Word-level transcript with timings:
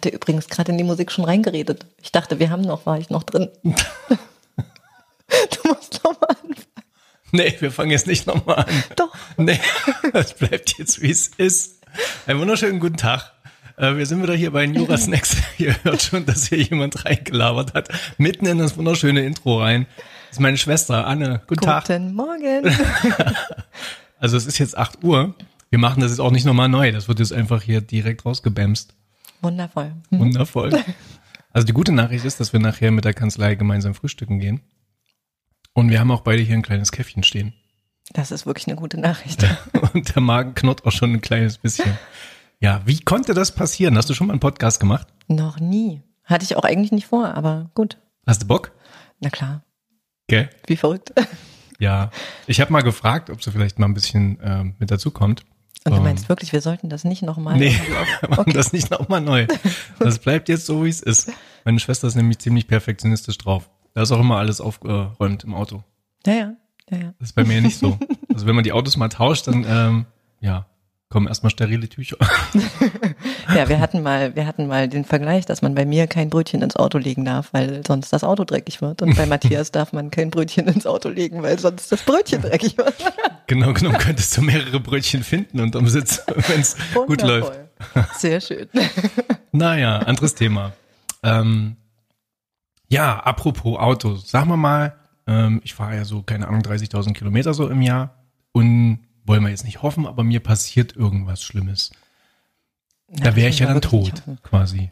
hatte 0.00 0.14
übrigens 0.14 0.48
gerade 0.48 0.72
in 0.72 0.78
die 0.78 0.84
Musik 0.84 1.12
schon 1.12 1.26
reingeredet. 1.26 1.84
Ich 2.02 2.10
dachte, 2.10 2.38
wir 2.38 2.48
haben 2.48 2.62
noch, 2.62 2.86
war 2.86 2.98
ich 2.98 3.10
noch 3.10 3.22
drin. 3.22 3.50
du 3.62 3.72
musst 5.68 6.02
nochmal 6.02 6.30
anfangen. 6.30 6.66
Nee, 7.32 7.54
wir 7.60 7.70
fangen 7.70 7.90
jetzt 7.90 8.06
nicht 8.06 8.26
nochmal 8.26 8.64
an. 8.64 8.84
Doch. 8.96 9.14
Nee, 9.36 9.60
das 10.12 10.32
bleibt 10.34 10.78
jetzt, 10.78 11.02
wie 11.02 11.10
es 11.10 11.28
ist. 11.36 11.82
Einen 12.26 12.40
wunderschönen 12.40 12.80
guten 12.80 12.96
Tag. 12.96 13.32
Äh, 13.76 13.96
wir 13.96 14.06
sind 14.06 14.22
wieder 14.22 14.34
hier 14.34 14.52
bei 14.52 14.64
Jura 14.64 14.96
Snacks. 14.96 15.36
Ihr 15.58 15.76
hört 15.84 16.00
schon, 16.00 16.24
dass 16.24 16.46
hier 16.46 16.58
jemand 16.58 17.04
reingelabert 17.04 17.74
hat. 17.74 17.90
Mitten 18.16 18.46
in 18.46 18.58
das 18.58 18.78
wunderschöne 18.78 19.22
Intro 19.22 19.60
rein. 19.60 19.86
Das 20.28 20.38
ist 20.38 20.40
meine 20.40 20.56
Schwester 20.56 21.06
Anne. 21.06 21.42
Guten, 21.46 21.60
Guten 21.60 21.60
Tag. 21.60 21.86
Guten 21.88 22.14
Morgen. 22.14 22.64
also 24.18 24.38
es 24.38 24.46
ist 24.46 24.58
jetzt 24.58 24.78
8 24.78 25.04
Uhr. 25.04 25.34
Wir 25.68 25.78
machen 25.78 26.00
das 26.00 26.10
jetzt 26.10 26.20
auch 26.20 26.30
nicht 26.30 26.46
nochmal 26.46 26.70
neu. 26.70 26.90
Das 26.90 27.06
wird 27.06 27.18
jetzt 27.18 27.34
einfach 27.34 27.62
hier 27.62 27.82
direkt 27.82 28.24
rausgebämst. 28.24 28.94
Wundervoll. 29.42 29.94
Mhm. 30.10 30.18
Wundervoll. 30.18 30.84
Also 31.52 31.66
die 31.66 31.72
gute 31.72 31.92
Nachricht 31.92 32.24
ist, 32.24 32.38
dass 32.38 32.52
wir 32.52 32.60
nachher 32.60 32.90
mit 32.90 33.04
der 33.04 33.14
Kanzlei 33.14 33.56
gemeinsam 33.56 33.94
frühstücken 33.94 34.38
gehen. 34.38 34.60
Und 35.72 35.90
wir 35.90 36.00
haben 36.00 36.10
auch 36.10 36.20
beide 36.20 36.42
hier 36.42 36.54
ein 36.54 36.62
kleines 36.62 36.92
Käffchen 36.92 37.22
stehen. 37.22 37.54
Das 38.12 38.30
ist 38.30 38.46
wirklich 38.46 38.66
eine 38.66 38.76
gute 38.76 38.98
Nachricht. 38.98 39.44
Und 39.94 40.14
der 40.14 40.22
Magen 40.22 40.54
knurrt 40.54 40.84
auch 40.84 40.92
schon 40.92 41.12
ein 41.12 41.20
kleines 41.20 41.58
bisschen. 41.58 41.98
Ja, 42.60 42.82
wie 42.84 43.00
konnte 43.00 43.34
das 43.34 43.54
passieren? 43.54 43.96
Hast 43.96 44.10
du 44.10 44.14
schon 44.14 44.26
mal 44.26 44.34
einen 44.34 44.40
Podcast 44.40 44.80
gemacht? 44.80 45.08
Noch 45.28 45.58
nie. 45.60 46.02
Hatte 46.24 46.44
ich 46.44 46.56
auch 46.56 46.64
eigentlich 46.64 46.92
nicht 46.92 47.06
vor, 47.06 47.34
aber 47.34 47.70
gut. 47.74 47.98
Hast 48.26 48.42
du 48.42 48.46
Bock? 48.46 48.72
Na 49.20 49.30
klar. 49.30 49.64
Gell? 50.26 50.50
Wie 50.66 50.76
verrückt. 50.76 51.12
Ja, 51.80 52.10
ich 52.46 52.60
habe 52.60 52.72
mal 52.72 52.82
gefragt, 52.82 53.30
ob 53.30 53.42
sie 53.42 53.50
vielleicht 53.50 53.78
mal 53.78 53.86
ein 53.86 53.94
bisschen 53.94 54.38
ähm, 54.42 54.74
mit 54.78 54.90
dazu 54.90 55.10
kommt. 55.10 55.44
Und 55.84 55.96
du 55.96 56.00
meinst 56.02 56.28
wirklich, 56.28 56.52
wir 56.52 56.60
sollten 56.60 56.90
das 56.90 57.04
nicht 57.04 57.22
nochmal? 57.22 57.56
Nee, 57.56 57.74
wir 58.20 58.28
machen 58.28 58.40
okay. 58.40 58.52
das 58.52 58.72
nicht 58.72 58.90
nochmal 58.90 59.20
neu. 59.20 59.46
Das 59.98 60.18
bleibt 60.18 60.48
jetzt 60.48 60.66
so, 60.66 60.84
wie 60.84 60.90
es 60.90 61.00
ist. 61.00 61.32
Meine 61.64 61.80
Schwester 61.80 62.06
ist 62.06 62.16
nämlich 62.16 62.38
ziemlich 62.38 62.66
perfektionistisch 62.66 63.38
drauf. 63.38 63.70
Da 63.94 64.02
ist 64.02 64.12
auch 64.12 64.20
immer 64.20 64.36
alles 64.36 64.60
aufgeräumt 64.60 65.44
im 65.44 65.54
Auto. 65.54 65.82
Ja, 66.26 66.32
ja. 66.32 66.52
ja, 66.90 66.98
ja. 66.98 67.14
Das 67.18 67.30
ist 67.30 67.32
bei 67.32 67.44
mir 67.44 67.60
nicht 67.60 67.78
so. 67.78 67.98
Also 68.32 68.46
wenn 68.46 68.54
man 68.54 68.64
die 68.64 68.72
Autos 68.72 68.96
mal 68.96 69.08
tauscht, 69.08 69.46
dann 69.46 69.64
ähm, 69.68 70.06
ja, 70.40 70.66
kommen 71.10 71.26
erstmal 71.26 71.50
sterile 71.50 71.88
Tücher. 71.88 72.16
ja, 73.54 73.68
wir 73.68 73.80
hatten 73.80 74.00
mal, 74.02 74.36
wir 74.36 74.46
hatten 74.46 74.68
mal 74.68 74.88
den 74.88 75.04
Vergleich, 75.04 75.44
dass 75.44 75.60
man 75.60 75.74
bei 75.74 75.84
mir 75.84 76.06
kein 76.06 76.30
Brötchen 76.30 76.62
ins 76.62 76.76
Auto 76.76 76.98
legen 76.98 77.24
darf, 77.24 77.48
weil 77.52 77.82
sonst 77.84 78.12
das 78.12 78.22
Auto 78.22 78.44
dreckig 78.44 78.80
wird. 78.80 79.02
Und 79.02 79.16
bei 79.16 79.26
Matthias 79.26 79.70
darf 79.72 79.92
man 79.92 80.12
kein 80.12 80.30
Brötchen 80.30 80.68
ins 80.68 80.86
Auto 80.86 81.08
legen, 81.08 81.42
weil 81.42 81.58
sonst 81.58 81.90
das 81.90 82.02
Brötchen 82.04 82.42
dreckig 82.42 82.78
wird. 82.78 82.94
genau 83.48 83.72
genommen 83.72 83.98
könntest 83.98 84.36
du 84.36 84.42
mehrere 84.42 84.78
Brötchen 84.78 85.24
finden 85.24 85.60
und 85.60 85.74
am 85.74 85.88
Sitz, 85.88 86.22
wenn 86.48 86.60
es 86.60 86.76
gut 86.94 87.22
läuft. 87.22 87.58
Sehr 88.16 88.40
schön. 88.40 88.68
naja, 89.50 89.98
anderes 89.98 90.36
Thema. 90.36 90.72
Ähm, 91.24 91.76
ja, 92.88 93.18
apropos 93.18 93.78
Auto, 93.78 94.14
sag 94.14 94.46
mal 94.46 94.56
mal, 94.56 94.94
ähm, 95.26 95.60
ich 95.64 95.74
fahre 95.74 95.96
ja 95.96 96.04
so, 96.04 96.22
keine 96.22 96.46
Ahnung, 96.46 96.62
30.000 96.62 97.14
Kilometer 97.14 97.52
so 97.52 97.68
im 97.68 97.82
Jahr 97.82 98.14
und 98.52 99.00
wollen 99.30 99.44
wir 99.44 99.50
jetzt 99.50 99.64
nicht 99.64 99.80
hoffen, 99.80 100.06
aber 100.06 100.24
mir 100.24 100.40
passiert 100.40 100.96
irgendwas 100.96 101.40
Schlimmes. 101.40 101.92
Na, 103.06 103.26
da 103.26 103.36
wäre 103.36 103.48
ich 103.48 103.60
ja 103.60 103.66
dann 103.66 103.80
tot, 103.80 104.24
quasi. 104.42 104.90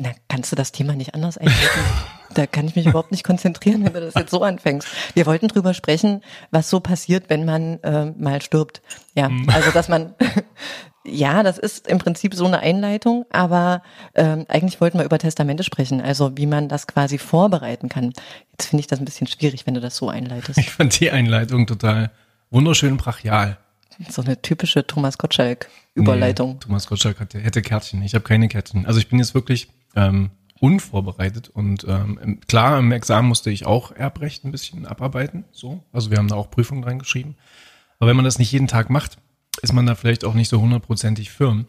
Na, 0.00 0.10
kannst 0.26 0.50
du 0.50 0.56
das 0.56 0.72
Thema 0.72 0.96
nicht 0.96 1.14
anders 1.14 1.38
einschätzen? 1.38 1.80
da 2.34 2.46
kann 2.46 2.66
ich 2.66 2.74
mich 2.74 2.86
überhaupt 2.86 3.12
nicht 3.12 3.22
konzentrieren, 3.22 3.84
wenn 3.84 3.92
du 3.92 4.00
das 4.00 4.14
jetzt 4.14 4.32
so 4.32 4.42
anfängst. 4.42 4.88
Wir 5.14 5.26
wollten 5.26 5.46
drüber 5.46 5.74
sprechen, 5.74 6.22
was 6.50 6.70
so 6.70 6.80
passiert, 6.80 7.30
wenn 7.30 7.44
man 7.44 7.78
äh, 7.84 8.06
mal 8.06 8.42
stirbt. 8.42 8.82
Ja, 9.14 9.28
hm. 9.28 9.48
also 9.48 9.70
dass 9.70 9.88
man, 9.88 10.16
ja, 11.04 11.44
das 11.44 11.56
ist 11.56 11.86
im 11.86 11.98
Prinzip 11.98 12.34
so 12.34 12.46
eine 12.46 12.58
Einleitung, 12.58 13.26
aber 13.30 13.82
ähm, 14.16 14.44
eigentlich 14.48 14.80
wollten 14.80 14.98
wir 14.98 15.04
über 15.04 15.20
Testamente 15.20 15.62
sprechen, 15.62 16.00
also 16.00 16.36
wie 16.36 16.46
man 16.46 16.68
das 16.68 16.88
quasi 16.88 17.16
vorbereiten 17.16 17.88
kann. 17.88 18.12
Jetzt 18.50 18.70
finde 18.70 18.80
ich 18.80 18.88
das 18.88 18.98
ein 18.98 19.04
bisschen 19.04 19.28
schwierig, 19.28 19.68
wenn 19.68 19.74
du 19.74 19.80
das 19.80 19.94
so 19.94 20.08
einleitest. 20.08 20.58
Ich 20.58 20.72
fand 20.72 20.98
die 20.98 21.12
Einleitung 21.12 21.68
total 21.68 22.10
wunderschön 22.52 22.96
brachial. 22.96 23.58
So 24.08 24.22
eine 24.22 24.40
typische 24.40 24.86
Thomas 24.86 25.18
Gottschalk-Überleitung. 25.18 26.52
Nee, 26.52 26.58
Thomas 26.60 26.86
Gottschalk 26.86 27.20
hatte, 27.20 27.40
hätte 27.40 27.62
Kärtchen. 27.62 28.02
Ich 28.02 28.14
habe 28.14 28.24
keine 28.24 28.48
Kärtchen. 28.48 28.86
Also 28.86 28.98
ich 28.98 29.08
bin 29.08 29.18
jetzt 29.18 29.34
wirklich 29.34 29.68
ähm, 29.94 30.30
unvorbereitet 30.60 31.48
und 31.48 31.84
ähm, 31.88 32.40
klar, 32.46 32.78
im 32.78 32.92
Examen 32.92 33.28
musste 33.28 33.50
ich 33.50 33.66
auch 33.66 33.92
Erbrecht 33.92 34.44
ein 34.44 34.52
bisschen 34.52 34.86
abarbeiten. 34.86 35.44
So, 35.50 35.82
also 35.92 36.10
wir 36.10 36.18
haben 36.18 36.28
da 36.28 36.36
auch 36.36 36.50
Prüfungen 36.50 36.84
reingeschrieben. 36.84 37.36
Aber 37.98 38.08
wenn 38.08 38.16
man 38.16 38.24
das 38.24 38.38
nicht 38.38 38.52
jeden 38.52 38.68
Tag 38.68 38.88
macht, 38.88 39.18
ist 39.60 39.72
man 39.72 39.86
da 39.86 39.94
vielleicht 39.94 40.24
auch 40.24 40.34
nicht 40.34 40.48
so 40.48 40.60
hundertprozentig 40.60 41.30
firm. 41.30 41.66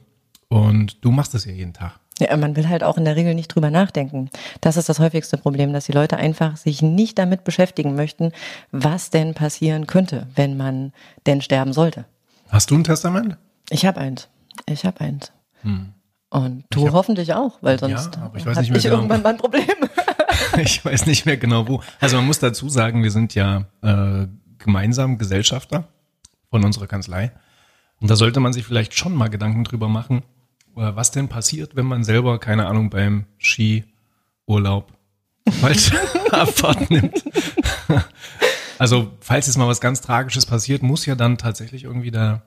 Und 0.48 1.04
du 1.04 1.12
machst 1.12 1.34
das 1.34 1.46
ja 1.46 1.52
jeden 1.52 1.74
Tag. 1.74 2.00
Ja, 2.20 2.36
man 2.38 2.56
will 2.56 2.70
halt 2.70 2.84
auch 2.84 2.98
in 2.98 3.06
der 3.06 3.16
Regel 3.16 3.34
nicht 3.34 3.48
drüber 3.48 3.72
nachdenken. 3.72 4.30
Das 4.62 4.78
ist 4.78 4.88
das 4.88 5.00
häufigste 5.00 5.38
Problem, 5.38 5.74
dass 5.74 5.86
die 5.86 5.94
Leute 5.94 6.18
einfach 6.18 6.58
sich 6.58 6.82
nicht 6.82 7.18
damit 7.18 7.44
beschäftigen 7.44 7.96
möchten, 7.96 8.32
was 8.72 9.10
denn 9.10 9.34
passieren 9.34 9.88
könnte, 9.88 10.28
wenn 10.36 10.56
man 10.56 10.94
denn 11.26 11.42
sterben 11.42 11.74
sollte. 11.74 12.06
Hast 12.50 12.70
du 12.70 12.76
ein 12.76 12.84
Testament? 12.84 13.38
Ich 13.70 13.86
habe 13.86 14.00
eins. 14.00 14.30
Ich 14.68 14.86
habe 14.86 15.02
eins. 15.02 15.32
Hm. 15.62 15.94
Und 16.30 16.66
du 16.70 16.88
hab, 16.88 16.94
hoffentlich 16.94 17.34
auch, 17.34 17.58
weil 17.62 17.80
sonst 17.80 18.16
ja, 18.16 18.32
ich 18.36 18.46
weiß 18.46 18.60
nicht 18.60 18.70
mehr 18.70 18.78
ich 18.78 18.84
genau. 18.84 18.98
irgendwann 18.98 19.22
mal 19.22 19.30
ein 19.30 19.38
Problem. 19.38 19.66
ich 20.58 20.84
weiß 20.84 21.06
nicht 21.06 21.26
mehr 21.26 21.38
genau 21.38 21.68
wo. 21.68 21.82
Also 22.00 22.18
man 22.18 22.26
muss 22.26 22.40
dazu 22.40 22.70
sagen, 22.70 23.04
wir 23.04 23.12
sind 23.12 23.36
ja 23.36 23.66
äh, 23.82 24.28
gemeinsam 24.58 25.18
Gesellschafter 25.18 25.88
von 26.50 26.64
unserer 26.64 26.88
Kanzlei. 26.88 27.32
Und 28.00 28.10
da 28.10 28.16
sollte 28.16 28.40
man 28.40 28.54
sich 28.54 28.66
vielleicht 28.66 28.94
schon 28.94 29.14
mal 29.14 29.30
Gedanken 29.30 29.64
drüber 29.64 29.88
machen, 29.88 30.24
was 30.76 31.12
denn 31.12 31.28
passiert, 31.28 31.76
wenn 31.76 31.86
man 31.86 32.04
selber, 32.04 32.40
keine 32.40 32.68
Ahnung, 32.68 32.90
beim 32.90 33.26
Skiurlaub 33.38 34.92
falsche 35.60 35.98
Abfahrt 36.32 36.90
nimmt. 36.90 37.24
also, 38.80 39.12
falls 39.20 39.48
jetzt 39.48 39.58
mal 39.58 39.68
was 39.68 39.82
ganz 39.82 40.02
Tragisches 40.02 40.46
passiert, 40.46 40.84
muss 40.84 41.06
ja 41.06 41.16
dann 41.16 41.38
tatsächlich 41.38 41.84
irgendwie 41.84 42.12
der, 42.12 42.44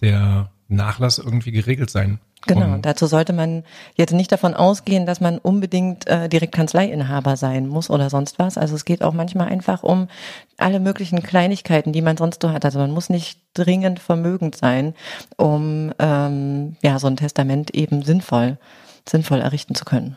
der 0.00 0.50
Nachlass 0.74 1.18
irgendwie 1.18 1.52
geregelt 1.52 1.90
sein. 1.90 2.18
Genau, 2.46 2.74
und 2.74 2.84
dazu 2.84 3.06
sollte 3.06 3.32
man 3.32 3.62
jetzt 3.94 4.12
nicht 4.12 4.32
davon 4.32 4.54
ausgehen, 4.54 5.06
dass 5.06 5.20
man 5.20 5.38
unbedingt 5.38 6.08
äh, 6.08 6.28
direkt 6.28 6.52
Kanzleiinhaber 6.52 7.36
sein 7.36 7.68
muss 7.68 7.88
oder 7.88 8.10
sonst 8.10 8.40
was. 8.40 8.58
Also 8.58 8.74
es 8.74 8.84
geht 8.84 9.02
auch 9.02 9.12
manchmal 9.12 9.48
einfach 9.48 9.84
um 9.84 10.08
alle 10.56 10.80
möglichen 10.80 11.22
Kleinigkeiten, 11.22 11.92
die 11.92 12.02
man 12.02 12.16
sonst 12.16 12.42
so 12.42 12.50
hat. 12.50 12.64
Also 12.64 12.80
man 12.80 12.90
muss 12.90 13.10
nicht 13.10 13.38
dringend 13.54 14.00
vermögend 14.00 14.56
sein, 14.56 14.94
um 15.36 15.92
ähm, 16.00 16.76
ja 16.82 16.98
so 16.98 17.06
ein 17.06 17.16
Testament 17.16 17.74
eben 17.74 18.02
sinnvoll, 18.02 18.58
sinnvoll 19.08 19.40
errichten 19.40 19.76
zu 19.76 19.84
können. 19.84 20.16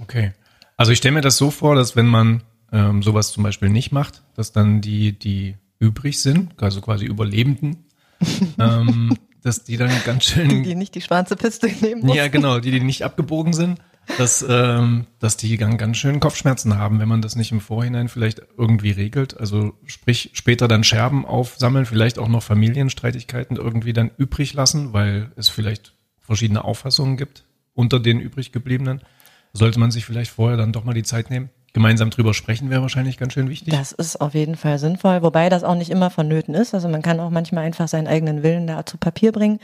Okay. 0.00 0.32
Also 0.76 0.92
ich 0.92 0.98
stelle 0.98 1.14
mir 1.14 1.22
das 1.22 1.36
so 1.36 1.50
vor, 1.50 1.74
dass 1.74 1.96
wenn 1.96 2.06
man 2.06 2.44
ähm, 2.72 3.02
sowas 3.02 3.32
zum 3.32 3.42
Beispiel 3.42 3.68
nicht 3.68 3.90
macht, 3.90 4.22
dass 4.34 4.52
dann 4.52 4.80
die, 4.80 5.18
die 5.18 5.56
übrig 5.80 6.20
sind, 6.20 6.62
also 6.62 6.80
quasi 6.80 7.04
Überlebenden, 7.04 7.86
ähm, 8.58 9.16
dass 9.42 9.64
die 9.64 9.76
dann 9.76 9.90
ganz 10.04 10.24
schön. 10.24 10.48
Die, 10.48 10.62
die 10.62 10.74
nicht 10.74 10.94
die 10.94 11.00
schwarze 11.00 11.36
Piste 11.36 11.66
nehmen 11.66 12.02
mussten. 12.02 12.16
Ja, 12.16 12.28
genau, 12.28 12.60
die, 12.60 12.70
die 12.70 12.80
nicht 12.80 13.04
abgebogen 13.04 13.52
sind, 13.52 13.80
dass, 14.16 14.44
ähm, 14.48 15.06
dass 15.18 15.36
die 15.36 15.56
dann 15.56 15.76
ganz 15.76 15.98
schön 15.98 16.20
Kopfschmerzen 16.20 16.78
haben, 16.78 16.98
wenn 16.98 17.08
man 17.08 17.22
das 17.22 17.36
nicht 17.36 17.52
im 17.52 17.60
Vorhinein 17.60 18.08
vielleicht 18.08 18.42
irgendwie 18.56 18.90
regelt. 18.90 19.38
Also 19.38 19.74
sprich, 19.86 20.30
später 20.32 20.68
dann 20.68 20.84
Scherben 20.84 21.24
aufsammeln, 21.24 21.86
vielleicht 21.86 22.18
auch 22.18 22.28
noch 22.28 22.42
Familienstreitigkeiten 22.42 23.56
irgendwie 23.56 23.92
dann 23.92 24.10
übrig 24.16 24.54
lassen, 24.54 24.92
weil 24.92 25.30
es 25.36 25.48
vielleicht 25.48 25.94
verschiedene 26.20 26.64
Auffassungen 26.64 27.16
gibt 27.16 27.44
unter 27.74 28.00
den 28.00 28.20
übrig 28.20 28.52
gebliebenen. 28.52 29.02
Sollte 29.52 29.78
man 29.78 29.90
sich 29.90 30.04
vielleicht 30.04 30.30
vorher 30.30 30.56
dann 30.56 30.72
doch 30.72 30.84
mal 30.84 30.94
die 30.94 31.02
Zeit 31.02 31.30
nehmen 31.30 31.50
gemeinsam 31.72 32.10
drüber 32.10 32.34
sprechen 32.34 32.70
wäre 32.70 32.82
wahrscheinlich 32.82 33.18
ganz 33.18 33.34
schön 33.34 33.48
wichtig. 33.48 33.72
Das 33.72 33.92
ist 33.92 34.20
auf 34.20 34.34
jeden 34.34 34.56
Fall 34.56 34.78
sinnvoll, 34.78 35.22
wobei 35.22 35.48
das 35.48 35.64
auch 35.64 35.74
nicht 35.74 35.90
immer 35.90 36.10
vonnöten 36.10 36.54
ist. 36.54 36.74
Also 36.74 36.88
man 36.88 37.02
kann 37.02 37.20
auch 37.20 37.30
manchmal 37.30 37.64
einfach 37.64 37.88
seinen 37.88 38.06
eigenen 38.06 38.42
Willen 38.42 38.66
da 38.66 38.84
zu 38.86 38.98
Papier 38.98 39.32
bringen 39.32 39.58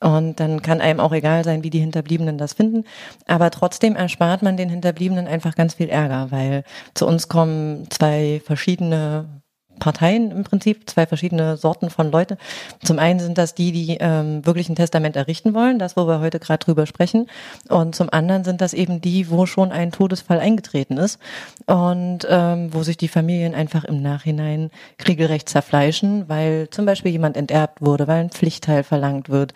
und 0.00 0.40
dann 0.40 0.62
kann 0.62 0.80
einem 0.80 1.00
auch 1.00 1.12
egal 1.12 1.44
sein, 1.44 1.62
wie 1.62 1.70
die 1.70 1.80
Hinterbliebenen 1.80 2.38
das 2.38 2.52
finden. 2.52 2.84
Aber 3.26 3.50
trotzdem 3.50 3.96
erspart 3.96 4.42
man 4.42 4.56
den 4.56 4.68
Hinterbliebenen 4.68 5.26
einfach 5.26 5.54
ganz 5.54 5.74
viel 5.74 5.88
Ärger, 5.88 6.30
weil 6.30 6.64
zu 6.94 7.06
uns 7.06 7.28
kommen 7.28 7.90
zwei 7.90 8.40
verschiedene 8.44 9.42
Parteien 9.78 10.30
im 10.30 10.44
Prinzip, 10.44 10.88
zwei 10.88 11.06
verschiedene 11.06 11.56
Sorten 11.56 11.90
von 11.90 12.10
Leute. 12.10 12.38
Zum 12.82 12.98
einen 12.98 13.20
sind 13.20 13.38
das 13.38 13.54
die, 13.54 13.72
die 13.72 13.98
ähm, 14.00 14.44
wirklich 14.44 14.68
ein 14.68 14.76
Testament 14.76 15.16
errichten 15.16 15.54
wollen, 15.54 15.78
das, 15.78 15.96
wo 15.96 16.06
wir 16.06 16.20
heute 16.20 16.38
gerade 16.38 16.64
drüber 16.64 16.86
sprechen. 16.86 17.28
Und 17.68 17.94
zum 17.94 18.08
anderen 18.10 18.44
sind 18.44 18.60
das 18.60 18.74
eben 18.74 19.00
die, 19.00 19.30
wo 19.30 19.46
schon 19.46 19.72
ein 19.72 19.92
Todesfall 19.92 20.40
eingetreten 20.40 20.96
ist 20.96 21.18
und 21.66 22.26
ähm, 22.28 22.72
wo 22.72 22.82
sich 22.82 22.96
die 22.96 23.08
Familien 23.08 23.54
einfach 23.54 23.84
im 23.84 24.02
Nachhinein 24.02 24.70
kriegelrecht 24.98 25.48
zerfleischen, 25.48 26.28
weil 26.28 26.68
zum 26.70 26.86
Beispiel 26.86 27.12
jemand 27.12 27.36
enterbt 27.36 27.80
wurde, 27.80 28.06
weil 28.06 28.20
ein 28.20 28.30
Pflichtteil 28.30 28.82
verlangt 28.84 29.28
wird. 29.28 29.54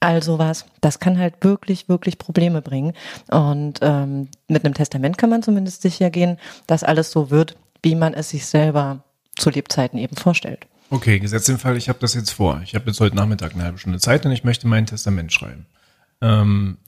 All 0.00 0.22
sowas, 0.22 0.66
das 0.80 1.00
kann 1.00 1.18
halt 1.18 1.34
wirklich, 1.40 1.88
wirklich 1.88 2.18
Probleme 2.18 2.60
bringen. 2.60 2.92
Und 3.30 3.78
ähm, 3.80 4.28
mit 4.48 4.64
einem 4.64 4.74
Testament 4.74 5.16
kann 5.16 5.30
man 5.30 5.42
zumindest 5.42 5.82
sicher 5.82 6.10
gehen, 6.10 6.38
dass 6.66 6.84
alles 6.84 7.10
so 7.10 7.30
wird, 7.30 7.56
wie 7.82 7.94
man 7.94 8.14
es 8.14 8.30
sich 8.30 8.46
selber 8.46 9.02
zu 9.36 9.50
Lebzeiten 9.50 9.98
eben 9.98 10.16
vorstellt. 10.16 10.66
Okay, 10.90 11.18
gesetzt 11.18 11.48
im 11.48 11.58
Fall, 11.58 11.76
ich 11.76 11.88
habe 11.88 11.98
das 11.98 12.14
jetzt 12.14 12.30
vor. 12.30 12.60
Ich 12.62 12.74
habe 12.74 12.86
jetzt 12.86 13.00
heute 13.00 13.16
Nachmittag 13.16 13.54
eine 13.54 13.64
halbe 13.64 13.78
Stunde 13.78 13.98
Zeit 13.98 14.24
und 14.26 14.32
ich 14.32 14.44
möchte 14.44 14.68
mein 14.68 14.86
Testament 14.86 15.32
schreiben. 15.32 15.66
Ähm, 16.20 16.78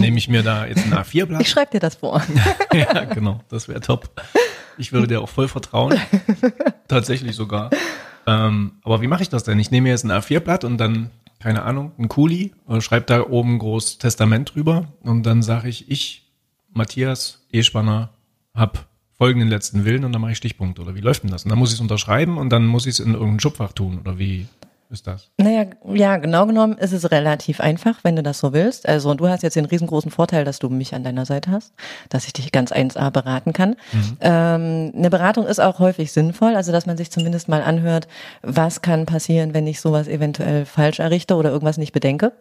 nehme 0.00 0.18
ich 0.18 0.28
mir 0.28 0.42
da 0.42 0.66
jetzt 0.66 0.84
ein 0.84 0.92
A4-Blatt. 0.92 1.40
Ich 1.40 1.48
schreibe 1.48 1.72
dir 1.72 1.80
das 1.80 1.96
vor. 1.96 2.22
ja, 2.72 3.04
genau, 3.04 3.40
das 3.48 3.68
wäre 3.68 3.80
top. 3.80 4.10
Ich 4.78 4.92
würde 4.92 5.06
dir 5.06 5.22
auch 5.22 5.28
voll 5.28 5.48
vertrauen. 5.48 5.98
Tatsächlich 6.88 7.34
sogar. 7.36 7.70
Ähm, 8.26 8.72
aber 8.82 9.00
wie 9.00 9.06
mache 9.06 9.22
ich 9.22 9.28
das 9.28 9.44
denn? 9.44 9.58
Ich 9.58 9.70
nehme 9.70 9.84
mir 9.84 9.90
jetzt 9.90 10.04
ein 10.04 10.10
A4-Blatt 10.10 10.64
und 10.64 10.78
dann, 10.78 11.10
keine 11.38 11.62
Ahnung, 11.62 11.92
ein 11.98 12.08
Kuli, 12.08 12.52
schreibe 12.80 13.06
da 13.06 13.22
oben 13.26 13.58
groß 13.58 13.98
Testament 13.98 14.54
drüber 14.54 14.88
und 15.02 15.22
dann 15.22 15.42
sage 15.42 15.68
ich, 15.68 15.90
ich, 15.90 16.30
Matthias 16.72 17.46
Espanner, 17.52 18.10
hab 18.54 18.86
folgenden 19.18 19.48
letzten 19.48 19.84
Willen 19.84 20.04
und 20.04 20.12
dann 20.12 20.20
mache 20.20 20.32
ich 20.32 20.38
Stichpunkt 20.38 20.78
oder 20.78 20.94
wie 20.94 21.00
läuft 21.00 21.22
denn 21.22 21.30
das? 21.30 21.44
Und 21.44 21.50
dann 21.50 21.58
muss 21.58 21.70
ich 21.70 21.76
es 21.76 21.80
unterschreiben 21.80 22.38
und 22.38 22.50
dann 22.50 22.66
muss 22.66 22.86
ich 22.86 22.94
es 22.94 23.00
in 23.00 23.14
irgendein 23.14 23.40
Schubfach 23.40 23.72
tun 23.72 23.98
oder 24.00 24.18
wie 24.18 24.46
ist 24.88 25.06
das? 25.06 25.30
Naja, 25.38 25.66
ja, 25.92 26.16
genau 26.16 26.46
genommen 26.46 26.78
ist 26.78 26.92
es 26.92 27.10
relativ 27.10 27.60
einfach, 27.60 28.04
wenn 28.04 28.14
du 28.14 28.22
das 28.22 28.38
so 28.38 28.52
willst. 28.52 28.88
Also 28.88 29.14
du 29.14 29.28
hast 29.28 29.42
jetzt 29.42 29.56
den 29.56 29.64
riesengroßen 29.64 30.10
Vorteil, 30.10 30.44
dass 30.44 30.60
du 30.60 30.68
mich 30.68 30.94
an 30.94 31.02
deiner 31.02 31.26
Seite 31.26 31.50
hast, 31.50 31.74
dass 32.08 32.26
ich 32.26 32.32
dich 32.32 32.52
ganz 32.52 32.72
1A 32.72 33.10
beraten 33.10 33.52
kann. 33.52 33.70
Mhm. 33.92 34.16
Ähm, 34.20 34.92
eine 34.96 35.10
Beratung 35.10 35.46
ist 35.46 35.60
auch 35.60 35.80
häufig 35.80 36.12
sinnvoll, 36.12 36.54
also 36.54 36.70
dass 36.70 36.86
man 36.86 36.96
sich 36.96 37.10
zumindest 37.10 37.48
mal 37.48 37.62
anhört, 37.62 38.06
was 38.42 38.80
kann 38.80 39.06
passieren, 39.06 39.54
wenn 39.54 39.66
ich 39.66 39.80
sowas 39.80 40.06
eventuell 40.06 40.64
falsch 40.64 41.00
errichte 41.00 41.34
oder 41.34 41.50
irgendwas 41.50 41.78
nicht 41.78 41.92
bedenke. 41.92 42.32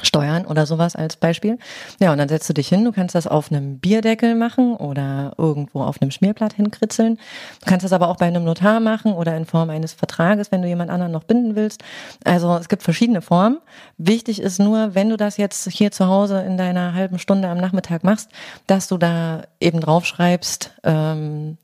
Steuern 0.00 0.46
oder 0.46 0.64
sowas 0.64 0.96
als 0.96 1.16
Beispiel. 1.16 1.58
Ja, 2.00 2.12
und 2.12 2.18
dann 2.18 2.28
setzt 2.28 2.48
du 2.48 2.54
dich 2.54 2.68
hin, 2.68 2.82
du 2.84 2.92
kannst 2.92 3.14
das 3.14 3.26
auf 3.26 3.52
einem 3.52 3.78
Bierdeckel 3.78 4.34
machen 4.34 4.74
oder 4.74 5.34
irgendwo 5.36 5.82
auf 5.82 6.00
einem 6.00 6.10
Schmierblatt 6.10 6.54
hinkritzeln. 6.54 7.18
Du 7.60 7.66
kannst 7.66 7.84
das 7.84 7.92
aber 7.92 8.08
auch 8.08 8.16
bei 8.16 8.26
einem 8.26 8.42
Notar 8.42 8.80
machen 8.80 9.12
oder 9.12 9.36
in 9.36 9.44
Form 9.44 9.68
eines 9.68 9.92
Vertrages, 9.92 10.50
wenn 10.50 10.62
du 10.62 10.68
jemand 10.68 10.90
anderen 10.90 11.12
noch 11.12 11.24
binden 11.24 11.56
willst. 11.56 11.82
Also 12.24 12.56
es 12.56 12.70
gibt 12.70 12.82
verschiedene 12.82 13.20
Formen. 13.20 13.58
Wichtig 13.98 14.40
ist 14.40 14.58
nur, 14.58 14.94
wenn 14.94 15.10
du 15.10 15.18
das 15.18 15.36
jetzt 15.36 15.68
hier 15.70 15.92
zu 15.92 16.06
Hause 16.06 16.40
in 16.40 16.56
deiner 16.56 16.94
halben 16.94 17.18
Stunde 17.18 17.48
am 17.48 17.58
Nachmittag 17.58 18.02
machst, 18.02 18.30
dass 18.66 18.88
du 18.88 18.96
da 18.96 19.42
eben 19.60 19.80
draufschreibst, 19.80 20.70
ähm, 20.84 21.58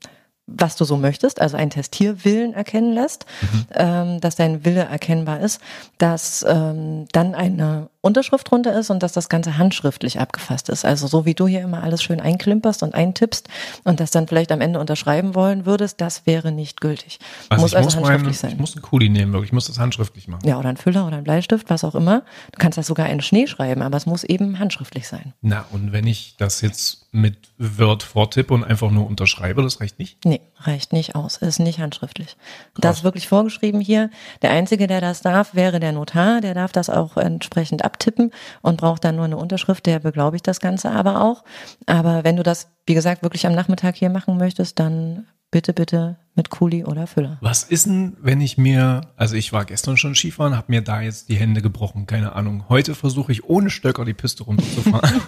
was 0.57 0.75
du 0.75 0.85
so 0.85 0.97
möchtest, 0.97 1.41
also 1.41 1.57
einen 1.57 1.69
Testierwillen 1.69 2.53
erkennen 2.53 2.93
lässt, 2.93 3.25
mhm. 3.41 3.65
ähm, 3.73 4.21
dass 4.21 4.35
dein 4.35 4.65
Wille 4.65 4.83
erkennbar 4.83 5.39
ist, 5.41 5.61
dass 5.97 6.45
ähm, 6.47 7.05
dann 7.11 7.35
eine 7.35 7.89
Unterschrift 8.01 8.49
drunter 8.49 8.77
ist 8.79 8.89
und 8.89 9.03
dass 9.03 9.11
das 9.11 9.27
Ganze 9.27 9.57
handschriftlich 9.57 10.19
abgefasst 10.19 10.69
ist. 10.69 10.85
Also 10.85 11.07
so 11.07 11.25
wie 11.25 11.33
du 11.33 11.47
hier 11.47 11.61
immer 11.61 11.83
alles 11.83 12.01
schön 12.01 12.21
einklimperst 12.21 12.81
und 12.81 12.95
eintippst 12.95 13.49
und 13.83 13.99
das 13.99 14.11
dann 14.11 14.27
vielleicht 14.27 14.53
am 14.53 14.61
Ende 14.61 14.79
unterschreiben 14.79 15.35
wollen 15.35 15.65
würdest, 15.65 15.99
das 15.99 16.25
wäre 16.25 16.53
nicht 16.53 16.79
gültig. 16.79 17.19
Also 17.49 17.63
muss 17.63 17.75
also 17.75 17.87
muss 17.87 17.95
handschriftlich 17.97 18.27
mein, 18.27 18.33
sein. 18.33 18.51
Ich 18.53 18.59
muss 18.59 18.75
einen 18.75 18.83
Kuli 18.83 19.09
nehmen, 19.09 19.33
wirklich. 19.33 19.49
Ich 19.49 19.53
muss 19.53 19.67
das 19.67 19.79
handschriftlich 19.79 20.29
machen. 20.29 20.47
Ja, 20.47 20.57
oder 20.57 20.69
ein 20.69 20.77
Füller 20.77 21.05
oder 21.05 21.17
ein 21.17 21.25
Bleistift, 21.25 21.69
was 21.69 21.83
auch 21.83 21.95
immer. 21.95 22.21
Du 22.51 22.59
kannst 22.59 22.77
das 22.77 22.87
sogar 22.87 23.09
in 23.09 23.21
Schnee 23.21 23.47
schreiben, 23.47 23.81
aber 23.81 23.97
es 23.97 24.05
muss 24.05 24.23
eben 24.23 24.59
handschriftlich 24.59 25.07
sein. 25.07 25.33
Na, 25.41 25.65
und 25.71 25.91
wenn 25.91 26.07
ich 26.07 26.35
das 26.37 26.61
jetzt 26.61 27.07
mit 27.11 27.49
Word 27.57 28.03
vortippe 28.03 28.53
und 28.53 28.63
einfach 28.63 28.91
nur 28.91 29.07
unterschreibe, 29.07 29.63
das 29.63 29.81
reicht 29.81 29.99
nicht? 29.99 30.23
Nee, 30.25 30.41
reicht 30.59 30.93
nicht 30.93 31.15
aus. 31.15 31.37
Ist 31.37 31.59
nicht 31.59 31.79
handschriftlich. 31.79 32.37
Krass. 32.37 32.81
Das 32.81 32.97
ist 32.97 33.03
wirklich 33.03 33.27
vorgeschrieben 33.27 33.81
hier. 33.81 34.11
Der 34.41 34.51
Einzige, 34.51 34.87
der 34.87 35.01
das 35.01 35.21
darf, 35.21 35.55
wäre 35.55 35.79
der 35.79 35.91
Notar. 35.91 36.41
Der 36.41 36.53
darf 36.53 36.71
das 36.71 36.89
auch 36.89 37.17
entsprechend 37.17 37.83
abtippen 37.89 38.31
und 38.61 38.77
braucht 38.77 39.03
dann 39.03 39.15
nur 39.15 39.25
eine 39.25 39.37
Unterschrift, 39.37 39.85
der 39.87 39.99
beglaubigt 39.99 40.47
das 40.47 40.59
Ganze 40.59 40.91
aber 40.91 41.21
auch. 41.21 41.43
Aber 41.87 42.23
wenn 42.23 42.35
du 42.35 42.43
das, 42.43 42.69
wie 42.85 42.93
gesagt, 42.93 43.23
wirklich 43.23 43.47
am 43.47 43.55
Nachmittag 43.55 43.95
hier 43.95 44.09
machen 44.09 44.37
möchtest, 44.37 44.79
dann 44.79 45.25
bitte, 45.51 45.73
bitte 45.73 46.17
mit 46.35 46.51
Kuli 46.51 46.85
oder 46.85 47.07
Füller. 47.07 47.37
Was 47.41 47.63
ist 47.63 47.87
denn, 47.87 48.15
wenn 48.21 48.41
ich 48.41 48.57
mir, 48.57 49.01
also 49.17 49.35
ich 49.35 49.51
war 49.51 49.65
gestern 49.65 49.97
schon 49.97 50.15
Skifahren, 50.15 50.55
habe 50.55 50.67
mir 50.69 50.81
da 50.81 51.01
jetzt 51.01 51.29
die 51.29 51.35
Hände 51.35 51.61
gebrochen, 51.61 52.05
keine 52.05 52.33
Ahnung. 52.33 52.65
Heute 52.69 52.93
versuche 52.95 53.31
ich 53.31 53.43
ohne 53.45 53.69
Stöcker 53.69 54.05
die 54.05 54.13
Piste 54.13 54.43
runterzufahren 54.43 55.21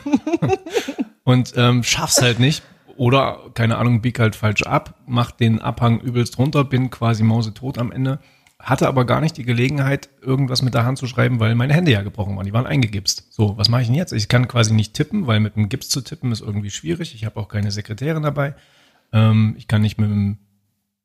und 1.24 1.54
ähm, 1.56 1.84
schaff's 1.84 2.22
halt 2.22 2.40
nicht. 2.40 2.64
Oder, 2.98 3.40
keine 3.56 3.78
Ahnung, 3.78 4.02
bieg 4.02 4.20
halt 4.20 4.36
falsch 4.36 4.62
ab, 4.64 4.96
mach 5.08 5.32
den 5.32 5.60
Abhang 5.60 6.02
übelst 6.02 6.38
runter, 6.38 6.64
bin 6.64 6.92
quasi 6.92 7.24
mausetot 7.24 7.80
am 7.80 7.92
Ende 7.92 8.20
hatte 8.62 8.88
aber 8.88 9.06
gar 9.06 9.22
nicht 9.22 9.38
die 9.38 9.44
Gelegenheit, 9.44 10.10
irgendwas 10.22 10.62
mit 10.62 10.74
der 10.74 10.86
Hand 10.86 10.98
zu 10.98 11.08
schreiben, 11.08 11.40
weil 11.40 11.56
meine 11.56 11.74
Hände 11.74 11.92
ja 11.92 12.02
gebrochen 12.02 12.36
waren. 12.36 12.46
Die 12.46 12.54
waren 12.54 12.68
eingegipst. 12.68 13.34
So, 13.34 13.58
was 13.58 13.70
mache 13.70 13.82
ich 13.82 13.88
denn 13.88 13.96
jetzt? 13.96 14.14
Ich 14.14 14.28
kann 14.28 14.48
quasi 14.48 14.74
nicht 14.74 14.94
tippen, 14.94 15.28
weil 15.28 15.40
mit 15.40 15.56
dem 15.56 15.70
Gips 15.70 15.90
zu 15.90 16.02
tippen 16.02 16.32
ist 16.32 16.42
irgendwie 16.42 16.70
schwierig. 16.70 17.16
Ich 17.16 17.26
habe 17.26 17.40
auch 17.40 17.48
keine 17.48 17.72
Sekretärin 17.72 18.24
dabei. 18.24 18.56
Ähm, 19.12 19.56
ich 19.58 19.68
kann 19.68 19.82
nicht 19.82 19.98
mit 19.98 20.10
dem 20.10 20.38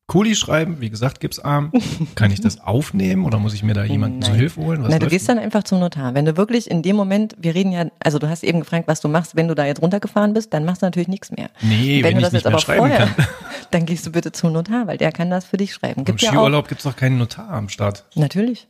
Kuli 0.08 0.37
schreiben, 0.37 0.81
wie 0.81 0.88
gesagt, 0.88 1.19
Gipsarm. 1.19 1.73
Kann 2.14 2.31
ich 2.31 2.41
das 2.41 2.61
aufnehmen 2.61 3.25
oder 3.25 3.38
muss 3.38 3.55
ich 3.55 3.64
mir 3.64 3.75
da 3.75 3.85
jemanden 3.85 4.20
Nein. 4.20 4.31
zu 4.31 4.37
Hilfe 4.37 4.61
holen? 4.61 4.82
Was 4.82 4.91
Nein, 4.91 5.00
du 5.00 5.08
gehst 5.08 5.29
dann 5.29 5.38
einfach 5.38 5.64
zum 5.64 5.81
Notar. 5.81 6.14
Wenn 6.14 6.25
du 6.25 6.37
wirklich 6.37 6.70
in 6.70 6.82
dem 6.82 6.94
Moment, 6.94 7.35
wir 7.38 7.56
reden 7.56 7.73
ja, 7.73 7.87
also 7.99 8.20
du 8.20 8.29
hast 8.29 8.44
eben 8.44 8.61
gefragt, 8.61 8.87
was 8.87 9.00
du 9.00 9.08
machst, 9.08 9.35
wenn 9.35 9.49
du 9.49 9.55
da 9.55 9.67
jetzt 9.67 9.82
runtergefahren 9.82 10.32
bist, 10.32 10.55
dann 10.55 10.64
machst 10.64 10.82
du 10.82 10.87
natürlich 10.87 11.08
nichts 11.08 11.32
mehr. 11.32 11.50
Nee, 11.61 12.05
wenn, 12.05 12.11
wenn 12.11 12.17
du 12.17 12.23
das 12.23 12.32
jetzt 12.35 12.47
aber 12.47 12.61
vorher, 12.61 12.99
kann. 12.99 13.26
dann 13.73 13.85
gehst 13.85 14.06
du 14.06 14.12
bitte 14.12 14.31
zum 14.31 14.53
Notar, 14.53 14.87
weil 14.87 14.97
der 14.97 15.11
kann 15.11 15.29
das 15.29 15.44
für 15.44 15.56
dich 15.56 15.75
schreiben. 15.75 16.05
Gibt 16.05 16.23
Im 16.23 16.29
Skiurlaub 16.29 16.67
ja 16.67 16.69
gibt's 16.69 16.85
doch 16.85 16.94
keinen 16.94 17.19
Notar 17.19 17.50
am 17.50 17.69
Start. 17.69 18.05
Natürlich. 18.14 18.69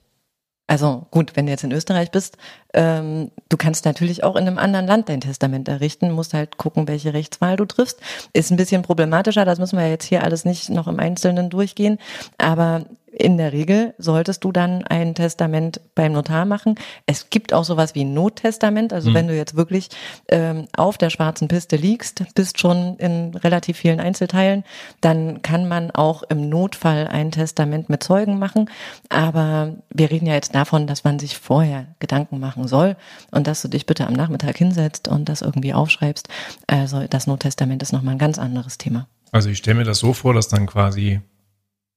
Also 0.66 1.06
gut, 1.10 1.36
wenn 1.36 1.46
du 1.46 1.52
jetzt 1.52 1.62
in 1.62 1.70
Österreich 1.70 2.10
bist, 2.10 2.38
ähm, 2.74 3.30
du 3.48 3.56
kannst 3.56 3.84
natürlich 3.84 4.24
auch 4.24 4.34
in 4.34 4.46
einem 4.46 4.58
anderen 4.58 4.86
Land 4.86 5.08
dein 5.08 5.20
Testament 5.20 5.68
errichten, 5.68 6.10
musst 6.10 6.34
halt 6.34 6.56
gucken, 6.56 6.88
welche 6.88 7.14
Rechtswahl 7.14 7.56
du 7.56 7.66
triffst. 7.66 8.00
Ist 8.32 8.50
ein 8.50 8.56
bisschen 8.56 8.82
problematischer, 8.82 9.44
das 9.44 9.60
müssen 9.60 9.78
wir 9.78 9.88
jetzt 9.88 10.04
hier 10.04 10.24
alles 10.24 10.44
nicht 10.44 10.68
noch 10.70 10.88
im 10.88 10.98
Einzelnen 10.98 11.50
durchgehen. 11.50 11.98
Aber 12.38 12.86
in 13.18 13.38
der 13.38 13.52
Regel 13.52 13.94
solltest 13.96 14.44
du 14.44 14.52
dann 14.52 14.84
ein 14.84 15.14
Testament 15.14 15.80
beim 15.94 16.12
Notar 16.12 16.44
machen. 16.44 16.74
Es 17.06 17.30
gibt 17.30 17.54
auch 17.54 17.64
sowas 17.64 17.94
wie 17.94 18.04
ein 18.04 18.12
Nottestament. 18.12 18.92
Also 18.92 19.10
mhm. 19.10 19.14
wenn 19.14 19.28
du 19.28 19.36
jetzt 19.36 19.56
wirklich 19.56 19.88
ähm, 20.28 20.68
auf 20.76 20.98
der 20.98 21.08
schwarzen 21.08 21.48
Piste 21.48 21.76
liegst, 21.76 22.22
bist 22.34 22.60
schon 22.60 22.96
in 22.98 23.34
relativ 23.34 23.78
vielen 23.78 24.00
Einzelteilen, 24.00 24.64
dann 25.00 25.40
kann 25.40 25.66
man 25.66 25.90
auch 25.90 26.24
im 26.24 26.50
Notfall 26.50 27.08
ein 27.08 27.30
Testament 27.30 27.88
mit 27.88 28.02
Zeugen 28.02 28.38
machen. 28.38 28.68
Aber 29.08 29.76
wir 29.88 30.10
reden 30.10 30.26
ja 30.26 30.34
jetzt 30.34 30.54
davon, 30.54 30.86
dass 30.86 31.02
man 31.02 31.18
sich 31.18 31.38
vorher 31.38 31.86
Gedanken 32.00 32.38
machen 32.38 32.68
soll 32.68 32.96
und 33.30 33.46
dass 33.46 33.62
du 33.62 33.68
dich 33.68 33.86
bitte 33.86 34.06
am 34.06 34.12
Nachmittag 34.12 34.58
hinsetzt 34.58 35.08
und 35.08 35.30
das 35.30 35.40
irgendwie 35.40 35.72
aufschreibst. 35.72 36.28
Also 36.66 37.06
das 37.08 37.26
Nottestament 37.26 37.82
ist 37.82 37.92
nochmal 37.92 38.16
ein 38.16 38.18
ganz 38.18 38.38
anderes 38.38 38.76
Thema. 38.76 39.08
Also 39.32 39.48
ich 39.48 39.58
stelle 39.58 39.78
mir 39.78 39.84
das 39.84 40.00
so 40.00 40.12
vor, 40.12 40.34
dass 40.34 40.48
dann 40.48 40.66
quasi 40.66 41.22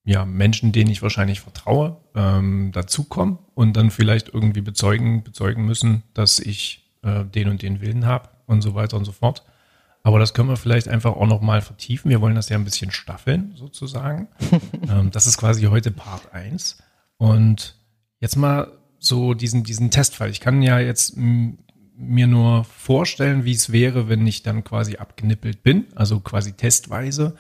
ja, 0.09 0.25
Menschen, 0.25 0.71
denen 0.71 0.89
ich 0.89 1.03
wahrscheinlich 1.03 1.39
vertraue, 1.39 1.97
ähm, 2.15 2.71
dazukommen 2.71 3.37
und 3.53 3.77
dann 3.77 3.91
vielleicht 3.91 4.29
irgendwie 4.29 4.61
bezeugen, 4.61 5.23
bezeugen 5.23 5.67
müssen, 5.67 6.01
dass 6.15 6.39
ich 6.39 6.89
äh, 7.03 7.23
den 7.25 7.47
und 7.47 7.61
den 7.61 7.79
Willen 7.79 8.07
habe 8.07 8.29
und 8.47 8.63
so 8.63 8.73
weiter 8.73 8.97
und 8.97 9.05
so 9.05 9.11
fort. 9.11 9.43
Aber 10.01 10.17
das 10.17 10.33
können 10.33 10.49
wir 10.49 10.57
vielleicht 10.57 10.87
einfach 10.87 11.11
auch 11.11 11.27
nochmal 11.27 11.61
vertiefen. 11.61 12.09
Wir 12.09 12.21
wollen 12.21 12.33
das 12.33 12.49
ja 12.49 12.57
ein 12.57 12.63
bisschen 12.63 12.89
staffeln, 12.89 13.53
sozusagen. 13.55 14.29
ähm, 14.89 15.11
das 15.11 15.27
ist 15.27 15.37
quasi 15.37 15.65
heute 15.65 15.91
Part 15.91 16.33
1. 16.33 16.81
Und 17.17 17.75
jetzt 18.19 18.35
mal 18.35 18.71
so 18.97 19.35
diesen, 19.35 19.63
diesen 19.63 19.91
Testfall. 19.91 20.31
Ich 20.31 20.39
kann 20.39 20.63
ja 20.63 20.79
jetzt 20.79 21.17
mir 21.17 22.25
nur 22.25 22.63
vorstellen, 22.63 23.45
wie 23.45 23.53
es 23.53 23.71
wäre, 23.71 24.09
wenn 24.09 24.25
ich 24.25 24.41
dann 24.41 24.63
quasi 24.63 24.95
abgenippelt 24.95 25.61
bin, 25.61 25.85
also 25.93 26.19
quasi 26.19 26.53
testweise 26.53 27.37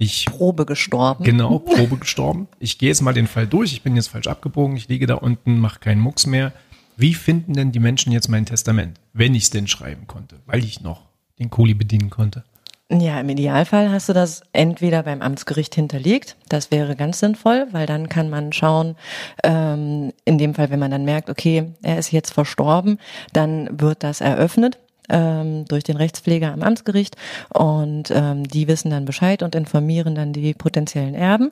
ich, 0.00 0.24
Probe 0.24 0.64
gestorben. 0.64 1.24
Genau, 1.24 1.58
Probe 1.58 1.98
gestorben. 1.98 2.48
Ich 2.58 2.78
gehe 2.78 2.88
jetzt 2.88 3.02
mal 3.02 3.12
den 3.12 3.26
Fall 3.26 3.46
durch. 3.46 3.72
Ich 3.72 3.82
bin 3.82 3.96
jetzt 3.96 4.08
falsch 4.08 4.28
abgebogen. 4.28 4.76
Ich 4.76 4.88
liege 4.88 5.06
da 5.06 5.14
unten, 5.14 5.58
mache 5.58 5.78
keinen 5.78 6.00
Mucks 6.00 6.26
mehr. 6.26 6.52
Wie 6.96 7.14
finden 7.14 7.52
denn 7.52 7.70
die 7.70 7.80
Menschen 7.80 8.10
jetzt 8.10 8.28
mein 8.28 8.46
Testament, 8.46 8.98
wenn 9.12 9.34
ich 9.34 9.44
es 9.44 9.50
denn 9.50 9.68
schreiben 9.68 10.06
konnte, 10.06 10.40
weil 10.46 10.64
ich 10.64 10.80
noch 10.80 11.02
den 11.38 11.50
Kuli 11.50 11.74
bedienen 11.74 12.08
konnte? 12.08 12.44
Ja, 12.90 13.20
im 13.20 13.28
Idealfall 13.28 13.90
hast 13.90 14.08
du 14.08 14.14
das 14.14 14.42
entweder 14.52 15.02
beim 15.02 15.22
Amtsgericht 15.22 15.74
hinterlegt. 15.74 16.36
Das 16.48 16.70
wäre 16.70 16.96
ganz 16.96 17.20
sinnvoll, 17.20 17.68
weil 17.70 17.86
dann 17.86 18.08
kann 18.08 18.30
man 18.30 18.52
schauen, 18.52 18.96
ähm, 19.44 20.12
in 20.24 20.38
dem 20.38 20.54
Fall, 20.54 20.70
wenn 20.70 20.80
man 20.80 20.90
dann 20.90 21.04
merkt, 21.04 21.30
okay, 21.30 21.72
er 21.82 21.98
ist 21.98 22.10
jetzt 22.10 22.32
verstorben, 22.32 22.98
dann 23.32 23.68
wird 23.80 24.02
das 24.02 24.20
eröffnet 24.20 24.78
ähm, 25.10 25.64
durch 25.66 25.84
den 25.84 25.96
Rechtspfleger 25.96 26.52
am 26.52 26.62
Amtsgericht 26.62 27.16
und 27.52 28.10
ähm, 28.10 28.44
die 28.44 28.68
wissen 28.68 28.90
dann 28.90 29.04
Bescheid 29.04 29.42
und 29.42 29.54
informieren 29.54 30.14
dann 30.14 30.32
die 30.32 30.54
potenziellen 30.54 31.14
Erben. 31.14 31.50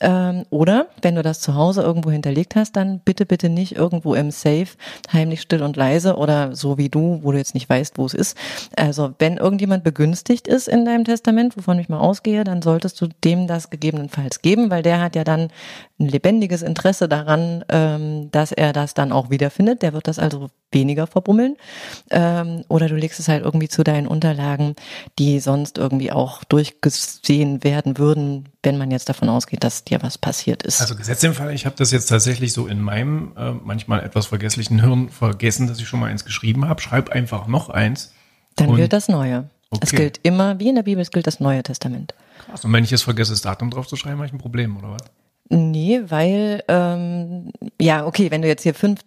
Ähm, 0.00 0.44
oder 0.50 0.86
wenn 1.02 1.16
du 1.16 1.22
das 1.22 1.40
zu 1.40 1.54
Hause 1.54 1.82
irgendwo 1.82 2.10
hinterlegt 2.10 2.56
hast, 2.56 2.76
dann 2.76 3.00
bitte, 3.00 3.26
bitte 3.26 3.48
nicht 3.48 3.76
irgendwo 3.76 4.14
im 4.14 4.30
Safe, 4.30 4.68
heimlich 5.12 5.40
still 5.40 5.62
und 5.62 5.76
leise 5.76 6.16
oder 6.16 6.54
so 6.54 6.78
wie 6.78 6.88
du, 6.88 7.20
wo 7.22 7.32
du 7.32 7.38
jetzt 7.38 7.54
nicht 7.54 7.68
weißt, 7.68 7.98
wo 7.98 8.06
es 8.06 8.14
ist. 8.14 8.36
Also 8.76 9.12
wenn 9.18 9.36
irgendjemand 9.36 9.84
begünstigt 9.84 10.48
ist 10.48 10.68
in 10.68 10.84
deinem 10.84 11.04
Testament, 11.04 11.56
wovon 11.56 11.78
ich 11.78 11.88
mal 11.88 11.98
ausgehe, 11.98 12.44
dann 12.44 12.62
solltest 12.62 13.00
du 13.00 13.08
dem 13.24 13.46
das 13.46 13.70
gegebenenfalls 13.70 14.42
geben, 14.42 14.70
weil 14.70 14.82
der 14.82 15.00
hat 15.00 15.16
ja 15.16 15.24
dann 15.24 15.48
ein 15.98 16.08
lebendiges 16.08 16.62
Interesse 16.62 17.08
daran, 17.08 17.64
ähm, 17.68 18.30
dass 18.30 18.52
er 18.52 18.72
das 18.72 18.94
dann 18.94 19.12
auch 19.12 19.30
wiederfindet. 19.30 19.82
Der 19.82 19.92
wird 19.92 20.08
das 20.08 20.18
also 20.18 20.48
weniger 20.72 21.06
verbummeln. 21.06 21.56
Ähm, 22.10 22.64
oder 22.68 22.88
du 22.88 22.94
legst 23.00 23.18
es 23.18 23.28
halt 23.28 23.44
irgendwie 23.44 23.68
zu 23.68 23.82
deinen 23.82 24.06
Unterlagen, 24.06 24.76
die 25.18 25.40
sonst 25.40 25.78
irgendwie 25.78 26.12
auch 26.12 26.44
durchgesehen 26.44 27.64
werden 27.64 27.98
würden, 27.98 28.48
wenn 28.62 28.78
man 28.78 28.90
jetzt 28.90 29.08
davon 29.08 29.28
ausgeht, 29.28 29.64
dass 29.64 29.84
dir 29.84 30.02
was 30.02 30.18
passiert 30.18 30.62
ist. 30.62 30.80
Also 30.80 30.94
Gesetz 30.94 31.22
im 31.22 31.34
Fall, 31.34 31.52
ich 31.54 31.66
habe 31.66 31.76
das 31.76 31.90
jetzt 31.90 32.06
tatsächlich 32.06 32.52
so 32.52 32.66
in 32.66 32.80
meinem 32.80 33.32
äh, 33.36 33.52
manchmal 33.52 34.04
etwas 34.04 34.26
vergesslichen 34.26 34.80
Hirn 34.80 35.08
vergessen, 35.08 35.66
dass 35.66 35.78
ich 35.78 35.88
schon 35.88 36.00
mal 36.00 36.10
eins 36.10 36.24
geschrieben 36.24 36.68
habe. 36.68 36.80
Schreib 36.80 37.10
einfach 37.10 37.46
noch 37.46 37.68
eins. 37.70 38.12
Dann 38.56 38.76
gilt 38.76 38.92
das 38.92 39.08
Neue. 39.08 39.48
Okay. 39.70 39.82
Es 39.82 39.90
gilt 39.92 40.20
immer, 40.22 40.58
wie 40.58 40.68
in 40.68 40.74
der 40.74 40.82
Bibel, 40.82 41.00
es 41.00 41.10
gilt 41.10 41.26
das 41.26 41.40
Neue 41.40 41.62
Testament. 41.62 42.14
Krass. 42.44 42.64
Und 42.64 42.72
wenn 42.72 42.84
ich 42.84 42.90
jetzt 42.90 43.02
vergesse, 43.02 43.32
das 43.32 43.42
Datum 43.42 43.70
drauf 43.70 43.86
zu 43.86 43.96
schreiben, 43.96 44.16
habe 44.16 44.26
ich 44.26 44.32
ein 44.32 44.38
Problem, 44.38 44.76
oder 44.76 44.90
was? 44.90 45.02
Nee, 45.48 46.00
weil, 46.06 46.62
ähm, 46.68 47.50
ja, 47.80 48.06
okay, 48.06 48.30
wenn 48.30 48.42
du 48.42 48.48
jetzt 48.48 48.62
hier 48.62 48.74
fünf 48.74 49.00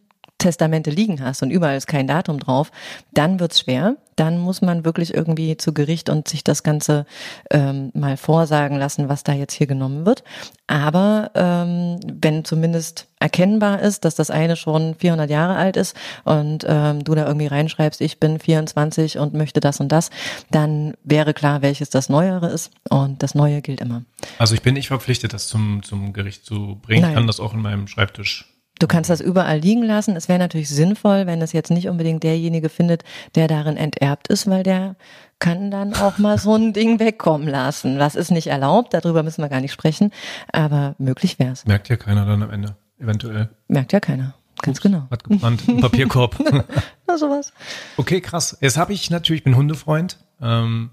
Testamente 0.43 0.91
liegen 0.91 1.23
hast 1.23 1.41
und 1.41 1.51
überall 1.51 1.77
ist 1.77 1.87
kein 1.87 2.05
Datum 2.05 2.37
drauf, 2.37 2.69
dann 3.13 3.39
wird's 3.39 3.61
schwer. 3.61 3.95
Dann 4.17 4.37
muss 4.37 4.61
man 4.61 4.83
wirklich 4.83 5.13
irgendwie 5.13 5.55
zu 5.55 5.73
Gericht 5.73 6.09
und 6.09 6.27
sich 6.27 6.43
das 6.43 6.63
Ganze 6.63 7.05
ähm, 7.49 7.91
mal 7.95 8.17
vorsagen 8.17 8.77
lassen, 8.77 9.07
was 9.07 9.23
da 9.23 9.31
jetzt 9.31 9.53
hier 9.53 9.67
genommen 9.67 10.05
wird. 10.05 10.23
Aber 10.67 11.31
ähm, 11.33 11.97
wenn 12.05 12.43
zumindest 12.43 13.07
erkennbar 13.19 13.81
ist, 13.81 14.03
dass 14.03 14.15
das 14.15 14.29
eine 14.29 14.57
schon 14.57 14.95
400 14.95 15.29
Jahre 15.29 15.55
alt 15.55 15.77
ist 15.77 15.95
und 16.25 16.65
ähm, 16.67 17.05
du 17.05 17.15
da 17.15 17.25
irgendwie 17.25 17.47
reinschreibst, 17.47 18.01
ich 18.01 18.19
bin 18.19 18.37
24 18.37 19.19
und 19.19 19.33
möchte 19.33 19.61
das 19.61 19.79
und 19.79 19.93
das, 19.93 20.09
dann 20.51 20.93
wäre 21.05 21.33
klar, 21.33 21.61
welches 21.61 21.89
das 21.89 22.09
Neuere 22.09 22.47
ist 22.47 22.69
und 22.89 23.23
das 23.23 23.33
Neue 23.33 23.61
gilt 23.61 23.79
immer. 23.79 24.03
Also 24.37 24.55
ich 24.55 24.61
bin 24.61 24.73
nicht 24.73 24.89
verpflichtet, 24.89 25.33
das 25.33 25.47
zum, 25.47 25.83
zum 25.83 26.11
Gericht 26.11 26.45
zu 26.45 26.79
bringen. 26.81 27.07
Ich 27.07 27.15
kann 27.15 27.27
das 27.27 27.39
auch 27.39 27.53
in 27.53 27.61
meinem 27.61 27.87
Schreibtisch 27.87 28.52
Du 28.83 28.87
kannst 28.87 29.09
das 29.09 29.21
überall 29.21 29.59
liegen 29.59 29.83
lassen. 29.83 30.17
Es 30.17 30.27
wäre 30.27 30.39
natürlich 30.39 30.67
sinnvoll, 30.67 31.25
wenn 31.25 31.41
es 31.41 31.53
jetzt 31.53 31.71
nicht 31.71 31.87
unbedingt 31.87 32.21
derjenige 32.21 32.67
findet, 32.67 33.05
der 33.33 33.47
darin 33.47 33.77
enterbt 33.77 34.27
ist, 34.27 34.49
weil 34.49 34.63
der 34.63 34.97
kann 35.39 35.71
dann 35.71 35.93
auch 35.93 36.17
mal 36.17 36.37
so 36.37 36.55
ein 36.55 36.73
Ding 36.73 36.99
wegkommen 36.99 37.47
lassen. 37.47 37.97
Was 37.97 38.15
ist 38.15 38.29
nicht 38.29 38.47
erlaubt, 38.47 38.93
darüber 38.93 39.23
müssen 39.23 39.41
wir 39.41 39.47
gar 39.47 39.61
nicht 39.61 39.71
sprechen, 39.71 40.11
aber 40.51 40.95
möglich 40.97 41.39
wäre 41.39 41.53
es. 41.53 41.65
Merkt 41.65 41.87
ja 41.87 41.95
keiner 41.95 42.25
dann 42.25 42.43
am 42.43 42.51
Ende, 42.51 42.75
eventuell. 42.99 43.51
Merkt 43.69 43.93
ja 43.93 44.01
keiner. 44.01 44.33
Ganz 44.61 44.79
Ups, 44.79 44.83
genau. 44.83 45.07
Hat 45.09 45.23
gebrannt, 45.23 45.65
ein 45.65 45.79
Papierkorb. 45.79 46.37
Na, 47.07 47.17
sowas. 47.17 47.53
Okay, 47.95 48.19
krass. 48.19 48.57
Jetzt 48.59 48.75
habe 48.75 48.91
ich 48.91 49.09
natürlich, 49.09 49.39
ich 49.39 49.45
bin 49.45 49.55
Hundefreund. 49.55 50.17
Ähm, 50.41 50.89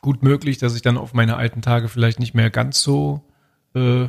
gut 0.00 0.22
möglich, 0.22 0.56
dass 0.56 0.74
ich 0.74 0.80
dann 0.80 0.96
auf 0.96 1.12
meine 1.12 1.36
alten 1.36 1.60
Tage 1.60 1.88
vielleicht 1.88 2.20
nicht 2.20 2.32
mehr 2.32 2.48
ganz 2.48 2.80
so 2.80 3.20
äh, 3.74 4.06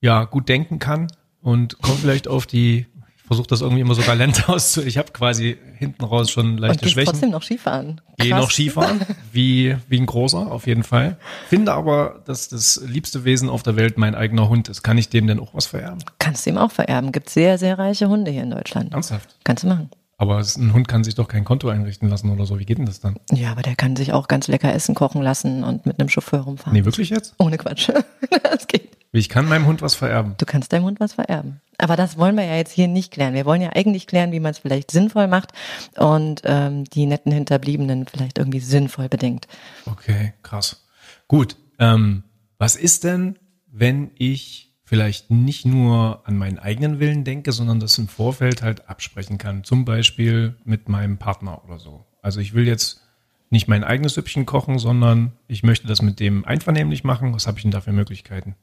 ja, 0.00 0.24
gut 0.24 0.48
denken 0.48 0.78
kann 0.78 1.08
und 1.42 1.80
komme 1.80 1.98
vielleicht 1.98 2.28
auf 2.28 2.46
die, 2.46 2.86
ich 3.16 3.22
versuche 3.26 3.46
das 3.46 3.60
irgendwie 3.60 3.80
immer 3.80 3.94
so 3.94 4.02
galent 4.02 4.48
auszu, 4.48 4.82
ich 4.82 4.98
habe 4.98 5.12
quasi 5.12 5.56
hinten 5.76 6.04
raus 6.04 6.30
schon 6.30 6.58
leichte 6.58 6.84
und 6.84 6.90
Schwächen. 6.90 7.12
trotzdem 7.12 7.30
noch 7.30 7.42
Skifahren. 7.42 8.00
Gehe 8.16 8.34
noch 8.34 8.50
Skifahren, 8.50 9.00
wie, 9.32 9.76
wie 9.88 9.98
ein 9.98 10.06
großer, 10.06 10.50
auf 10.50 10.66
jeden 10.66 10.82
Fall. 10.82 11.18
Finde 11.48 11.72
aber, 11.72 12.22
dass 12.26 12.48
das 12.48 12.80
liebste 12.86 13.24
Wesen 13.24 13.48
auf 13.48 13.62
der 13.62 13.76
Welt 13.76 13.98
mein 13.98 14.14
eigener 14.14 14.48
Hund 14.48 14.68
ist. 14.68 14.82
Kann 14.82 14.98
ich 14.98 15.08
dem 15.08 15.26
denn 15.26 15.40
auch 15.40 15.54
was 15.54 15.66
vererben? 15.66 15.98
Kannst 16.18 16.46
du 16.46 16.50
ihm 16.50 16.58
auch 16.58 16.72
vererben. 16.72 17.12
Gibt 17.12 17.30
sehr, 17.30 17.58
sehr 17.58 17.78
reiche 17.78 18.08
Hunde 18.08 18.30
hier 18.30 18.42
in 18.42 18.50
Deutschland. 18.50 18.92
Ernsthaft? 18.92 19.36
Kannst 19.44 19.64
du 19.64 19.68
machen. 19.68 19.90
Aber 20.20 20.38
ein 20.38 20.72
Hund 20.72 20.88
kann 20.88 21.04
sich 21.04 21.14
doch 21.14 21.28
kein 21.28 21.44
Konto 21.44 21.68
einrichten 21.68 22.08
lassen 22.08 22.30
oder 22.30 22.44
so. 22.44 22.58
Wie 22.58 22.64
geht 22.64 22.78
denn 22.78 22.86
das 22.86 22.98
dann? 22.98 23.20
Ja, 23.30 23.52
aber 23.52 23.62
der 23.62 23.76
kann 23.76 23.94
sich 23.94 24.12
auch 24.12 24.26
ganz 24.26 24.48
lecker 24.48 24.74
Essen 24.74 24.96
kochen 24.96 25.22
lassen 25.22 25.62
und 25.62 25.86
mit 25.86 26.00
einem 26.00 26.08
Chauffeur 26.08 26.40
rumfahren. 26.40 26.72
Nee, 26.72 26.84
wirklich 26.84 27.10
jetzt? 27.10 27.34
Ohne 27.38 27.56
Quatsch. 27.56 27.88
das 28.42 28.66
geht. 28.66 28.97
Ich 29.12 29.28
kann 29.28 29.48
meinem 29.48 29.66
Hund 29.66 29.80
was 29.80 29.94
vererben. 29.94 30.34
Du 30.38 30.44
kannst 30.44 30.72
deinem 30.72 30.84
Hund 30.84 31.00
was 31.00 31.14
vererben. 31.14 31.60
Aber 31.78 31.96
das 31.96 32.18
wollen 32.18 32.36
wir 32.36 32.44
ja 32.44 32.56
jetzt 32.56 32.72
hier 32.72 32.88
nicht 32.88 33.12
klären. 33.12 33.34
Wir 33.34 33.46
wollen 33.46 33.62
ja 33.62 33.70
eigentlich 33.70 34.06
klären, 34.06 34.32
wie 34.32 34.40
man 34.40 34.50
es 34.50 34.58
vielleicht 34.58 34.90
sinnvoll 34.90 35.28
macht 35.28 35.52
und 35.96 36.42
ähm, 36.44 36.84
die 36.84 37.06
netten 37.06 37.32
Hinterbliebenen 37.32 38.06
vielleicht 38.06 38.38
irgendwie 38.38 38.60
sinnvoll 38.60 39.08
bedenkt. 39.08 39.48
Okay, 39.86 40.34
krass. 40.42 40.84
Gut. 41.26 41.56
Ähm, 41.78 42.24
was 42.58 42.76
ist 42.76 43.04
denn, 43.04 43.38
wenn 43.66 44.10
ich 44.16 44.74
vielleicht 44.84 45.30
nicht 45.30 45.64
nur 45.64 46.26
an 46.26 46.36
meinen 46.36 46.58
eigenen 46.58 46.98
Willen 46.98 47.24
denke, 47.24 47.52
sondern 47.52 47.78
das 47.78 47.96
im 47.98 48.08
Vorfeld 48.08 48.62
halt 48.62 48.88
absprechen 48.88 49.38
kann? 49.38 49.64
Zum 49.64 49.84
Beispiel 49.84 50.56
mit 50.64 50.88
meinem 50.88 51.18
Partner 51.18 51.64
oder 51.64 51.78
so. 51.78 52.04
Also 52.20 52.40
ich 52.40 52.54
will 52.54 52.66
jetzt 52.66 53.02
nicht 53.50 53.68
mein 53.68 53.84
eigenes 53.84 54.14
Süppchen 54.14 54.44
kochen, 54.44 54.78
sondern 54.78 55.32
ich 55.46 55.62
möchte 55.62 55.86
das 55.86 56.02
mit 56.02 56.20
dem 56.20 56.44
einvernehmlich 56.44 57.04
machen. 57.04 57.32
Was 57.32 57.46
habe 57.46 57.58
ich 57.58 57.62
denn 57.62 57.70
da 57.70 57.80
für 57.80 57.92
Möglichkeiten? 57.92 58.56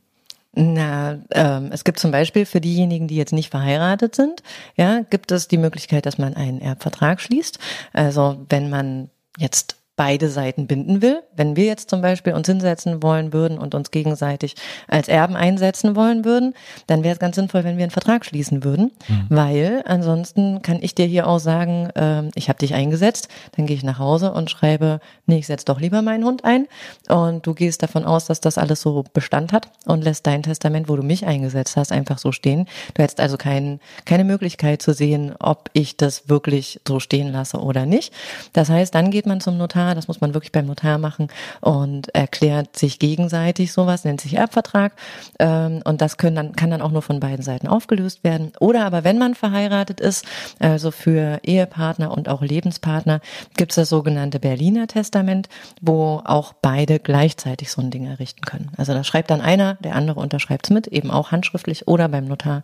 Na, 0.55 1.19
ähm, 1.31 1.69
es 1.71 1.83
gibt 1.83 1.99
zum 1.99 2.11
Beispiel 2.11 2.45
für 2.45 2.61
diejenigen, 2.61 3.07
die 3.07 3.17
jetzt 3.17 3.33
nicht 3.33 3.51
verheiratet 3.51 4.15
sind, 4.15 4.41
ja, 4.75 5.01
gibt 5.01 5.31
es 5.31 5.49
die 5.49 5.57
Möglichkeit, 5.57 6.05
dass 6.05 6.17
man 6.17 6.33
einen 6.33 6.61
Erbvertrag 6.61 7.19
schließt. 7.19 7.59
Also 7.91 8.45
wenn 8.49 8.69
man 8.69 9.09
jetzt 9.37 9.75
beide 9.95 10.29
Seiten 10.29 10.67
binden 10.67 11.01
will. 11.01 11.23
Wenn 11.35 11.55
wir 11.55 11.65
jetzt 11.65 11.89
zum 11.89 12.01
Beispiel 12.01 12.33
uns 12.33 12.47
hinsetzen 12.47 13.01
wollen 13.01 13.31
würden 13.31 13.57
und 13.57 13.75
uns 13.75 13.91
gegenseitig 13.91 14.55
als 14.87 15.07
Erben 15.07 15.35
einsetzen 15.35 15.95
wollen 15.95 16.25
würden, 16.25 16.53
dann 16.87 17.03
wäre 17.03 17.13
es 17.13 17.19
ganz 17.19 17.35
sinnvoll, 17.35 17.63
wenn 17.63 17.77
wir 17.77 17.83
einen 17.83 17.91
Vertrag 17.91 18.25
schließen 18.25 18.63
würden, 18.63 18.91
mhm. 19.07 19.27
weil 19.29 19.83
ansonsten 19.85 20.61
kann 20.61 20.79
ich 20.81 20.95
dir 20.95 21.05
hier 21.05 21.27
auch 21.27 21.39
sagen, 21.39 21.89
äh, 21.95 22.23
ich 22.35 22.49
habe 22.49 22.59
dich 22.59 22.73
eingesetzt, 22.73 23.29
dann 23.55 23.65
gehe 23.65 23.75
ich 23.77 23.83
nach 23.83 23.99
Hause 23.99 24.33
und 24.33 24.49
schreibe, 24.49 24.99
nee, 25.27 25.37
ich 25.37 25.47
setze 25.47 25.65
doch 25.65 25.79
lieber 25.79 26.01
meinen 26.01 26.25
Hund 26.25 26.43
ein 26.43 26.67
und 27.07 27.47
du 27.47 27.53
gehst 27.53 27.81
davon 27.81 28.03
aus, 28.03 28.25
dass 28.25 28.41
das 28.41 28.57
alles 28.57 28.81
so 28.81 29.03
Bestand 29.13 29.53
hat 29.53 29.69
und 29.85 30.03
lässt 30.03 30.27
dein 30.27 30.43
Testament, 30.43 30.89
wo 30.89 30.97
du 30.97 31.03
mich 31.03 31.25
eingesetzt 31.25 31.77
hast, 31.77 31.91
einfach 31.91 32.17
so 32.17 32.31
stehen. 32.33 32.67
Du 32.95 33.03
hättest 33.03 33.21
also 33.21 33.37
kein, 33.37 33.79
keine 34.03 34.25
Möglichkeit 34.25 34.81
zu 34.81 34.93
sehen, 34.93 35.35
ob 35.39 35.69
ich 35.73 35.95
das 35.95 36.27
wirklich 36.27 36.81
so 36.85 36.99
stehen 36.99 37.31
lasse 37.31 37.59
oder 37.59 37.85
nicht. 37.85 38.13
Das 38.51 38.69
heißt, 38.69 38.93
dann 38.93 39.11
geht 39.11 39.25
man 39.25 39.39
zum 39.39 39.57
Notar 39.57 39.84
Notar, 39.85 39.95
das 39.95 40.07
muss 40.07 40.21
man 40.21 40.33
wirklich 40.33 40.51
beim 40.51 40.65
Notar 40.65 40.97
machen 40.97 41.27
und 41.61 42.13
erklärt 42.15 42.77
sich 42.77 42.99
gegenseitig 42.99 43.71
sowas, 43.71 44.03
nennt 44.03 44.21
sich 44.21 44.35
Erbvertrag 44.35 44.93
ähm, 45.39 45.81
und 45.85 46.01
das 46.01 46.17
können 46.17 46.35
dann, 46.35 46.55
kann 46.55 46.71
dann 46.71 46.81
auch 46.81 46.91
nur 46.91 47.01
von 47.01 47.19
beiden 47.19 47.43
Seiten 47.43 47.67
aufgelöst 47.67 48.23
werden. 48.23 48.51
Oder 48.59 48.85
aber 48.85 49.03
wenn 49.03 49.17
man 49.17 49.35
verheiratet 49.35 49.99
ist, 49.99 50.25
also 50.59 50.91
für 50.91 51.39
Ehepartner 51.43 52.11
und 52.11 52.29
auch 52.29 52.41
Lebenspartner, 52.41 53.21
gibt 53.57 53.71
es 53.71 53.75
das 53.75 53.89
sogenannte 53.89 54.39
Berliner 54.39 54.87
Testament, 54.87 55.49
wo 55.81 56.21
auch 56.25 56.53
beide 56.53 56.99
gleichzeitig 56.99 57.71
so 57.71 57.81
ein 57.81 57.91
Ding 57.91 58.05
errichten 58.05 58.41
können. 58.41 58.71
Also 58.77 58.93
da 58.93 59.03
schreibt 59.03 59.29
dann 59.29 59.41
einer, 59.41 59.75
der 59.75 59.95
andere 59.95 60.19
unterschreibt 60.19 60.67
es 60.67 60.69
mit, 60.71 60.87
eben 60.87 61.11
auch 61.11 61.31
handschriftlich 61.31 61.87
oder 61.87 62.09
beim 62.09 62.25
Notar. 62.25 62.63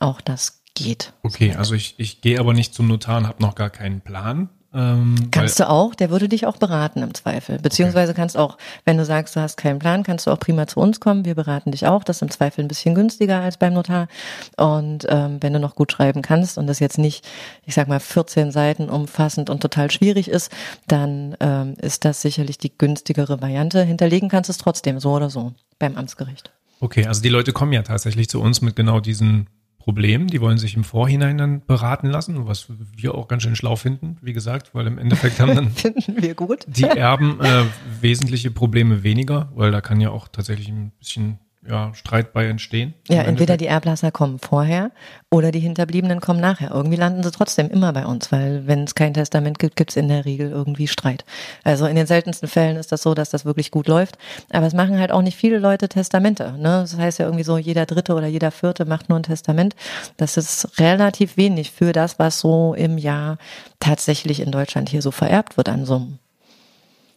Auch 0.00 0.20
das 0.20 0.62
geht. 0.74 1.12
Okay, 1.22 1.54
also 1.54 1.74
ich, 1.74 1.94
ich 1.98 2.22
gehe 2.22 2.40
aber 2.40 2.54
nicht 2.54 2.72
zum 2.74 2.88
Notar 2.88 3.18
und 3.18 3.26
habe 3.26 3.42
noch 3.42 3.54
gar 3.54 3.68
keinen 3.68 4.00
Plan. 4.00 4.48
Ähm, 4.74 5.28
kannst 5.30 5.60
du 5.60 5.68
auch, 5.68 5.94
der 5.94 6.10
würde 6.10 6.28
dich 6.28 6.46
auch 6.46 6.56
beraten 6.56 7.02
im 7.02 7.12
Zweifel. 7.14 7.58
Beziehungsweise 7.58 8.12
okay. 8.12 8.20
kannst 8.20 8.36
auch, 8.36 8.56
wenn 8.84 8.96
du 8.96 9.04
sagst, 9.04 9.36
du 9.36 9.40
hast 9.40 9.56
keinen 9.56 9.78
Plan, 9.78 10.02
kannst 10.02 10.26
du 10.26 10.30
auch 10.30 10.38
prima 10.38 10.66
zu 10.66 10.80
uns 10.80 10.98
kommen. 10.98 11.24
Wir 11.24 11.34
beraten 11.34 11.72
dich 11.72 11.86
auch. 11.86 12.04
Das 12.04 12.16
ist 12.16 12.22
im 12.22 12.30
Zweifel 12.30 12.64
ein 12.64 12.68
bisschen 12.68 12.94
günstiger 12.94 13.40
als 13.40 13.58
beim 13.58 13.74
Notar. 13.74 14.08
Und 14.56 15.06
ähm, 15.08 15.38
wenn 15.40 15.52
du 15.52 15.58
noch 15.58 15.74
gut 15.74 15.92
schreiben 15.92 16.22
kannst 16.22 16.56
und 16.56 16.66
das 16.66 16.78
jetzt 16.78 16.98
nicht, 16.98 17.28
ich 17.66 17.74
sag 17.74 17.88
mal, 17.88 18.00
14 18.00 18.50
Seiten 18.50 18.88
umfassend 18.88 19.50
und 19.50 19.60
total 19.60 19.90
schwierig 19.90 20.28
ist, 20.28 20.50
dann 20.88 21.36
ähm, 21.40 21.74
ist 21.78 22.04
das 22.04 22.22
sicherlich 22.22 22.56
die 22.58 22.76
günstigere 22.76 23.42
Variante. 23.42 23.82
Hinterlegen 23.82 24.28
kannst 24.28 24.48
du 24.48 24.52
es 24.52 24.58
trotzdem, 24.58 25.00
so 25.00 25.12
oder 25.12 25.28
so, 25.28 25.52
beim 25.78 25.96
Amtsgericht. 25.96 26.50
Okay, 26.80 27.06
also 27.06 27.22
die 27.22 27.28
Leute 27.28 27.52
kommen 27.52 27.72
ja 27.72 27.82
tatsächlich 27.82 28.28
zu 28.28 28.40
uns 28.40 28.62
mit 28.62 28.74
genau 28.74 29.00
diesen 29.00 29.48
Problem. 29.82 30.28
Die 30.28 30.40
wollen 30.40 30.58
sich 30.58 30.76
im 30.76 30.84
Vorhinein 30.84 31.38
dann 31.38 31.66
beraten 31.66 32.06
lassen, 32.06 32.46
was 32.46 32.68
wir 32.96 33.16
auch 33.16 33.26
ganz 33.26 33.42
schön 33.42 33.56
schlau 33.56 33.74
finden, 33.74 34.16
wie 34.22 34.32
gesagt, 34.32 34.76
weil 34.76 34.86
im 34.86 34.96
Endeffekt 34.96 35.40
haben 35.40 35.56
dann 35.56 35.70
finden 35.72 36.22
wir 36.22 36.34
gut. 36.34 36.64
die 36.68 36.84
Erben 36.84 37.40
äh, 37.40 37.64
wesentliche 38.00 38.52
Probleme 38.52 39.02
weniger, 39.02 39.50
weil 39.56 39.72
da 39.72 39.80
kann 39.80 40.00
ja 40.00 40.10
auch 40.10 40.28
tatsächlich 40.28 40.68
ein 40.68 40.92
bisschen 41.00 41.40
ja, 41.68 41.94
Streit 41.94 42.32
bei 42.32 42.46
entstehen. 42.46 42.94
Ja, 43.08 43.22
entweder 43.22 43.56
die 43.56 43.66
Erblasser 43.66 44.10
kommen 44.10 44.40
vorher 44.40 44.90
oder 45.30 45.52
die 45.52 45.60
Hinterbliebenen 45.60 46.20
kommen 46.20 46.40
nachher. 46.40 46.72
Irgendwie 46.72 46.96
landen 46.96 47.22
sie 47.22 47.30
trotzdem 47.30 47.70
immer 47.70 47.92
bei 47.92 48.04
uns, 48.04 48.32
weil 48.32 48.66
wenn 48.66 48.84
es 48.84 48.96
kein 48.96 49.14
Testament 49.14 49.60
gibt, 49.60 49.76
gibt 49.76 49.90
es 49.90 49.96
in 49.96 50.08
der 50.08 50.24
Regel 50.24 50.50
irgendwie 50.50 50.88
Streit. 50.88 51.24
Also 51.62 51.86
in 51.86 51.94
den 51.94 52.06
seltensten 52.06 52.48
Fällen 52.48 52.76
ist 52.76 52.90
das 52.90 53.02
so, 53.02 53.14
dass 53.14 53.30
das 53.30 53.44
wirklich 53.44 53.70
gut 53.70 53.86
läuft. 53.86 54.18
Aber 54.50 54.66
es 54.66 54.74
machen 54.74 54.98
halt 54.98 55.12
auch 55.12 55.22
nicht 55.22 55.36
viele 55.36 55.58
Leute 55.58 55.88
Testamente. 55.88 56.52
Ne? 56.58 56.80
Das 56.82 56.96
heißt 56.96 57.20
ja 57.20 57.26
irgendwie 57.26 57.44
so, 57.44 57.56
jeder 57.56 57.86
Dritte 57.86 58.14
oder 58.14 58.26
jeder 58.26 58.50
Vierte 58.50 58.84
macht 58.84 59.08
nur 59.08 59.20
ein 59.20 59.24
Testament. 59.24 59.76
Das 60.16 60.36
ist 60.36 60.80
relativ 60.80 61.36
wenig 61.36 61.70
für 61.70 61.92
das, 61.92 62.18
was 62.18 62.40
so 62.40 62.74
im 62.74 62.98
Jahr 62.98 63.38
tatsächlich 63.78 64.40
in 64.40 64.50
Deutschland 64.50 64.88
hier 64.88 65.02
so 65.02 65.12
vererbt 65.12 65.56
wird 65.56 65.68
an 65.68 65.84
Summen. 65.84 66.18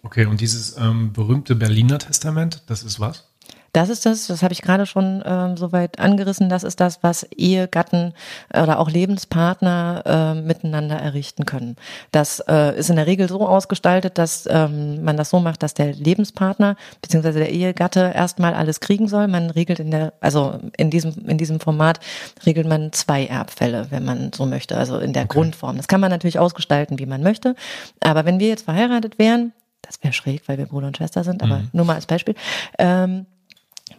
Okay, 0.04 0.28
und 0.28 0.40
dieses 0.40 0.78
ähm, 0.78 1.14
berühmte 1.14 1.56
Berliner 1.56 1.98
Testament, 1.98 2.62
das 2.68 2.84
ist 2.84 3.00
was? 3.00 3.24
Das 3.75 3.89
ist 3.89 4.05
das, 4.05 4.27
das 4.27 4.41
habe 4.41 4.53
ich 4.53 4.62
gerade 4.62 4.86
schon 4.86 5.22
ähm, 5.25 5.58
soweit 5.58 6.00
angerissen, 6.00 6.48
das 6.48 6.63
ist 6.63 6.79
das, 6.79 7.03
was 7.03 7.24
Ehegatten 7.24 8.13
oder 8.53 8.79
auch 8.79 8.89
Lebenspartner 8.89 10.01
äh, 10.05 10.41
miteinander 10.41 10.96
errichten 10.96 11.46
können. 11.46 11.75
Das 12.13 12.39
äh, 12.48 12.79
ist 12.79 12.89
in 12.89 12.96
der 12.96 13.05
Regel 13.05 13.27
so 13.27 13.46
ausgestaltet, 13.46 14.17
dass 14.17 14.48
ähm, 14.50 15.03
man 15.03 15.17
das 15.17 15.29
so 15.29 15.41
macht, 15.41 15.62
dass 15.62 15.74
der 15.74 15.94
Lebenspartner 15.94 16.77
bzw. 17.01 17.34
der 17.34 17.51
Ehegatte 17.51 18.13
erstmal 18.15 18.53
alles 18.53 18.79
kriegen 18.79 19.10
soll. 19.10 19.27
Man 19.27 19.50
regelt 19.50 19.82
in 19.82 19.91
der, 19.91 20.13
also 20.22 20.58
in 20.77 20.89
diesem, 20.89 21.27
in 21.27 21.38
diesem 21.38 21.60
Format 21.60 22.00
regelt 22.46 22.70
man 22.70 22.94
zwei 22.94 23.25
Erbfälle, 23.25 23.88
wenn 23.89 24.05
man 24.05 24.32
so 24.34 24.46
möchte, 24.46 24.77
also 24.77 25.00
in 25.00 25.12
der 25.12 25.25
okay. 25.25 25.34
Grundform. 25.34 25.75
Das 25.75 25.89
kann 25.89 26.00
man 26.00 26.12
natürlich 26.12 26.39
ausgestalten, 26.39 26.98
wie 26.98 27.08
man 27.08 27.22
möchte. 27.22 27.55
Aber 28.00 28.24
wenn 28.24 28.39
wir 28.39 28.48
jetzt 28.48 28.63
verheiratet 28.63 29.20
wären, 29.20 29.51
das 29.82 30.01
wäre 30.01 30.13
schräg, 30.13 30.48
weil 30.48 30.58
wir 30.58 30.65
Bruder 30.65 30.88
und 30.88 30.96
Schwester 30.96 31.25
sind, 31.25 31.44
aber 31.44 31.58
mhm. 31.58 31.70
nur 31.74 31.84
mal 31.84 31.96
als 31.96 32.05
Beispiel, 32.05 32.36
ähm, 32.79 33.25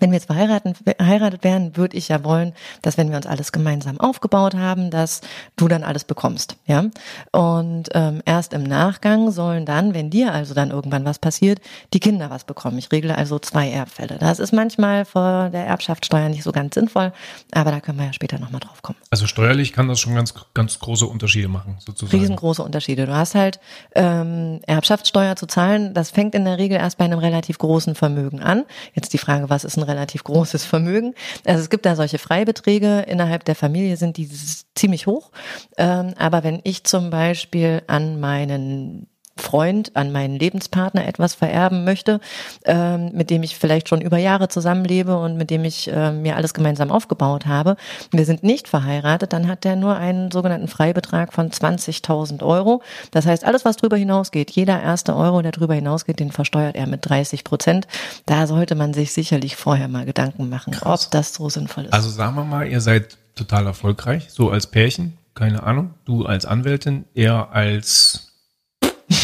wenn 0.01 0.11
wir 0.11 0.17
jetzt 0.17 0.27
verheiratet, 0.27 1.45
wären, 1.45 1.77
würde 1.77 1.97
ich 1.97 2.09
ja 2.09 2.25
wollen, 2.25 2.53
dass 2.83 2.99
wenn 2.99 3.11
wir 3.11 3.17
uns 3.17 3.27
alles 3.27 3.53
gemeinsam 3.53 4.01
aufgebaut 4.01 4.55
haben, 4.55 4.91
dass 4.91 5.21
du 5.55 5.69
dann 5.69 5.85
alles 5.85 6.05
bekommst, 6.05 6.57
ja. 6.67 6.87
Und 7.31 7.85
ähm, 7.95 8.21
erst 8.25 8.53
im 8.53 8.65
Nachgang 8.65 9.31
sollen 9.31 9.65
dann, 9.65 9.95
wenn 9.95 10.11
dir 10.11 10.33
also 10.33 10.55
dann 10.55 10.71
irgendwann 10.71 11.05
was 11.05 11.21
passiert, 11.21 11.61
die 11.95 12.01
Kinder 12.01 12.31
was 12.31 12.45
bekommen. 12.45 12.79
Ich 12.79 12.91
regle 12.91 13.17
also 13.17 13.39
zwei 13.39 13.71
Erbfälle. 13.71 14.19
Das 14.19 14.41
ist 14.41 14.53
manchmal 14.53 15.05
vor 15.05 15.51
der 15.51 15.67
Erbschaftssteuer 15.67 16.29
nicht 16.29 16.43
so 16.43 16.51
ganz 16.51 16.75
sinnvoll, 16.75 17.13
aber 17.53 17.71
da 17.71 17.81
können 17.81 17.99
wir 17.99 18.07
ja 18.07 18.13
später 18.13 18.39
nochmal 18.41 18.61
drauf 18.61 18.83
kommen. 18.83 18.99
Also 19.11 19.27
steuerlich 19.27 19.73
kann 19.73 19.87
das 19.89 20.01
schon 20.01 20.17
ganz, 20.17 20.35
ganz 20.53 20.81
große 20.81 21.07
Unterschiede 21.07 21.49
machen, 21.49 21.77
sozusagen. 21.79 22.19
Riesengroße 22.19 22.63
Unterschiede. 22.63 23.07
Du 23.07 23.15
hast 23.15 23.37
halt 23.37 23.61
ähm, 23.95 24.61
Erbschaftssteuer 24.67 25.37
zu 25.37 25.47
zahlen. 25.47 25.95
Das 25.95 26.11
fängt 26.11 26.35
in 26.35 26.45
der 26.45 26.59
Regel 26.59 26.77
erst 26.77 26.99
bei 26.99 27.05
einem 27.05 27.21
relativ 27.21 27.59
großen 27.59 27.95
Vermögen 27.95 28.41
an. 28.41 28.65
Jetzt 28.95 29.13
die 29.13 29.19
Frage, 29.19 29.49
was 29.49 29.65
ist 29.65 29.76
ein 29.77 29.83
relativ 29.83 30.25
großes 30.25 30.65
Vermögen. 30.65 31.15
Also 31.45 31.63
es 31.63 31.71
gibt 31.71 31.87
da 31.87 31.97
solche 31.97 32.19
Freibeträge 32.19 33.01
innerhalb 33.01 33.45
der 33.45 33.55
Familie 33.55 33.97
sind 33.97 34.17
die 34.17 34.29
ziemlich 34.75 35.07
hoch. 35.07 35.31
Ähm, 35.77 36.15
aber 36.19 36.45
wenn 36.45 36.61
ich 36.65 36.85
zum 36.85 37.11
Beispiel 37.11 37.83
an 37.87 38.21
meinen 38.21 39.09
Freund, 39.39 39.95
an 39.95 40.13
meinen 40.13 40.39
Lebenspartner 40.39 41.07
etwas 41.07 41.35
vererben 41.35 41.85
möchte, 41.85 42.21
ähm, 42.65 43.11
mit 43.13 43.31
dem 43.31 43.43
ich 43.43 43.57
vielleicht 43.57 43.89
schon 43.89 44.01
über 44.01 44.17
Jahre 44.17 44.49
zusammenlebe 44.49 45.17
und 45.17 45.37
mit 45.37 45.51
dem 45.51 45.65
ich 45.65 45.93
äh, 45.93 46.11
mir 46.13 46.37
alles 46.37 46.55
gemeinsam 46.55 46.91
aufgebaut 46.91 47.47
habe. 47.47 47.77
Wir 48.11 48.25
sind 48.25 48.43
nicht 48.43 48.67
verheiratet, 48.67 49.33
dann 49.33 49.47
hat 49.47 49.65
der 49.65 49.77
nur 49.77 49.97
einen 49.97 50.31
sogenannten 50.31 50.69
Freibetrag 50.69 51.33
von 51.33 51.51
20.000 51.51 52.43
Euro. 52.43 52.83
Das 53.11 53.27
heißt, 53.27 53.45
alles, 53.45 53.65
was 53.65 53.77
drüber 53.77 53.97
hinausgeht, 53.97 54.51
jeder 54.51 54.83
erste 54.83 55.15
Euro, 55.15 55.43
der 55.43 55.53
drüber 55.53 55.75
hinausgeht, 55.75 56.19
den 56.19 56.33
versteuert 56.33 56.75
er 56.75 56.87
mit 56.87 57.09
30 57.09 57.45
Prozent. 57.45 57.87
Da 58.25 58.47
sollte 58.47 58.75
man 58.75 58.95
sich 58.95 59.13
sicherlich 59.13 59.57
vorher 59.57 59.89
mal 59.89 60.07
Gedanken 60.07 60.49
machen, 60.49 60.73
Krass. 60.73 61.07
ob 61.07 61.11
das 61.13 61.35
so 61.35 61.49
sinnvoll 61.49 61.85
ist. 61.85 61.93
Also 61.93 62.09
sagen 62.09 62.37
wir 62.37 62.45
mal, 62.45 62.67
ihr 62.67 62.81
seid 62.81 63.19
total 63.35 63.67
erfolgreich, 63.67 64.29
so 64.31 64.51
als 64.51 64.67
Pärchen, 64.67 65.19
keine 65.35 65.63
Ahnung, 65.63 65.95
du 66.07 66.25
als 66.25 66.47
Anwältin, 66.47 67.05
er 67.15 67.53
als 67.53 68.26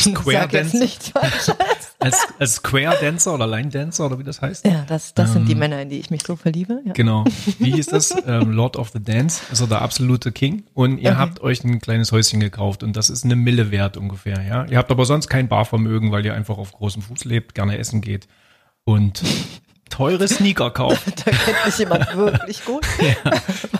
Square 0.02 0.48
Dancer. 0.48 0.78
Nicht 0.78 1.12
als, 1.98 2.16
als 2.38 2.54
Square 2.56 2.96
Dancer 3.00 3.34
oder 3.34 3.46
Line 3.46 3.68
Dancer 3.68 4.06
oder 4.06 4.18
wie 4.18 4.24
das 4.24 4.42
heißt. 4.42 4.66
Ja, 4.66 4.84
das, 4.86 5.14
das 5.14 5.28
ähm, 5.28 5.32
sind 5.34 5.48
die 5.48 5.52
ähm, 5.52 5.58
Männer, 5.58 5.82
in 5.82 5.88
die 5.88 5.98
ich 5.98 6.10
mich 6.10 6.22
so 6.26 6.36
verliebe. 6.36 6.80
Ja. 6.84 6.92
Genau. 6.92 7.24
Wie 7.58 7.72
hieß 7.72 7.86
das? 7.86 8.14
ähm, 8.26 8.52
Lord 8.52 8.76
of 8.76 8.90
the 8.90 9.02
Dance, 9.02 9.42
also 9.50 9.66
der 9.66 9.82
absolute 9.82 10.32
King. 10.32 10.64
Und 10.74 10.98
ihr 10.98 11.10
okay. 11.10 11.18
habt 11.18 11.40
euch 11.40 11.64
ein 11.64 11.80
kleines 11.80 12.12
Häuschen 12.12 12.40
gekauft 12.40 12.82
und 12.82 12.96
das 12.96 13.10
ist 13.10 13.24
eine 13.24 13.36
Mille 13.36 13.70
wert 13.70 13.96
ungefähr, 13.96 14.42
ja. 14.42 14.64
Ihr 14.66 14.78
habt 14.78 14.90
aber 14.90 15.04
sonst 15.04 15.28
kein 15.28 15.48
Barvermögen, 15.48 16.12
weil 16.12 16.24
ihr 16.24 16.34
einfach 16.34 16.58
auf 16.58 16.72
großem 16.72 17.02
Fuß 17.02 17.24
lebt, 17.24 17.54
gerne 17.54 17.78
essen 17.78 18.00
geht 18.00 18.28
und 18.84 19.22
teure 19.90 20.26
Sneaker 20.26 20.70
kauft. 20.70 21.26
da 21.26 21.30
kennt 21.30 21.66
mich 21.66 21.78
jemand 21.78 22.16
wirklich 22.16 22.64
gut. 22.64 22.86
ja. 23.00 23.32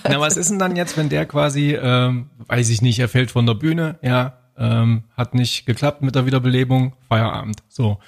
Na, 0.09 0.21
was 0.21 0.37
ist 0.37 0.51
denn 0.51 0.59
dann 0.59 0.77
jetzt, 0.77 0.97
wenn 0.97 1.09
der 1.09 1.27
quasi, 1.27 1.75
ähm, 1.81 2.31
weiß 2.47 2.69
ich 2.69 2.83
nicht, 2.83 2.99
er 2.99 3.09
fällt 3.09 3.31
von 3.31 3.47
der 3.47 3.55
Bühne, 3.55 3.99
ja, 4.03 4.42
ähm, 4.57 5.05
hat 5.17 5.35
nicht 5.35 5.67
geklappt 5.67 6.03
mit 6.03 6.15
der 6.15 6.27
Wiederbelebung, 6.27 6.95
Feierabend. 7.09 7.63
So, 7.69 7.99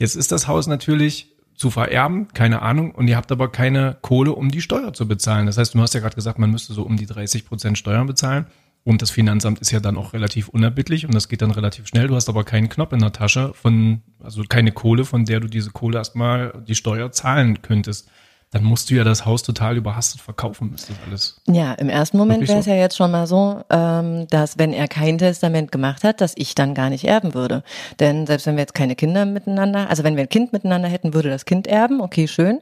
jetzt 0.00 0.16
ist 0.16 0.32
das 0.32 0.48
Haus 0.48 0.66
natürlich 0.66 1.28
zu 1.54 1.70
vererben, 1.70 2.28
keine 2.32 2.62
Ahnung, 2.62 2.92
und 2.92 3.08
ihr 3.08 3.16
habt 3.16 3.30
aber 3.30 3.52
keine 3.52 3.98
Kohle, 4.00 4.32
um 4.32 4.50
die 4.50 4.62
Steuer 4.62 4.94
zu 4.94 5.06
bezahlen. 5.06 5.46
Das 5.46 5.58
heißt, 5.58 5.74
du 5.74 5.80
hast 5.80 5.92
ja 5.92 6.00
gerade 6.00 6.14
gesagt, 6.14 6.38
man 6.38 6.50
müsste 6.50 6.72
so 6.72 6.82
um 6.82 6.96
die 6.96 7.06
30 7.06 7.44
Prozent 7.44 7.76
Steuern 7.76 8.06
bezahlen. 8.06 8.46
Und 8.82 9.02
das 9.02 9.10
Finanzamt 9.10 9.58
ist 9.58 9.70
ja 9.70 9.80
dann 9.80 9.98
auch 9.98 10.14
relativ 10.14 10.48
unerbittlich 10.48 11.04
und 11.04 11.14
das 11.14 11.28
geht 11.28 11.42
dann 11.42 11.50
relativ 11.50 11.86
schnell. 11.86 12.08
Du 12.08 12.14
hast 12.14 12.30
aber 12.30 12.44
keinen 12.44 12.70
Knopf 12.70 12.92
in 12.94 13.00
der 13.00 13.12
Tasche 13.12 13.52
von, 13.52 14.00
also 14.20 14.42
keine 14.48 14.72
Kohle, 14.72 15.04
von 15.04 15.26
der 15.26 15.40
du 15.40 15.48
diese 15.48 15.70
Kohle 15.70 15.98
erstmal 15.98 16.54
die 16.66 16.74
Steuer 16.74 17.12
zahlen 17.12 17.60
könntest 17.60 18.08
dann 18.52 18.64
musst 18.64 18.90
du 18.90 18.94
ja 18.96 19.04
das 19.04 19.26
Haus 19.26 19.44
total 19.44 19.76
überhastet 19.76 20.20
verkaufen, 20.20 20.70
müsste 20.72 20.92
alles. 21.06 21.40
Ja, 21.46 21.72
im 21.74 21.88
ersten 21.88 22.18
Moment 22.18 22.48
wäre 22.48 22.58
es 22.58 22.64
so? 22.64 22.70
ja 22.72 22.76
jetzt 22.76 22.96
schon 22.96 23.12
mal 23.12 23.28
so, 23.28 23.62
ähm, 23.70 24.26
dass 24.28 24.58
wenn 24.58 24.72
er 24.72 24.88
kein 24.88 25.18
Testament 25.18 25.70
gemacht 25.70 26.02
hat, 26.02 26.20
dass 26.20 26.32
ich 26.36 26.56
dann 26.56 26.74
gar 26.74 26.90
nicht 26.90 27.04
erben 27.04 27.34
würde. 27.34 27.62
Denn 28.00 28.26
selbst 28.26 28.46
wenn 28.46 28.56
wir 28.56 28.62
jetzt 28.62 28.74
keine 28.74 28.96
Kinder 28.96 29.24
miteinander, 29.24 29.88
also 29.88 30.02
wenn 30.02 30.16
wir 30.16 30.24
ein 30.24 30.28
Kind 30.28 30.52
miteinander 30.52 30.88
hätten, 30.88 31.14
würde 31.14 31.30
das 31.30 31.44
Kind 31.44 31.68
erben, 31.68 32.00
okay, 32.00 32.26
schön. 32.26 32.58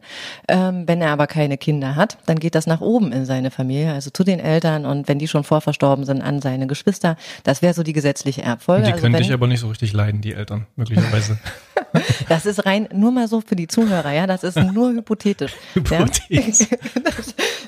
Ähm, 0.47 0.87
wenn 0.87 1.01
er 1.01 1.11
aber 1.11 1.27
keine 1.27 1.57
Kinder 1.57 1.97
hat, 1.97 2.19
dann 2.27 2.39
geht 2.39 2.55
das 2.55 2.67
nach 2.67 2.83
oben 2.83 3.11
in 3.11 3.25
seine 3.25 3.51
Familie, 3.51 3.95
also 3.95 4.11
zu 4.11 4.25
den 4.25 4.41
Eltern 4.41 4.85
und 4.85 5.09
wenn 5.09 5.19
die 5.19 5.29
schon 5.29 5.43
vorverstorben 5.43 6.05
sind, 6.05 6.21
an 6.21 6.43
seine 6.43 6.67
Geschwister. 6.67 7.17
Das 7.45 7.63
wäre 7.63 7.73
so 7.73 7.83
die 7.83 7.95
gesetzliche 7.95 8.43
Erbfolge. 8.43 8.85
die 8.85 8.93
also 8.93 9.03
können 9.03 9.17
dich 9.17 9.33
aber 9.33 9.47
nicht 9.47 9.61
so 9.61 9.69
richtig 9.69 9.95
leiden, 9.95 10.21
die 10.21 10.35
Eltern, 10.35 10.67
möglicherweise. 10.77 11.39
das 12.29 12.47
ist 12.47 12.67
rein, 12.67 12.89
nur 12.93 13.13
mal 13.13 13.29
so 13.29 13.41
für 13.41 13.57
die 13.57 13.67
Zuhörer, 13.67 14.13
ja, 14.13 14.27
das 14.27 14.45
ist 14.45 14.57
nur 14.57 14.91
hypothetisch. 14.91 15.53
Hypothetisch. 15.75 16.71
Ja? 16.71 16.77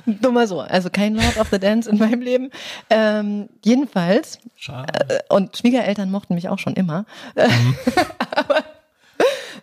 nur 0.22 0.32
mal 0.32 0.46
so, 0.46 0.60
also 0.60 0.90
kein 0.90 1.14
Lord 1.14 1.38
of 1.38 1.48
the 1.50 1.58
Dance 1.58 1.88
in 1.88 1.98
meinem 1.98 2.20
Leben. 2.20 2.50
Ähm, 2.88 3.48
jedenfalls, 3.64 4.38
Schade. 4.56 4.92
Äh, 5.08 5.34
und 5.34 5.56
Schwiegereltern 5.56 6.10
mochten 6.10 6.34
mich 6.34 6.48
auch 6.48 6.58
schon 6.58 6.74
immer. 6.74 7.04
Mhm. 7.34 7.76
Aber 8.30 8.64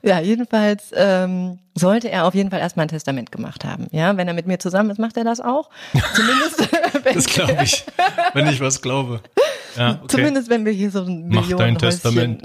ja, 0.04 0.20
jedenfalls 0.20 0.92
ähm, 0.96 1.60
sollte 1.76 2.10
er 2.10 2.26
auf 2.26 2.36
jeden 2.36 2.50
Fall 2.50 2.60
erstmal 2.60 2.86
ein 2.86 2.90
Testament 2.90 3.32
gemacht 3.32 3.66
haben. 3.66 3.88
Ja, 3.92 4.16
wenn 4.18 4.28
er 4.28 4.34
mit 4.34 4.48
mir 4.48 4.60
zusammen 4.60 4.90
ist, 4.90 5.00
macht 5.00 5.18
er 5.18 5.24
das 5.24 5.40
auch. 5.40 5.70
Zumindest. 6.14 6.70
das 7.04 7.26
glaube 7.26 7.64
ich, 7.64 7.86
wenn 8.34 8.48
ich 8.48 8.62
was 8.62 8.82
glaube. 8.82 9.22
Ja, 9.76 9.92
okay. 9.92 10.08
Zumindest 10.08 10.50
wenn 10.50 10.66
wir 10.66 10.72
hier 10.72 10.92
so 10.92 11.04
ein 11.04 11.28
Mach 11.30 11.48
dein 11.50 11.78
Testament. 11.78 12.42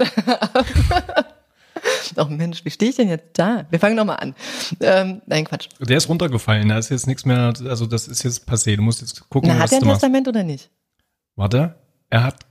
Ach 2.15 2.29
Mensch, 2.29 2.63
wie 2.65 2.69
stehe 2.69 2.89
ich 2.89 2.95
denn 2.97 3.09
jetzt 3.09 3.37
da? 3.37 3.65
Wir 3.69 3.79
fangen 3.79 3.95
nochmal 3.95 4.17
an. 4.17 4.35
Ähm, 4.79 5.21
nein, 5.25 5.45
Quatsch. 5.45 5.67
Der 5.79 5.97
ist 5.97 6.09
runtergefallen, 6.09 6.69
da 6.69 6.77
ist 6.77 6.89
jetzt 6.89 7.07
nichts 7.07 7.25
mehr, 7.25 7.53
also 7.67 7.85
das 7.85 8.07
ist 8.07 8.23
jetzt 8.23 8.47
passé. 8.47 8.75
Du 8.75 8.81
musst 8.81 9.01
jetzt 9.01 9.29
gucken, 9.29 9.49
Na, 9.49 9.55
was 9.55 9.71
hat 9.71 9.81
er 9.81 9.87
ein 9.87 9.91
Testament 9.91 10.27
oder 10.27 10.43
nicht? 10.43 10.69
Warte, 11.35 11.75
er 12.09 12.23
hat 12.23 12.45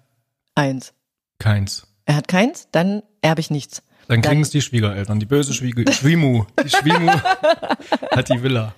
eins. 0.54 0.92
Keins. 1.38 1.86
Er 2.04 2.16
hat 2.16 2.28
keins, 2.28 2.68
dann 2.72 3.02
erbe 3.20 3.40
ich 3.40 3.50
nichts. 3.50 3.82
Dann 4.08 4.20
kriegen 4.20 4.42
es 4.42 4.50
die 4.50 4.60
Schwiegereltern, 4.60 5.20
die 5.20 5.26
böse 5.26 5.54
Schwiege, 5.54 5.90
Schwimu. 5.92 6.44
Die 6.64 6.68
Schwimu 6.68 7.08
hat 8.10 8.28
die 8.28 8.42
Villa. 8.42 8.74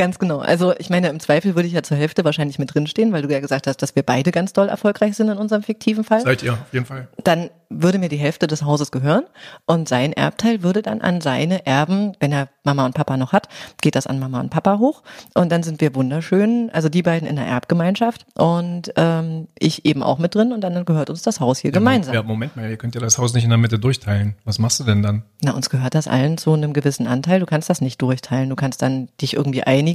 Ganz 0.00 0.18
genau. 0.18 0.38
Also 0.38 0.72
ich 0.78 0.88
meine, 0.88 1.10
im 1.10 1.20
Zweifel 1.20 1.56
würde 1.56 1.68
ich 1.68 1.74
ja 1.74 1.82
zur 1.82 1.98
Hälfte 1.98 2.24
wahrscheinlich 2.24 2.58
mit 2.58 2.72
drinstehen, 2.72 3.12
weil 3.12 3.20
du 3.20 3.28
ja 3.28 3.38
gesagt 3.38 3.66
hast, 3.66 3.82
dass 3.82 3.94
wir 3.96 4.02
beide 4.02 4.30
ganz 4.30 4.54
doll 4.54 4.70
erfolgreich 4.70 5.14
sind 5.14 5.28
in 5.28 5.36
unserem 5.36 5.62
fiktiven 5.62 6.04
Fall. 6.04 6.22
Seid 6.22 6.42
ihr, 6.42 6.54
auf 6.54 6.72
jeden 6.72 6.86
Fall. 6.86 7.08
Dann 7.22 7.50
würde 7.70 7.98
mir 7.98 8.08
die 8.08 8.16
Hälfte 8.16 8.48
des 8.48 8.64
Hauses 8.64 8.90
gehören 8.90 9.24
und 9.64 9.88
sein 9.88 10.12
Erbteil 10.12 10.62
würde 10.62 10.82
dann 10.82 11.00
an 11.00 11.20
seine 11.20 11.66
Erben, 11.66 12.14
wenn 12.18 12.32
er 12.32 12.48
Mama 12.64 12.84
und 12.84 12.94
Papa 12.94 13.16
noch 13.16 13.32
hat, 13.32 13.48
geht 13.80 13.94
das 13.94 14.08
an 14.08 14.18
Mama 14.18 14.40
und 14.40 14.50
Papa 14.50 14.78
hoch 14.78 15.02
und 15.34 15.52
dann 15.52 15.62
sind 15.62 15.80
wir 15.80 15.94
wunderschön, 15.94 16.70
also 16.72 16.88
die 16.88 17.02
beiden 17.02 17.28
in 17.28 17.36
der 17.36 17.46
Erbgemeinschaft 17.46 18.26
und 18.34 18.92
ähm, 18.96 19.46
ich 19.56 19.84
eben 19.84 20.02
auch 20.02 20.18
mit 20.18 20.34
drin 20.34 20.52
und 20.52 20.62
dann 20.62 20.84
gehört 20.84 21.10
uns 21.10 21.22
das 21.22 21.38
Haus 21.38 21.60
hier 21.60 21.70
ja, 21.70 21.78
gemeinsam. 21.78 22.12
Ja, 22.12 22.24
Moment 22.24 22.56
mal, 22.56 22.68
ihr 22.68 22.76
könnt 22.76 22.96
ja 22.96 23.00
das 23.00 23.18
Haus 23.18 23.34
nicht 23.34 23.44
in 23.44 23.50
der 23.50 23.58
Mitte 23.58 23.78
durchteilen. 23.78 24.34
Was 24.44 24.58
machst 24.58 24.80
du 24.80 24.84
denn 24.84 25.02
dann? 25.02 25.22
Na, 25.40 25.52
uns 25.52 25.70
gehört 25.70 25.94
das 25.94 26.08
allen 26.08 26.38
zu 26.38 26.52
einem 26.52 26.72
gewissen 26.72 27.06
Anteil. 27.06 27.38
Du 27.38 27.46
kannst 27.46 27.70
das 27.70 27.80
nicht 27.80 28.02
durchteilen. 28.02 28.50
Du 28.50 28.56
kannst 28.56 28.82
dann 28.82 29.08
dich 29.20 29.34
irgendwie 29.34 29.62
einigen 29.62 29.89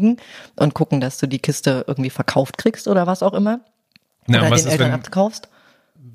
und 0.55 0.73
gucken, 0.73 1.01
dass 1.01 1.17
du 1.17 1.27
die 1.27 1.39
Kiste 1.39 1.85
irgendwie 1.87 2.09
verkauft 2.09 2.57
kriegst 2.57 2.87
oder 2.87 3.07
was 3.07 3.23
auch 3.23 3.33
immer. 3.33 3.59
Na, 4.27 4.39
oder 4.39 4.51
was 4.51 4.61
den 4.61 4.67
ist, 4.67 4.73
Eltern 4.73 4.91
wenn, 4.91 4.99
abkaufst 4.99 5.49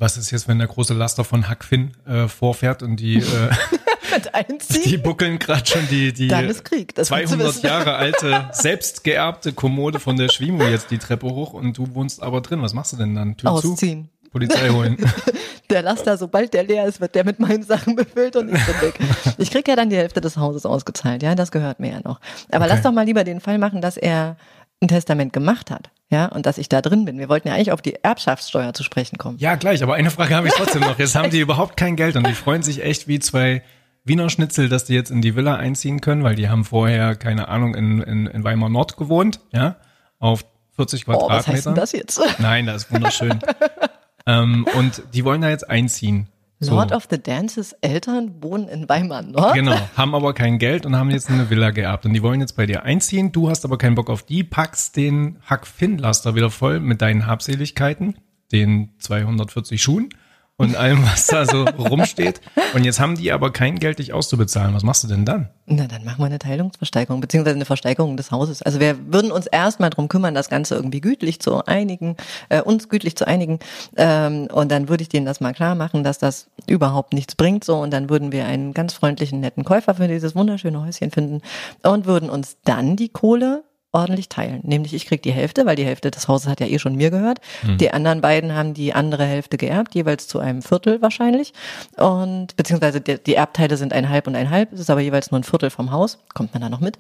was 0.01 0.17
ist 0.17 0.31
jetzt, 0.31 0.49
wenn 0.49 0.59
der 0.59 0.67
große 0.67 0.95
Laster 0.95 1.25
von 1.25 1.49
Hackfin 1.49 1.93
äh, 2.07 2.27
vorfährt 2.27 2.83
und 2.83 2.97
die 2.97 3.17
äh, 3.17 3.23
die 4.85 4.97
buckeln 4.97 5.39
gerade 5.39 5.67
schon 5.67 5.87
die 5.89 6.13
die 6.13 6.29
Dann 6.29 6.49
ist 6.49 6.65
Krieg, 6.65 6.95
das 6.95 7.09
200 7.09 7.63
Jahre 7.63 7.95
alte 7.95 8.49
selbst 8.53 9.05
geerbte 9.05 9.53
Kommode 9.53 10.01
von 10.01 10.17
der 10.17 10.29
Schwimo 10.29 10.65
jetzt 10.65 10.91
die 10.91 10.99
Treppe 10.99 11.27
hoch 11.27 11.53
und 11.53 11.77
du 11.77 11.95
wohnst 11.95 12.23
aber 12.23 12.41
drin. 12.41 12.63
Was 12.63 12.73
machst 12.73 12.93
du 12.93 12.97
denn 12.97 13.15
dann? 13.15 13.37
Tür 13.37 13.51
Ausziehen. 13.51 14.05
Zu? 14.05 14.20
Polizei 14.31 14.69
holen. 14.69 14.97
der 15.71 15.83
Laster, 15.83 16.17
sobald 16.17 16.55
der 16.55 16.65
leer 16.65 16.87
ist, 16.87 17.01
wird 17.01 17.15
der 17.15 17.25
mit 17.25 17.41
meinen 17.41 17.63
Sachen 17.63 17.97
befüllt 17.97 18.37
und 18.37 18.55
ich 18.55 18.67
bin 18.67 18.81
weg. 18.81 18.99
Ich 19.39 19.51
krieg 19.51 19.67
ja 19.69 19.77
dann 19.77 19.91
die 19.91 19.97
Hälfte 19.97 20.21
des 20.21 20.37
Hauses 20.37 20.67
ausgezahlt, 20.67 21.23
ja, 21.23 21.35
das 21.35 21.51
gehört 21.51 21.81
mir 21.81 21.93
ja 21.93 22.01
noch. 22.05 22.21
Aber 22.51 22.65
okay. 22.65 22.75
lass 22.75 22.83
doch 22.83 22.93
mal 22.93 23.05
lieber 23.05 23.25
den 23.25 23.41
Fall 23.41 23.59
machen, 23.59 23.81
dass 23.81 23.97
er 23.97 24.37
ein 24.81 24.89
Testament 24.89 25.33
gemacht 25.33 25.71
hat. 25.71 25.91
Ja, 26.13 26.27
und 26.27 26.45
dass 26.45 26.59
ich 26.59 26.69
da 26.69 26.83
drin 26.83 27.05
bin. 27.05 27.19
Wir 27.19 27.29
wollten 27.29 27.47
ja 27.47 27.55
eigentlich 27.55 27.71
auf 27.71 27.83
die 27.83 27.95
Erbschaftssteuer 28.03 28.75
zu 28.75 28.83
sprechen 28.83 29.17
kommen. 29.17 29.39
Ja, 29.39 29.55
gleich, 29.55 29.81
aber 29.81 29.95
eine 29.95 30.11
Frage 30.11 30.35
habe 30.35 30.49
ich 30.49 30.55
trotzdem 30.55 30.81
noch. 30.81 30.99
Jetzt 30.99 31.15
haben 31.15 31.31
die 31.31 31.39
überhaupt 31.39 31.77
kein 31.77 31.95
Geld 31.95 32.17
und 32.17 32.27
die 32.27 32.33
freuen 32.33 32.65
sich 32.65 32.83
echt 32.83 33.07
wie 33.07 33.21
zwei 33.21 33.63
Wiener 34.03 34.29
Schnitzel, 34.29 34.69
dass 34.69 34.85
die 34.85 34.95
jetzt 34.95 35.13
in 35.13 35.23
die 35.23 35.37
Villa 35.37 35.55
einziehen 35.55 36.01
können, 36.01 36.25
weil 36.25 36.35
die 36.35 36.49
haben 36.49 36.65
vorher, 36.65 37.15
keine 37.15 37.47
Ahnung, 37.47 37.77
in, 37.77 38.01
in, 38.01 38.27
in 38.27 38.43
Weimar 38.43 38.71
Nord 38.71 38.97
gewohnt, 38.97 39.41
ja, 39.53 39.77
auf 40.19 40.45
40 40.75 41.07
Oh, 41.07 41.29
was 41.29 41.47
heißt 41.47 41.67
denn 41.67 41.75
das 41.77 41.93
jetzt? 41.93 42.21
Nein, 42.39 42.67
das 42.67 42.85
ist 42.85 42.93
wunderschön. 42.93 43.39
ähm, 44.27 44.67
und 44.77 45.03
die 45.15 45.25
wollen 45.25 45.41
da 45.41 45.51
jetzt 45.51 45.69
einziehen. 45.69 46.29
So. 46.63 46.75
Lord 46.75 46.93
of 46.93 47.09
the 47.11 47.21
Dances 47.21 47.73
Eltern 47.81 48.43
wohnen 48.43 48.69
in 48.69 48.87
Weimar 48.87 49.23
Nord. 49.23 49.55
Genau, 49.55 49.79
haben 49.97 50.15
aber 50.15 50.35
kein 50.35 50.59
Geld 50.59 50.85
und 50.85 50.95
haben 50.95 51.11
jetzt 51.11 51.31
eine 51.31 51.49
Villa 51.49 51.71
geerbt. 51.71 52.05
Und 52.05 52.13
die 52.13 52.23
wollen 52.23 52.41
jetzt 52.41 52.55
bei 52.55 52.67
dir 52.67 52.83
einziehen. 52.83 53.33
Du 53.33 53.49
hast 53.49 53.65
aber 53.65 53.79
keinen 53.79 53.95
Bock 53.95 54.11
auf 54.11 54.25
die, 54.25 54.45
packst 54.45 54.95
den 54.97 55.39
Hack 55.47 55.67
Finn-Laster 55.67 56.35
wieder 56.35 56.51
voll 56.51 56.79
mit 56.79 57.01
deinen 57.01 57.27
Habseligkeiten, 57.27 58.17
den 58.53 58.91
240 58.99 59.83
Schuhen 59.83 60.11
und 60.61 60.77
allem, 60.77 61.03
was 61.05 61.27
da 61.27 61.47
so 61.47 61.65
rumsteht. 61.65 62.43
Und 62.75 62.85
jetzt 62.85 63.01
haben 63.01 63.17
die 63.17 63.33
aber 63.33 63.51
kein 63.51 63.79
Geld, 63.79 63.99
dich 63.99 64.13
auszubezahlen. 64.13 64.75
Was 64.75 64.83
machst 64.83 65.03
du 65.03 65.09
denn 65.09 65.25
dann? 65.25 65.49
Na, 65.65 65.87
dann 65.87 66.05
machen 66.05 66.19
wir 66.19 66.27
eine 66.27 66.39
Teilungsversteigerung, 66.39 67.23
beziehungsweise 67.23 67.57
eine 67.57 67.65
Versteigerung 67.65 68.19
des 68.19 68.31
Hauses. 68.31 68.61
Also 68.61 68.79
wir 68.79 68.99
würden 69.11 69.33
uns 69.33 69.47
erstmal 69.47 69.89
drum 69.89 70.09
kümmern, 70.09 70.35
das 70.35 70.51
Ganze 70.51 70.75
irgendwie 70.75 71.01
gütlich 71.01 71.41
zu 71.41 71.65
einigen, 71.65 72.19
äh, 72.51 72.61
uns 72.61 72.91
gütlich 72.91 73.17
zu 73.17 73.27
einigen. 73.27 73.59
Ähm, 73.97 74.49
und 74.53 74.71
dann 74.71 74.91
würde 74.91 75.01
ich 75.01 75.09
denen 75.09 75.25
das 75.25 75.41
mal 75.41 75.55
klar 75.55 75.75
machen, 75.75 76.05
dass 76.05 76.19
das 76.19 76.49
überhaupt 76.67 77.15
nichts 77.15 77.37
bringt. 77.37 77.65
So, 77.65 77.79
und 77.79 77.91
dann 77.91 78.11
würden 78.11 78.31
wir 78.31 78.45
einen 78.45 78.75
ganz 78.75 78.93
freundlichen, 78.93 79.41
netten 79.41 79.65
Käufer 79.65 79.95
für 79.95 80.09
dieses 80.09 80.35
wunderschöne 80.35 80.85
Häuschen 80.85 81.11
finden 81.11 81.41
und 81.83 82.05
würden 82.05 82.29
uns 82.29 82.59
dann 82.65 82.97
die 82.97 83.09
Kohle 83.09 83.65
ordentlich 83.93 84.29
teilen. 84.29 84.61
Nämlich 84.63 84.95
ich 84.95 85.07
krieg 85.07 85.23
die 85.23 85.33
Hälfte, 85.33 85.67
weil 85.67 85.77
die 85.77 85.85
Hälfte 85.85 86.11
des 86.11 86.29
Hauses 86.29 86.49
hat 86.49 86.61
ja 86.61 86.67
eh 86.67 86.79
schon 86.79 86.95
mir 86.95 87.11
gehört. 87.11 87.41
Die 87.81 87.91
anderen 87.91 88.21
beiden 88.21 88.55
haben 88.55 88.73
die 88.75 88.93
andere 88.95 89.25
Hälfte 89.25 89.57
geerbt, 89.57 89.95
jeweils 89.95 90.29
zu 90.29 90.39
einem 90.39 90.63
Viertel 90.63 91.03
wahrscheinlich. 91.03 91.53
Und 91.97 92.57
beziehungsweise 92.57 93.01
die, 93.01 93.19
die 93.23 93.35
Erbteile 93.35 93.77
sind 93.77 93.93
ein 93.93 94.09
halb 94.09 94.27
und 94.27 94.37
ein 94.37 94.51
halb, 94.51 94.73
es 94.73 94.81
ist 94.81 94.91
aber 94.91 95.01
jeweils 95.01 95.31
nur 95.31 95.41
ein 95.41 95.45
Viertel 95.45 95.71
vom 95.71 95.91
Haus. 95.91 96.19
Kommt 96.35 96.53
man 96.55 96.63
da 96.63 96.69
noch 96.69 96.81
mit? 96.81 96.99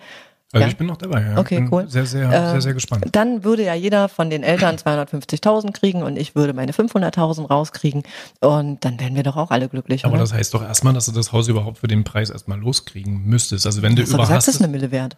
Also 0.52 0.64
Ja. 0.64 0.68
ich 0.68 0.76
bin 0.76 0.88
noch 0.88 0.96
dabei. 0.96 1.22
Ja. 1.22 1.38
Okay, 1.38 1.60
bin 1.60 1.68
cool. 1.72 1.88
Sehr, 1.88 2.06
sehr, 2.06 2.24
Ähm, 2.24 2.30
sehr, 2.50 2.60
sehr 2.60 2.74
gespannt. 2.74 3.04
Dann 3.12 3.44
würde 3.44 3.64
ja 3.64 3.74
jeder 3.74 4.08
von 4.08 4.30
den 4.30 4.42
Eltern 4.42 4.74
250.000 4.76 5.70
kriegen 5.72 6.02
und 6.02 6.16
ich 6.16 6.34
würde 6.34 6.52
meine 6.54 6.72
500.000 6.72 7.46
rauskriegen 7.46 8.02
und 8.40 8.84
dann 8.84 8.98
wären 8.98 9.14
wir 9.14 9.22
doch 9.22 9.36
auch 9.36 9.52
alle 9.52 9.68
glücklich. 9.68 10.04
Aber 10.04 10.14
oder? 10.14 10.22
das 10.22 10.32
heißt 10.32 10.52
doch 10.54 10.64
erstmal, 10.64 10.92
dass 10.92 11.06
du 11.06 11.12
das 11.12 11.30
Haus 11.30 11.46
überhaupt 11.46 11.78
für 11.78 11.86
den 11.86 12.02
Preis 12.02 12.30
erstmal 12.30 12.58
loskriegen 12.58 13.24
müsstest. 13.26 13.64
Also 13.64 13.82
wenn 13.82 13.94
du 13.94 14.02
Hast 14.02 14.12
du 14.12 14.16
gesagt, 14.16 14.36
das 14.38 14.48
ist 14.48 14.60
eine 14.60 14.72
Mille 14.72 14.90
wert. 14.90 15.16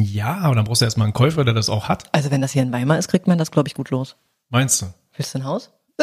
Ja, 0.00 0.38
aber 0.38 0.54
dann 0.54 0.64
brauchst 0.64 0.80
du 0.80 0.84
erstmal 0.84 1.06
einen 1.06 1.12
Käufer, 1.14 1.44
der 1.44 1.54
das 1.54 1.68
auch 1.68 1.88
hat. 1.88 2.04
Also 2.12 2.30
wenn 2.30 2.40
das 2.40 2.52
hier 2.52 2.62
in 2.62 2.72
Weimar 2.72 2.98
ist, 2.98 3.08
kriegt 3.08 3.26
man 3.26 3.36
das, 3.38 3.50
glaube 3.50 3.68
ich, 3.68 3.74
gut 3.74 3.90
los. 3.90 4.16
Meinst 4.50 4.82
du? 4.82 4.86
Willst 5.16 5.34
du 5.34 5.38
ein 5.38 5.44
Haus? 5.44 5.70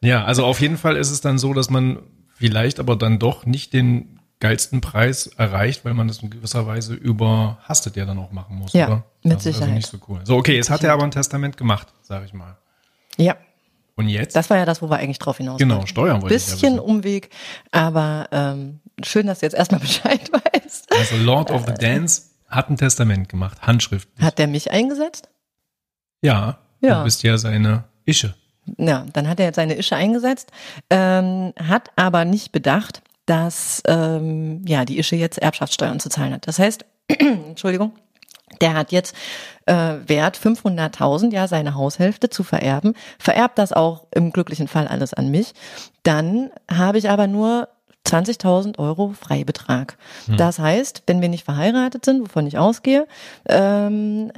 Ja, 0.00 0.24
also 0.24 0.44
auf 0.44 0.60
jeden 0.60 0.76
Fall 0.76 0.96
ist 0.96 1.10
es 1.10 1.20
dann 1.22 1.38
so, 1.38 1.54
dass 1.54 1.70
man 1.70 1.98
vielleicht 2.34 2.78
aber 2.78 2.94
dann 2.96 3.18
doch 3.18 3.46
nicht 3.46 3.72
den 3.72 4.20
geilsten 4.38 4.82
Preis 4.82 5.28
erreicht, 5.28 5.84
weil 5.86 5.94
man 5.94 6.08
das 6.08 6.18
in 6.18 6.28
gewisser 6.28 6.66
Weise 6.66 6.92
überhastet 6.94 7.96
ja 7.96 8.04
dann 8.04 8.18
auch 8.18 8.30
machen 8.30 8.56
muss, 8.56 8.74
Ja, 8.74 8.86
oder? 8.88 9.04
mit 9.22 9.34
Also 9.34 9.50
Sicherheit. 9.50 9.74
nicht 9.74 9.86
so 9.88 9.96
cool. 10.08 10.20
So, 10.24 10.36
okay, 10.36 10.56
jetzt 10.56 10.68
hat 10.68 10.84
er 10.84 10.92
aber 10.92 11.04
ein 11.04 11.10
Testament 11.10 11.56
gemacht, 11.56 11.88
sag 12.02 12.24
ich 12.26 12.34
mal. 12.34 12.58
Ja, 13.16 13.36
Und 13.96 14.08
jetzt? 14.10 14.36
das 14.36 14.50
war 14.50 14.58
ja 14.58 14.66
das, 14.66 14.82
wo 14.82 14.90
wir 14.90 14.98
eigentlich 14.98 15.20
drauf 15.20 15.38
hinaus 15.38 15.58
genau. 15.58 15.86
Steuern 15.86 16.20
wollte 16.20 16.34
ich 16.34 16.46
ja 16.48 16.52
Bisschen. 16.52 16.78
Umweg, 16.80 17.30
aber 17.70 18.28
ähm, 18.30 18.80
schön, 19.02 19.26
dass 19.26 19.40
du 19.40 19.46
jetzt 19.46 19.54
erstmal 19.54 19.80
Bescheid 19.80 20.30
weißt. 20.32 20.92
Also 20.92 21.16
Lord 21.16 21.50
of 21.50 21.64
the 21.66 21.74
Dance 21.74 22.22
hat 22.48 22.70
ein 22.70 22.76
Testament 22.76 23.28
gemacht, 23.28 23.62
handschriftlich. 23.62 24.24
Hat 24.24 24.38
der 24.38 24.46
mich 24.46 24.70
eingesetzt? 24.70 25.28
Ja, 26.22 26.58
Ja. 26.80 26.98
du 26.98 27.04
bist 27.04 27.22
ja 27.22 27.36
seine 27.38 27.84
Ische. 28.06 28.34
Ja, 28.78 29.04
dann 29.12 29.28
hat 29.28 29.40
er 29.40 29.46
jetzt 29.46 29.56
seine 29.56 29.74
Ische 29.76 29.96
eingesetzt, 29.96 30.50
ähm, 30.88 31.52
hat 31.62 31.90
aber 31.96 32.24
nicht 32.24 32.50
bedacht, 32.52 33.02
dass 33.26 33.82
ähm, 33.86 34.64
ja 34.66 34.84
die 34.84 34.98
Ische 34.98 35.16
jetzt 35.16 35.38
Erbschaftssteuern 35.38 36.00
zu 36.00 36.08
zahlen 36.08 36.32
hat. 36.34 36.46
Das 36.46 36.58
heißt, 36.58 36.84
Entschuldigung, 37.08 37.92
der 38.60 38.74
hat 38.74 38.92
jetzt 38.92 39.14
äh, 39.66 39.96
Wert 40.06 40.38
500.000, 40.38 41.32
ja, 41.32 41.48
seine 41.48 41.74
Haushälfte 41.74 42.30
zu 42.30 42.42
vererben, 42.42 42.94
vererbt 43.18 43.58
das 43.58 43.72
auch 43.72 44.06
im 44.14 44.30
glücklichen 44.32 44.68
Fall 44.68 44.86
alles 44.88 45.12
an 45.12 45.30
mich. 45.30 45.52
Dann 46.02 46.50
habe 46.70 46.98
ich 46.98 47.10
aber 47.10 47.26
nur 47.26 47.68
20.000 48.06 48.78
Euro 48.78 49.14
Freibetrag. 49.18 49.96
Das 50.36 50.58
heißt, 50.58 51.04
wenn 51.06 51.20
wir 51.22 51.28
nicht 51.28 51.44
verheiratet 51.44 52.04
sind, 52.04 52.20
wovon 52.22 52.46
ich 52.46 52.58
ausgehe, 52.58 53.06
ähm, 53.48 54.30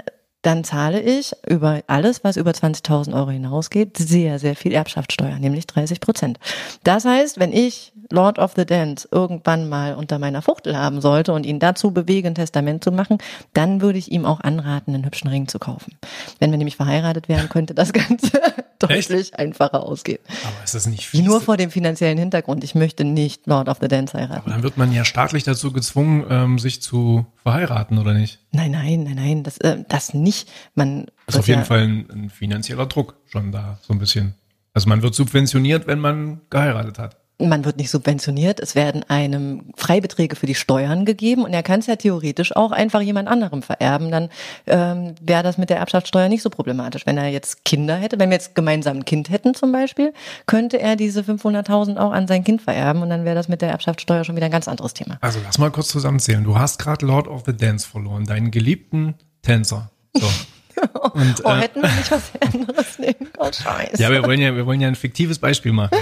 dann 0.46 0.62
zahle 0.62 1.00
ich 1.00 1.32
über 1.48 1.80
alles, 1.88 2.22
was 2.22 2.36
über 2.36 2.52
20.000 2.52 3.12
Euro 3.14 3.30
hinausgeht, 3.30 3.96
sehr, 3.96 4.38
sehr 4.38 4.54
viel 4.54 4.72
Erbschaftssteuer, 4.72 5.40
nämlich 5.40 5.66
30 5.66 6.00
Prozent. 6.00 6.38
Das 6.84 7.04
heißt, 7.04 7.40
wenn 7.40 7.52
ich 7.52 7.92
Lord 8.12 8.38
of 8.38 8.52
the 8.54 8.64
Dance 8.64 9.08
irgendwann 9.10 9.68
mal 9.68 9.94
unter 9.94 10.20
meiner 10.20 10.42
Fuchtel 10.42 10.76
haben 10.76 11.00
sollte 11.00 11.32
und 11.32 11.44
ihn 11.44 11.58
dazu 11.58 11.90
bewege, 11.90 12.28
ein 12.28 12.36
Testament 12.36 12.84
zu 12.84 12.92
machen, 12.92 13.18
dann 13.54 13.80
würde 13.80 13.98
ich 13.98 14.12
ihm 14.12 14.24
auch 14.24 14.40
anraten, 14.40 14.94
einen 14.94 15.04
hübschen 15.04 15.28
Ring 15.28 15.48
zu 15.48 15.58
kaufen. 15.58 15.98
Wenn 16.38 16.52
wir 16.52 16.58
nämlich 16.58 16.76
verheiratet 16.76 17.28
wären, 17.28 17.48
könnte 17.48 17.74
das 17.74 17.92
Ganze 17.96 18.30
deutlich 18.78 19.38
einfacher 19.38 19.82
ausgehen. 19.82 20.20
Aber 20.44 20.64
ist 20.64 20.74
das 20.74 20.86
nicht 20.86 21.06
fies? 21.06 21.22
Nur 21.22 21.40
vor 21.40 21.56
dem 21.56 21.70
finanziellen 21.70 22.18
Hintergrund. 22.18 22.62
Ich 22.62 22.74
möchte 22.74 23.04
nicht 23.04 23.46
Lord 23.46 23.68
of 23.68 23.78
the 23.80 23.88
Dance 23.88 24.16
heiraten. 24.16 24.42
aber 24.42 24.50
dann 24.50 24.62
wird 24.62 24.76
man 24.76 24.92
ja 24.92 25.04
staatlich 25.04 25.44
dazu 25.44 25.72
gezwungen, 25.72 26.24
ähm, 26.30 26.58
sich 26.58 26.82
zu 26.82 27.26
verheiraten, 27.42 27.98
oder 27.98 28.12
nicht? 28.12 28.40
Nein, 28.52 28.72
nein, 28.72 29.04
nein, 29.04 29.16
nein, 29.16 29.42
das, 29.42 29.58
äh, 29.58 29.78
das 29.88 30.14
nicht. 30.14 30.35
Man 30.74 31.06
ist 31.26 31.34
wird 31.34 31.38
auf 31.38 31.48
jeden 31.48 31.60
ja, 31.60 31.64
Fall 31.64 31.80
ein, 31.80 32.10
ein 32.10 32.30
finanzieller 32.30 32.86
Druck 32.86 33.14
schon 33.26 33.52
da, 33.52 33.78
so 33.82 33.92
ein 33.94 33.98
bisschen. 33.98 34.34
Also 34.74 34.90
man 34.90 35.00
wird 35.00 35.14
subventioniert, 35.14 35.86
wenn 35.86 36.00
man 36.00 36.42
geheiratet 36.50 36.98
hat. 36.98 37.16
Man 37.38 37.66
wird 37.66 37.76
nicht 37.76 37.90
subventioniert, 37.90 38.60
es 38.60 38.74
werden 38.74 39.04
einem 39.08 39.72
Freibeträge 39.76 40.36
für 40.36 40.46
die 40.46 40.54
Steuern 40.54 41.04
gegeben 41.04 41.44
und 41.44 41.52
er 41.52 41.62
kann 41.62 41.80
es 41.80 41.86
ja 41.86 41.96
theoretisch 41.96 42.56
auch 42.56 42.72
einfach 42.72 43.02
jemand 43.02 43.28
anderem 43.28 43.60
vererben. 43.60 44.10
Dann 44.10 44.30
ähm, 44.66 45.14
wäre 45.20 45.42
das 45.42 45.58
mit 45.58 45.68
der 45.68 45.76
Erbschaftssteuer 45.76 46.30
nicht 46.30 46.40
so 46.40 46.48
problematisch. 46.48 47.04
Wenn 47.04 47.18
er 47.18 47.28
jetzt 47.28 47.66
Kinder 47.66 47.96
hätte, 47.96 48.18
wenn 48.18 48.30
wir 48.30 48.36
jetzt 48.36 48.54
gemeinsam 48.54 48.98
ein 48.98 49.04
Kind 49.04 49.28
hätten 49.28 49.54
zum 49.54 49.70
Beispiel, 49.70 50.14
könnte 50.46 50.80
er 50.80 50.96
diese 50.96 51.20
500.000 51.20 51.98
auch 51.98 52.12
an 52.12 52.26
sein 52.26 52.42
Kind 52.42 52.62
vererben 52.62 53.02
und 53.02 53.10
dann 53.10 53.26
wäre 53.26 53.34
das 53.34 53.48
mit 53.48 53.60
der 53.60 53.68
Erbschaftssteuer 53.68 54.24
schon 54.24 54.36
wieder 54.36 54.46
ein 54.46 54.52
ganz 54.52 54.66
anderes 54.66 54.94
Thema. 54.94 55.18
Also 55.20 55.38
lass 55.44 55.58
mal 55.58 55.70
kurz 55.70 55.88
zusammenzählen. 55.88 56.42
Du 56.42 56.58
hast 56.58 56.78
gerade 56.78 57.04
Lord 57.04 57.28
of 57.28 57.42
the 57.44 57.54
Dance 57.54 57.86
verloren, 57.86 58.24
deinen 58.24 58.50
geliebten 58.50 59.14
Tänzer. 59.42 59.90
So. 60.20 60.26
Und, 61.12 61.42
Oh, 61.44 61.50
äh, 61.52 61.60
hätten 61.62 61.80
wir 61.82 61.88
nicht 61.90 62.10
was 62.10 62.30
anderes 62.40 62.98
nehmen? 62.98 63.28
Oh, 63.38 63.50
scheiße. 63.50 64.02
ja, 64.02 64.10
wir 64.10 64.22
wollen 64.24 64.40
ja, 64.40 64.54
wir 64.54 64.66
wollen 64.66 64.80
ja 64.80 64.88
ein 64.88 64.94
fiktives 64.94 65.38
Beispiel 65.38 65.72
machen. 65.72 65.96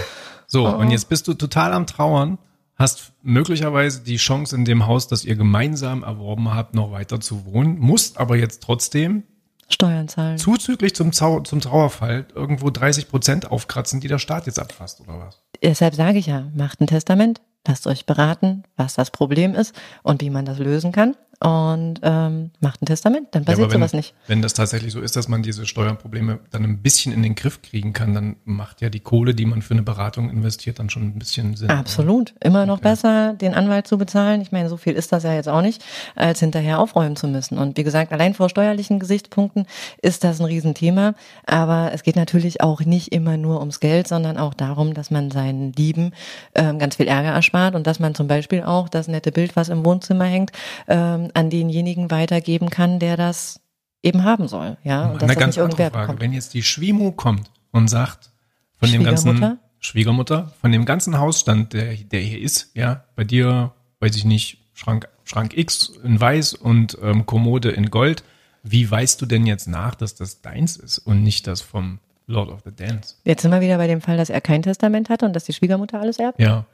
So, 0.48 0.66
Oh. 0.66 0.72
und 0.76 0.90
jetzt 0.90 1.08
bist 1.08 1.28
du 1.28 1.34
total 1.34 1.72
am 1.72 1.86
Trauern, 1.86 2.38
hast 2.76 3.12
möglicherweise 3.22 4.02
die 4.02 4.16
Chance 4.16 4.54
in 4.56 4.64
dem 4.64 4.86
Haus, 4.86 5.06
das 5.06 5.24
ihr 5.24 5.36
gemeinsam 5.36 6.02
erworben 6.02 6.52
habt, 6.54 6.74
noch 6.74 6.90
weiter 6.90 7.20
zu 7.20 7.46
wohnen, 7.46 7.78
musst 7.78 8.18
aber 8.18 8.36
jetzt 8.36 8.62
trotzdem 8.64 9.22
Steuern 9.68 10.08
zahlen. 10.08 10.38
zuzüglich 10.38 10.94
zum, 10.94 11.12
Zau 11.12 11.40
zum 11.40 11.60
Trauerfall 11.60 12.26
irgendwo 12.34 12.70
30 12.70 13.08
Prozent 13.08 13.50
aufkratzen, 13.50 14.00
die 14.00 14.08
der 14.08 14.18
Staat 14.18 14.46
jetzt 14.46 14.58
abfasst, 14.58 15.00
oder 15.00 15.20
was? 15.20 15.40
Deshalb 15.62 15.94
sage 15.94 16.18
ich 16.18 16.26
ja, 16.26 16.46
macht 16.54 16.80
ein 16.80 16.86
Testament, 16.88 17.40
lasst 17.66 17.86
euch 17.86 18.06
beraten, 18.06 18.64
was 18.76 18.94
das 18.94 19.10
Problem 19.12 19.54
ist 19.54 19.74
und 20.02 20.20
wie 20.20 20.30
man 20.30 20.44
das 20.44 20.58
lösen 20.58 20.90
kann. 20.92 21.16
Und 21.44 22.00
ähm, 22.02 22.52
macht 22.60 22.80
ein 22.80 22.86
Testament, 22.86 23.28
dann 23.32 23.42
Ja, 23.42 23.48
passiert 23.48 23.64
aber 23.66 23.74
wenn, 23.74 23.80
sowas 23.80 23.92
nicht. 23.92 24.14
wenn 24.28 24.40
das 24.40 24.54
tatsächlich 24.54 24.94
so 24.94 25.00
ist, 25.02 25.14
dass 25.14 25.28
man 25.28 25.42
diese 25.42 25.66
Steuerprobleme 25.66 26.38
dann 26.50 26.64
ein 26.64 26.78
bisschen 26.78 27.12
in 27.12 27.22
den 27.22 27.34
Griff 27.34 27.60
kriegen 27.60 27.92
kann, 27.92 28.14
dann 28.14 28.36
macht 28.46 28.80
ja 28.80 28.88
die 28.88 29.00
Kohle, 29.00 29.34
die 29.34 29.44
man 29.44 29.60
für 29.60 29.74
eine 29.74 29.82
Beratung 29.82 30.30
investiert, 30.30 30.78
dann 30.78 30.88
schon 30.88 31.02
ein 31.02 31.18
bisschen 31.18 31.54
Sinn. 31.54 31.68
Absolut. 31.68 32.32
Immer 32.42 32.64
noch 32.64 32.80
besser, 32.80 33.34
den 33.34 33.52
Anwalt 33.52 33.86
zu 33.86 33.98
bezahlen. 33.98 34.40
Ich 34.40 34.52
meine, 34.52 34.70
so 34.70 34.78
viel 34.78 34.94
ist 34.94 35.12
das 35.12 35.24
ja 35.24 35.34
jetzt 35.34 35.50
auch 35.50 35.60
nicht, 35.60 35.84
als 36.16 36.40
hinterher 36.40 36.78
aufräumen 36.78 37.14
zu 37.14 37.28
müssen. 37.28 37.58
Und 37.58 37.76
wie 37.76 37.84
gesagt, 37.84 38.10
allein 38.14 38.32
vor 38.32 38.48
steuerlichen 38.48 38.98
Gesichtspunkten 38.98 39.66
ist 40.00 40.24
das 40.24 40.40
ein 40.40 40.46
Riesenthema. 40.46 41.12
Aber 41.44 41.90
es 41.92 42.04
geht 42.04 42.16
natürlich 42.16 42.62
auch 42.62 42.80
nicht 42.80 43.12
immer 43.12 43.36
nur 43.36 43.60
ums 43.60 43.80
Geld, 43.80 44.08
sondern 44.08 44.38
auch 44.38 44.54
darum, 44.54 44.94
dass 44.94 45.10
man 45.10 45.30
seinen 45.30 45.74
Lieben 45.74 46.12
ähm, 46.54 46.78
ganz 46.78 46.96
viel 46.96 47.06
Ärger 47.06 47.32
erspart 47.32 47.74
und 47.74 47.86
dass 47.86 48.00
man 48.00 48.14
zum 48.14 48.28
Beispiel 48.28 48.62
auch 48.62 48.88
das 48.88 49.08
nette 49.08 49.30
Bild, 49.30 49.56
was 49.56 49.68
im 49.68 49.84
Wohnzimmer 49.84 50.24
hängt, 50.24 50.50
ähm, 50.88 51.32
an 51.34 51.50
denjenigen 51.50 52.10
weitergeben 52.10 52.70
kann, 52.70 52.98
der 52.98 53.16
das 53.16 53.60
eben 54.02 54.24
haben 54.24 54.48
soll. 54.48 54.76
Ja, 54.84 55.10
und 55.10 55.22
Eine 55.22 55.36
ganz 55.36 55.58
andere 55.58 55.90
Frage. 55.90 56.00
bekommt. 56.00 56.20
Wenn 56.20 56.32
jetzt 56.32 56.54
die 56.54 56.62
Schwimu 56.62 57.12
kommt 57.12 57.50
und 57.72 57.88
sagt, 57.88 58.30
von 58.78 58.90
dem 58.90 59.02
ganzen 59.04 59.30
Schwiegermutter? 59.36 59.58
Schwiegermutter, 59.80 60.52
von 60.60 60.72
dem 60.72 60.84
ganzen 60.84 61.18
Hausstand, 61.18 61.72
der, 61.74 61.94
der 61.94 62.20
hier 62.20 62.40
ist, 62.40 62.70
ja, 62.74 63.04
bei 63.16 63.24
dir, 63.24 63.72
weiß 64.00 64.16
ich 64.16 64.24
nicht, 64.24 64.58
Schrank, 64.72 65.08
Schrank 65.24 65.56
X 65.56 65.92
in 66.02 66.20
weiß 66.20 66.54
und 66.54 66.98
ähm, 67.02 67.26
Kommode 67.26 67.70
in 67.70 67.90
Gold, 67.90 68.24
wie 68.62 68.90
weißt 68.90 69.20
du 69.20 69.26
denn 69.26 69.46
jetzt 69.46 69.68
nach, 69.68 69.94
dass 69.94 70.14
das 70.14 70.40
deins 70.40 70.76
ist 70.76 70.98
und 70.98 71.22
nicht 71.22 71.46
das 71.46 71.60
vom 71.60 71.98
Lord 72.26 72.50
of 72.50 72.60
the 72.64 72.74
Dance? 72.74 73.16
Jetzt 73.24 73.42
sind 73.42 73.50
wir 73.50 73.60
wieder 73.60 73.76
bei 73.76 73.86
dem 73.86 74.00
Fall, 74.00 74.16
dass 74.16 74.30
er 74.30 74.40
kein 74.40 74.62
Testament 74.62 75.10
hatte 75.10 75.26
und 75.26 75.34
dass 75.34 75.44
die 75.44 75.52
Schwiegermutter 75.52 76.00
alles 76.00 76.18
erbt. 76.18 76.40
Ja. 76.40 76.64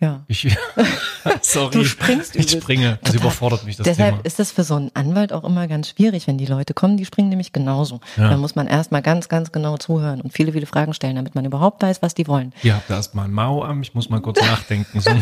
Ja. 0.00 0.24
Ich, 0.28 0.48
sorry, 1.42 1.70
Du 1.72 1.84
springst 1.84 2.34
ich 2.34 2.46
übelst. 2.46 2.62
springe. 2.62 2.98
Das 3.02 3.12
Total. 3.12 3.16
überfordert 3.26 3.64
mich, 3.64 3.76
das 3.76 3.84
Deshalb 3.84 4.14
Thema. 4.14 4.24
ist 4.24 4.38
das 4.38 4.50
für 4.50 4.64
so 4.64 4.74
einen 4.76 4.90
Anwalt 4.94 5.30
auch 5.32 5.44
immer 5.44 5.68
ganz 5.68 5.90
schwierig, 5.90 6.26
wenn 6.26 6.38
die 6.38 6.46
Leute 6.46 6.72
kommen, 6.72 6.96
die 6.96 7.04
springen 7.04 7.28
nämlich 7.28 7.52
genauso. 7.52 8.00
Ja. 8.16 8.30
Da 8.30 8.36
muss 8.38 8.54
man 8.54 8.66
erstmal 8.66 9.02
ganz, 9.02 9.28
ganz 9.28 9.52
genau 9.52 9.76
zuhören 9.76 10.22
und 10.22 10.32
viele, 10.32 10.52
viele 10.52 10.64
Fragen 10.64 10.94
stellen, 10.94 11.16
damit 11.16 11.34
man 11.34 11.44
überhaupt 11.44 11.82
weiß, 11.82 12.00
was 12.00 12.14
die 12.14 12.26
wollen. 12.28 12.54
Ihr 12.62 12.74
habt 12.76 12.88
da 12.88 12.94
erstmal 12.96 13.26
ein 13.26 13.32
Mao 13.32 13.62
am, 13.62 13.82
ich 13.82 13.94
muss 13.94 14.08
mal 14.08 14.20
kurz 14.22 14.40
nachdenken. 14.46 15.00
So 15.00 15.10
ja 15.10 15.20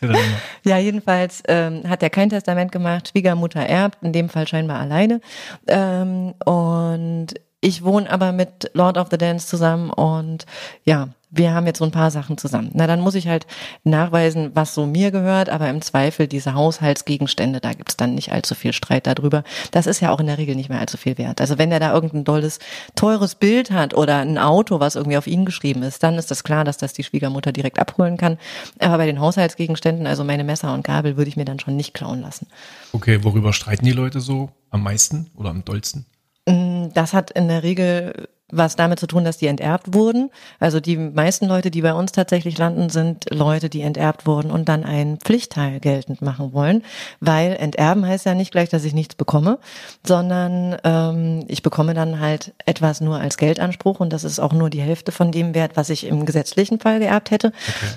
dann. 0.00 0.16
Ja, 0.64 0.78
jedenfalls 0.78 1.42
ähm, 1.46 1.82
hat 1.88 2.02
er 2.02 2.10
kein 2.10 2.30
Testament 2.30 2.72
gemacht, 2.72 3.10
Schwiegermutter 3.10 3.60
erbt, 3.60 4.02
in 4.02 4.12
dem 4.12 4.28
Fall 4.28 4.48
scheinbar 4.48 4.80
alleine. 4.80 5.20
Ähm, 5.68 6.34
und 6.44 7.28
ich 7.60 7.84
wohne 7.84 8.10
aber 8.10 8.32
mit 8.32 8.70
Lord 8.74 8.98
of 8.98 9.08
the 9.10 9.18
Dance 9.18 9.46
zusammen 9.46 9.90
und 9.90 10.44
ja, 10.84 11.08
wir 11.36 11.52
haben 11.52 11.66
jetzt 11.66 11.78
so 11.78 11.84
ein 11.84 11.90
paar 11.90 12.10
Sachen 12.10 12.38
zusammen. 12.38 12.70
Na, 12.74 12.86
dann 12.86 13.00
muss 13.00 13.14
ich 13.14 13.28
halt 13.28 13.46
nachweisen, 13.82 14.52
was 14.54 14.74
so 14.74 14.86
mir 14.86 15.10
gehört, 15.10 15.48
aber 15.48 15.68
im 15.68 15.82
Zweifel 15.82 16.28
diese 16.28 16.54
Haushaltsgegenstände, 16.54 17.60
da 17.60 17.72
gibt's 17.72 17.96
dann 17.96 18.14
nicht 18.14 18.32
allzu 18.32 18.54
viel 18.54 18.72
Streit 18.72 19.06
darüber. 19.06 19.44
Das 19.70 19.86
ist 19.86 20.00
ja 20.00 20.10
auch 20.10 20.20
in 20.20 20.26
der 20.26 20.38
Regel 20.38 20.54
nicht 20.54 20.68
mehr 20.68 20.80
allzu 20.80 20.96
viel 20.96 21.18
wert. 21.18 21.40
Also 21.40 21.58
wenn 21.58 21.72
er 21.72 21.80
da 21.80 21.92
irgendein 21.92 22.24
dolles, 22.24 22.58
teures 22.94 23.34
Bild 23.34 23.70
hat 23.70 23.94
oder 23.94 24.18
ein 24.18 24.38
Auto, 24.38 24.80
was 24.80 24.94
irgendwie 24.94 25.16
auf 25.16 25.26
ihn 25.26 25.44
geschrieben 25.44 25.82
ist, 25.82 26.02
dann 26.02 26.14
ist 26.14 26.30
das 26.30 26.44
klar, 26.44 26.64
dass 26.64 26.78
das 26.78 26.92
die 26.92 27.04
Schwiegermutter 27.04 27.52
direkt 27.52 27.78
abholen 27.78 28.16
kann. 28.16 28.38
Aber 28.78 28.98
bei 28.98 29.06
den 29.06 29.20
Haushaltsgegenständen, 29.20 30.06
also 30.06 30.24
meine 30.24 30.44
Messer 30.44 30.72
und 30.72 30.84
Gabel, 30.84 31.16
würde 31.16 31.28
ich 31.28 31.36
mir 31.36 31.44
dann 31.44 31.60
schon 31.60 31.76
nicht 31.76 31.94
klauen 31.94 32.20
lassen. 32.20 32.46
Okay, 32.92 33.24
worüber 33.24 33.52
streiten 33.52 33.84
die 33.84 33.92
Leute 33.92 34.20
so 34.20 34.50
am 34.70 34.82
meisten 34.82 35.30
oder 35.36 35.50
am 35.50 35.64
dollsten? 35.64 36.06
Das 36.92 37.14
hat 37.14 37.30
in 37.30 37.48
der 37.48 37.62
Regel 37.62 38.28
was 38.56 38.76
damit 38.76 39.00
zu 39.00 39.06
tun, 39.06 39.24
dass 39.24 39.38
die 39.38 39.46
enterbt 39.46 39.94
wurden. 39.94 40.30
Also 40.60 40.80
die 40.80 40.96
meisten 40.96 41.46
Leute, 41.46 41.70
die 41.70 41.82
bei 41.82 41.92
uns 41.92 42.12
tatsächlich 42.12 42.58
landen, 42.58 42.90
sind 42.90 43.26
Leute, 43.30 43.68
die 43.68 43.82
enterbt 43.82 44.26
wurden 44.26 44.50
und 44.50 44.68
dann 44.68 44.84
einen 44.84 45.18
Pflichtteil 45.18 45.80
geltend 45.80 46.22
machen 46.22 46.52
wollen, 46.52 46.82
weil 47.20 47.56
enterben 47.56 48.06
heißt 48.06 48.26
ja 48.26 48.34
nicht 48.34 48.52
gleich, 48.52 48.68
dass 48.68 48.84
ich 48.84 48.94
nichts 48.94 49.14
bekomme, 49.14 49.58
sondern 50.06 50.76
ähm, 50.84 51.44
ich 51.48 51.62
bekomme 51.62 51.94
dann 51.94 52.20
halt 52.20 52.54
etwas 52.64 53.00
nur 53.00 53.18
als 53.18 53.36
Geldanspruch 53.36 54.00
und 54.00 54.12
das 54.12 54.24
ist 54.24 54.38
auch 54.38 54.52
nur 54.52 54.70
die 54.70 54.80
Hälfte 54.80 55.12
von 55.12 55.32
dem 55.32 55.54
Wert, 55.54 55.72
was 55.76 55.90
ich 55.90 56.06
im 56.06 56.26
gesetzlichen 56.26 56.80
Fall 56.80 56.98
geerbt 56.98 57.30
hätte. 57.30 57.52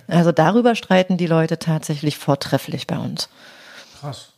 Also 0.08 0.32
darüber 0.32 0.76
streiten 0.76 1.17
die 1.17 1.28
Leute 1.28 1.60
tatsächlich 1.60 2.17
vortrefflich 2.17 2.88
bei 2.88 2.98
uns. 2.98 3.30
Krass. 4.00 4.37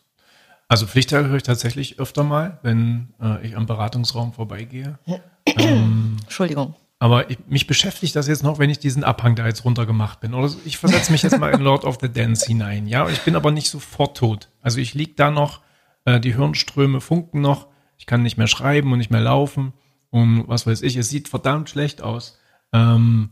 Also 0.69 0.85
Pflichtteil 0.85 1.27
höre 1.27 1.37
ich 1.37 1.43
tatsächlich 1.43 1.99
öfter 1.99 2.23
mal, 2.23 2.59
wenn 2.61 3.09
äh, 3.19 3.45
ich 3.45 3.57
am 3.57 3.65
Beratungsraum 3.65 4.33
vorbeigehe. 4.33 4.99
Entschuldigung. 5.45 6.75
Aber 6.99 7.31
ich, 7.31 7.39
mich 7.47 7.65
beschäftigt 7.65 8.15
das 8.15 8.27
jetzt 8.27 8.43
noch, 8.43 8.59
wenn 8.59 8.69
ich 8.69 8.77
diesen 8.77 9.03
Abhang 9.03 9.35
da 9.35 9.47
jetzt 9.47 9.65
runtergemacht 9.65 10.19
bin. 10.19 10.35
Oder 10.35 10.53
ich 10.65 10.77
versetze 10.77 11.11
mich 11.11 11.23
jetzt 11.23 11.39
mal 11.39 11.51
in 11.53 11.61
Lord 11.61 11.85
of 11.85 11.97
the 12.01 12.11
Dance 12.11 12.45
hinein. 12.45 12.85
Ja, 12.87 13.09
ich 13.09 13.21
bin 13.21 13.35
aber 13.35 13.51
nicht 13.51 13.69
sofort 13.69 14.15
tot. 14.17 14.49
Also 14.61 14.79
ich 14.79 14.93
lieg 14.93 15.17
da 15.17 15.31
noch, 15.31 15.61
äh, 16.05 16.19
die 16.19 16.35
Hirnströme 16.35 17.01
funken 17.01 17.41
noch, 17.41 17.67
ich 17.97 18.05
kann 18.05 18.21
nicht 18.21 18.37
mehr 18.37 18.47
schreiben 18.47 18.91
und 18.91 18.99
nicht 18.99 19.11
mehr 19.11 19.21
laufen 19.21 19.73
und 20.11 20.47
was 20.47 20.67
weiß 20.67 20.83
ich. 20.83 20.97
Es 20.97 21.09
sieht 21.09 21.29
verdammt 21.29 21.69
schlecht 21.69 22.03
aus. 22.03 22.37
Ähm, 22.73 23.31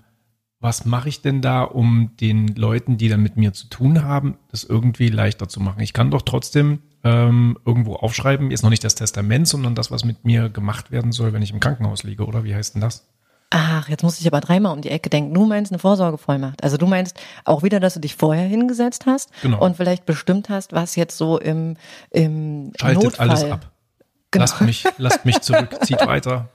was 0.60 0.86
mache 0.86 1.10
ich 1.10 1.22
denn 1.22 1.42
da, 1.42 1.62
um 1.62 2.16
den 2.20 2.48
Leuten, 2.56 2.98
die 2.98 3.10
dann 3.10 3.22
mit 3.22 3.38
mir 3.38 3.54
zu 3.54 3.68
tun 3.68 4.04
haben, 4.04 4.38
das 4.50 4.64
irgendwie 4.64 5.10
leichter 5.10 5.48
zu 5.48 5.60
machen? 5.60 5.82
Ich 5.82 5.94
kann 5.94 6.10
doch 6.10 6.24
trotzdem 6.24 6.80
ähm, 7.04 7.58
irgendwo 7.66 7.96
aufschreiben, 7.96 8.52
ist 8.52 8.64
noch 8.64 8.70
nicht 8.70 8.84
das 8.84 8.96
Testament, 8.96 9.48
sondern 9.48 9.76
das, 9.76 9.92
was 9.92 10.04
mit 10.04 10.26
mir 10.26 10.50
gemacht 10.50 10.92
werden 10.92 11.12
soll, 11.12 11.34
wenn 11.34 11.42
ich 11.42 11.52
im 11.52 11.60
Krankenhaus 11.60 12.04
liege, 12.04 12.26
oder 12.26 12.44
wie 12.44 12.54
heißt 12.56 12.76
denn 12.76 12.82
das? 12.82 13.08
Ach, 13.50 13.88
jetzt 13.88 14.04
muss 14.04 14.20
ich 14.20 14.28
aber 14.28 14.42
dreimal 14.42 14.74
um 14.74 14.82
die 14.82 14.90
Ecke 14.90 15.10
denken. 15.10 15.34
Du 15.34 15.46
meinst 15.46 15.72
eine 15.72 15.80
Vorsorgevollmacht. 15.80 16.64
Also 16.64 16.76
du 16.76 16.86
meinst 16.86 17.18
auch 17.46 17.64
wieder, 17.64 17.80
dass 17.80 17.94
du 17.94 18.02
dich 18.02 18.14
vorher 18.16 18.46
hingesetzt 18.46 19.06
hast 19.06 19.30
Genau. 19.42 19.64
und 19.64 19.78
vielleicht 19.78 20.06
bestimmt 20.06 20.50
hast, 20.50 20.74
was 20.74 20.98
jetzt 20.98 21.18
so 21.18 21.40
im, 21.40 21.78
im 22.12 22.74
Schaltet 22.78 23.04
Notfall. 23.04 23.30
alles 23.30 23.44
ab. 23.46 23.72
Genau. 24.38 24.52
Lasst 24.52 24.62
mich, 24.62 24.84
lasst 24.98 25.26
mich 25.26 25.42
zurück, 25.42 25.70
zieht 25.84 26.00
weiter. 26.08 26.50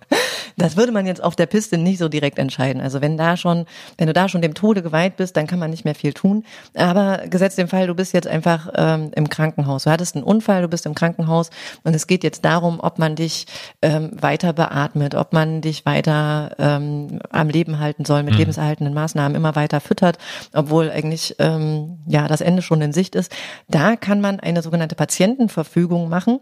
Das 0.57 0.77
würde 0.77 0.93
man 0.93 1.07
jetzt 1.07 1.23
auf 1.23 1.35
der 1.35 1.47
Piste 1.47 1.79
nicht 1.79 1.99
so 1.99 2.09
direkt 2.09 2.39
entscheiden. 2.39 2.81
Also 2.83 3.01
wenn 3.01 3.17
da 3.17 3.37
schon, 3.37 3.67
wenn 3.99 4.07
du 4.07 4.13
da 4.13 4.29
schon 4.29 4.43
dem 4.43 4.55
Tode 4.55 4.83
geweiht 4.83 5.17
bist, 5.17 5.37
dann 5.37 5.47
kann 5.47 5.59
man 5.59 5.71
nicht 5.71 5.85
mehr 5.85 5.95
viel 5.95 6.13
tun. 6.13 6.45
Aber 6.75 7.23
gesetzt 7.27 7.59
den 7.59 7.69
Fall, 7.69 7.87
du 7.87 7.95
bist 7.95 8.13
jetzt 8.13 8.29
einfach 8.29 8.69
ähm, 8.75 9.11
im 9.15 9.29
Krankenhaus. 9.29 9.85
Du 9.85 9.91
hattest 9.91 10.15
einen 10.15 10.25
Unfall, 10.25 10.63
du 10.63 10.69
bist 10.69 10.87
im 10.87 10.95
Krankenhaus 10.95 11.51
und 11.85 11.95
es 11.95 12.07
geht 12.07 12.23
jetzt 12.23 12.45
darum, 12.45 12.81
ob 12.81 12.99
man 12.99 13.17
dich 13.17 13.47
ähm, 13.81 14.11
weiter 14.21 14.53
beatmet, 14.53 15.15
ob 15.15 15.33
man 15.33 15.61
dich 15.61 15.87
weiter 15.87 16.55
ähm, 16.59 17.19
am 17.31 17.49
Leben 17.49 17.79
halten 17.79 18.05
soll, 18.05 18.23
mit 18.23 18.37
lebenserhaltenden 18.37 18.95
Maßnahmen 18.95 19.35
immer 19.35 19.57
weiter 19.57 19.81
füttert, 19.81 20.19
obwohl 20.53 20.91
eigentlich 20.91 21.37
ähm, 21.39 21.99
ja 22.07 22.29
das 22.29 22.41
Ende 22.41 22.63
schon 22.63 22.81
in 22.83 22.93
Sicht 22.93 23.15
ist. 23.15 23.33
Da 23.69 23.97
kann 23.97 24.21
man 24.21 24.41
eine 24.41 24.63
sogenannte 24.63 24.95
Patientenverfügung 24.95 26.09
machen. 26.09 26.41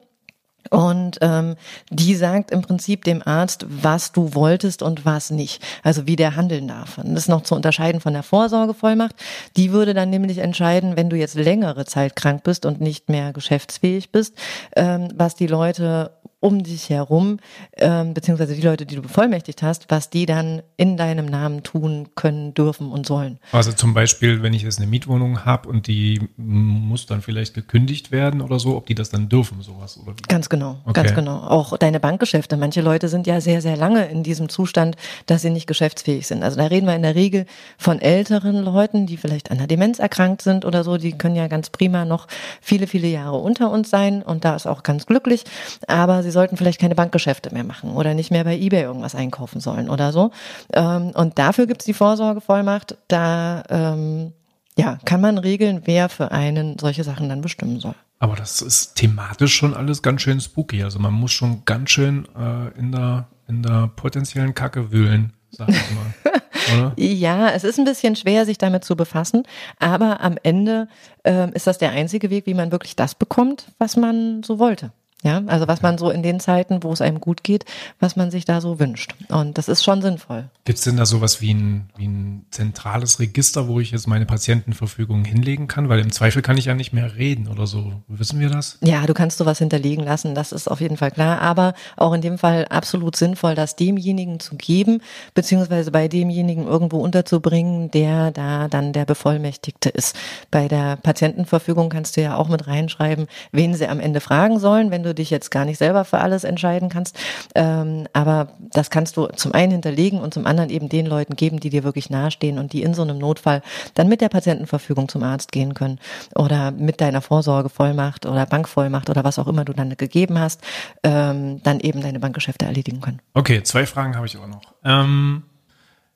Und 0.68 1.18
ähm, 1.22 1.56
die 1.90 2.14
sagt 2.14 2.50
im 2.50 2.62
Prinzip 2.62 3.04
dem 3.04 3.26
Arzt, 3.26 3.66
was 3.68 4.12
du 4.12 4.34
wolltest 4.34 4.82
und 4.82 5.04
was 5.04 5.30
nicht. 5.30 5.62
Also 5.82 6.06
wie 6.06 6.16
der 6.16 6.36
handeln 6.36 6.68
darf. 6.68 6.98
Und 6.98 7.14
das 7.14 7.24
ist 7.24 7.28
noch 7.28 7.42
zu 7.42 7.54
unterscheiden 7.54 8.00
von 8.00 8.12
der 8.12 8.22
Vorsorgevollmacht. 8.22 9.16
Die 9.56 9.72
würde 9.72 9.94
dann 9.94 10.10
nämlich 10.10 10.38
entscheiden, 10.38 10.96
wenn 10.96 11.10
du 11.10 11.16
jetzt 11.16 11.34
längere 11.34 11.86
Zeit 11.86 12.14
krank 12.16 12.42
bist 12.44 12.66
und 12.66 12.80
nicht 12.80 13.08
mehr 13.08 13.32
geschäftsfähig 13.32 14.12
bist, 14.12 14.34
ähm, 14.76 15.08
was 15.14 15.34
die 15.34 15.46
Leute 15.46 16.12
um 16.40 16.62
dich 16.62 16.88
herum, 16.88 17.38
ähm, 17.76 18.14
beziehungsweise 18.14 18.54
die 18.54 18.62
Leute, 18.62 18.86
die 18.86 18.96
du 18.96 19.02
bevollmächtigt 19.02 19.62
hast, 19.62 19.86
was 19.90 20.10
die 20.10 20.26
dann 20.26 20.62
in 20.76 20.96
deinem 20.96 21.26
Namen 21.26 21.62
tun 21.62 22.08
können, 22.14 22.54
dürfen 22.54 22.90
und 22.90 23.06
sollen. 23.06 23.38
Also 23.52 23.72
zum 23.72 23.92
Beispiel, 23.94 24.42
wenn 24.42 24.54
ich 24.54 24.62
jetzt 24.62 24.78
eine 24.78 24.86
Mietwohnung 24.86 25.44
habe 25.44 25.68
und 25.68 25.86
die 25.86 26.28
muss 26.36 27.06
dann 27.06 27.20
vielleicht 27.22 27.54
gekündigt 27.54 28.10
werden 28.10 28.40
oder 28.40 28.58
so, 28.58 28.76
ob 28.76 28.86
die 28.86 28.94
das 28.94 29.10
dann 29.10 29.28
dürfen, 29.28 29.60
sowas 29.62 29.98
oder 29.98 30.12
wie? 30.16 30.22
Ganz 30.28 30.48
genau, 30.48 30.78
Okay. 30.84 30.92
ganz 30.94 31.14
genau. 31.14 31.40
Auch 31.40 31.76
deine 31.76 32.00
Bankgeschäfte. 32.00 32.56
Manche 32.56 32.80
Leute 32.80 33.08
sind 33.08 33.26
ja 33.26 33.40
sehr, 33.40 33.60
sehr 33.60 33.76
lange 33.76 34.06
in 34.06 34.22
diesem 34.22 34.48
Zustand, 34.48 34.96
dass 35.26 35.42
sie 35.42 35.50
nicht 35.50 35.66
geschäftsfähig 35.66 36.26
sind. 36.26 36.42
Also 36.42 36.56
da 36.56 36.66
reden 36.66 36.86
wir 36.86 36.96
in 36.96 37.02
der 37.02 37.14
Regel 37.14 37.44
von 37.76 38.00
älteren 38.00 38.56
Leuten, 38.64 39.06
die 39.06 39.18
vielleicht 39.18 39.50
an 39.50 39.58
der 39.58 39.66
Demenz 39.66 39.98
erkrankt 39.98 40.40
sind 40.42 40.64
oder 40.64 40.84
so. 40.84 40.96
Die 40.96 41.12
können 41.12 41.36
ja 41.36 41.48
ganz 41.48 41.68
prima 41.70 42.04
noch 42.06 42.26
viele, 42.62 42.86
viele 42.86 43.08
Jahre 43.08 43.36
unter 43.36 43.70
uns 43.70 43.90
sein 43.90 44.22
und 44.22 44.44
da 44.44 44.56
ist 44.56 44.66
auch 44.66 44.82
ganz 44.82 45.04
glücklich. 45.06 45.44
Aber 45.86 46.22
sie 46.22 46.29
sollten 46.30 46.56
vielleicht 46.56 46.80
keine 46.80 46.94
Bankgeschäfte 46.94 47.52
mehr 47.52 47.64
machen 47.64 47.92
oder 47.92 48.14
nicht 48.14 48.30
mehr 48.30 48.44
bei 48.44 48.56
eBay 48.56 48.82
irgendwas 48.82 49.14
einkaufen 49.14 49.60
sollen 49.60 49.88
oder 49.88 50.12
so. 50.12 50.30
Ähm, 50.72 51.10
Und 51.14 51.38
dafür 51.38 51.66
gibt's 51.66 51.84
die 51.84 51.94
Vorsorgevollmacht. 51.94 52.96
Da 53.08 53.62
ähm, 53.68 54.32
ja, 54.76 54.98
kann 55.04 55.20
man 55.20 55.38
regeln, 55.38 55.82
wer 55.84 56.08
für 56.08 56.32
einen 56.32 56.78
solche 56.78 57.04
Sachen 57.04 57.28
dann 57.28 57.40
bestimmen 57.40 57.80
soll. 57.80 57.94
Aber 58.18 58.36
das 58.36 58.62
ist 58.62 58.94
thematisch 58.96 59.54
schon 59.54 59.74
alles 59.74 60.02
ganz 60.02 60.22
schön 60.22 60.40
spooky. 60.40 60.82
Also 60.84 60.98
man 60.98 61.12
muss 61.12 61.32
schon 61.32 61.64
ganz 61.64 61.90
schön 61.90 62.26
äh, 62.36 62.78
in, 62.78 62.92
der, 62.92 63.26
in 63.48 63.62
der 63.62 63.90
potenziellen 63.96 64.54
Kacke 64.54 64.92
wühlen, 64.92 65.32
sag 65.50 65.70
ich 65.70 65.76
mal. 65.90 66.32
Oder? 66.74 66.92
Ja, 66.96 67.50
es 67.50 67.64
ist 67.64 67.78
ein 67.78 67.84
bisschen 67.84 68.16
schwer, 68.16 68.44
sich 68.44 68.58
damit 68.58 68.84
zu 68.84 68.94
befassen, 68.94 69.44
aber 69.78 70.20
am 70.20 70.36
Ende 70.42 70.88
ähm, 71.24 71.52
ist 71.54 71.66
das 71.66 71.78
der 71.78 71.90
einzige 71.90 72.30
Weg, 72.30 72.46
wie 72.46 72.54
man 72.54 72.70
wirklich 72.70 72.96
das 72.96 73.14
bekommt, 73.14 73.72
was 73.78 73.96
man 73.96 74.42
so 74.42 74.58
wollte. 74.58 74.92
Ja, 75.22 75.42
also 75.46 75.68
was 75.68 75.82
man 75.82 75.98
so 75.98 76.10
in 76.10 76.22
den 76.22 76.40
Zeiten, 76.40 76.82
wo 76.82 76.92
es 76.92 77.02
einem 77.02 77.20
gut 77.20 77.44
geht, 77.44 77.66
was 77.98 78.16
man 78.16 78.30
sich 78.30 78.46
da 78.46 78.62
so 78.62 78.80
wünscht. 78.80 79.14
Und 79.28 79.58
das 79.58 79.68
ist 79.68 79.84
schon 79.84 80.00
sinnvoll. 80.00 80.48
Gibt's 80.64 80.84
denn 80.84 80.96
da 80.96 81.04
sowas 81.04 81.42
wie 81.42 81.52
ein, 81.52 81.90
wie 81.96 82.06
ein 82.06 82.46
zentrales 82.50 83.20
Register, 83.20 83.68
wo 83.68 83.80
ich 83.80 83.90
jetzt 83.90 84.06
meine 84.06 84.24
Patientenverfügung 84.24 85.24
hinlegen 85.26 85.68
kann? 85.68 85.90
Weil 85.90 86.00
im 86.00 86.10
Zweifel 86.10 86.40
kann 86.40 86.56
ich 86.56 86.66
ja 86.66 86.74
nicht 86.74 86.94
mehr 86.94 87.16
reden 87.16 87.48
oder 87.48 87.66
so. 87.66 87.92
Wissen 88.08 88.40
wir 88.40 88.48
das? 88.48 88.78
Ja, 88.80 89.04
du 89.06 89.12
kannst 89.12 89.36
sowas 89.36 89.58
hinterlegen 89.58 90.04
lassen, 90.04 90.34
das 90.34 90.52
ist 90.52 90.68
auf 90.68 90.80
jeden 90.80 90.96
Fall 90.96 91.10
klar, 91.10 91.40
aber 91.42 91.74
auch 91.96 92.14
in 92.14 92.22
dem 92.22 92.38
Fall 92.38 92.66
absolut 92.68 93.14
sinnvoll, 93.14 93.54
das 93.54 93.76
demjenigen 93.76 94.40
zu 94.40 94.56
geben, 94.56 95.02
beziehungsweise 95.34 95.90
bei 95.90 96.08
demjenigen 96.08 96.66
irgendwo 96.66 96.98
unterzubringen, 96.98 97.90
der 97.90 98.30
da 98.30 98.68
dann 98.68 98.94
der 98.94 99.04
Bevollmächtigte 99.04 99.90
ist. 99.90 100.16
Bei 100.50 100.66
der 100.68 100.96
Patientenverfügung 100.96 101.90
kannst 101.90 102.16
du 102.16 102.22
ja 102.22 102.36
auch 102.36 102.48
mit 102.48 102.66
reinschreiben, 102.66 103.26
wen 103.52 103.74
sie 103.74 103.86
am 103.86 104.00
Ende 104.00 104.20
fragen 104.20 104.58
sollen, 104.58 104.90
wenn 104.90 105.02
du 105.02 105.09
dich 105.14 105.30
jetzt 105.30 105.50
gar 105.50 105.64
nicht 105.64 105.78
selber 105.78 106.04
für 106.04 106.18
alles 106.18 106.44
entscheiden 106.44 106.88
kannst. 106.88 107.18
Ähm, 107.54 108.06
aber 108.12 108.48
das 108.72 108.90
kannst 108.90 109.16
du 109.16 109.26
zum 109.28 109.52
einen 109.54 109.72
hinterlegen 109.72 110.20
und 110.20 110.34
zum 110.34 110.46
anderen 110.46 110.70
eben 110.70 110.88
den 110.88 111.06
Leuten 111.06 111.36
geben, 111.36 111.60
die 111.60 111.70
dir 111.70 111.84
wirklich 111.84 112.10
nahestehen 112.10 112.58
und 112.58 112.72
die 112.72 112.82
in 112.82 112.94
so 112.94 113.02
einem 113.02 113.18
Notfall 113.18 113.62
dann 113.94 114.08
mit 114.08 114.20
der 114.20 114.28
Patientenverfügung 114.28 115.08
zum 115.08 115.22
Arzt 115.22 115.52
gehen 115.52 115.74
können 115.74 115.98
oder 116.34 116.70
mit 116.70 117.00
deiner 117.00 117.20
Vorsorgevollmacht 117.20 118.26
oder 118.26 118.46
Bankvollmacht 118.46 119.10
oder 119.10 119.24
was 119.24 119.38
auch 119.38 119.46
immer 119.48 119.64
du 119.64 119.72
dann 119.72 119.96
gegeben 119.96 120.38
hast, 120.38 120.60
ähm, 121.02 121.62
dann 121.62 121.80
eben 121.80 122.00
deine 122.00 122.20
Bankgeschäfte 122.20 122.66
erledigen 122.66 123.00
können. 123.00 123.20
Okay, 123.34 123.62
zwei 123.62 123.86
Fragen 123.86 124.16
habe 124.16 124.26
ich 124.26 124.36
auch 124.36 124.46
noch. 124.46 124.62
Ähm, 124.84 125.42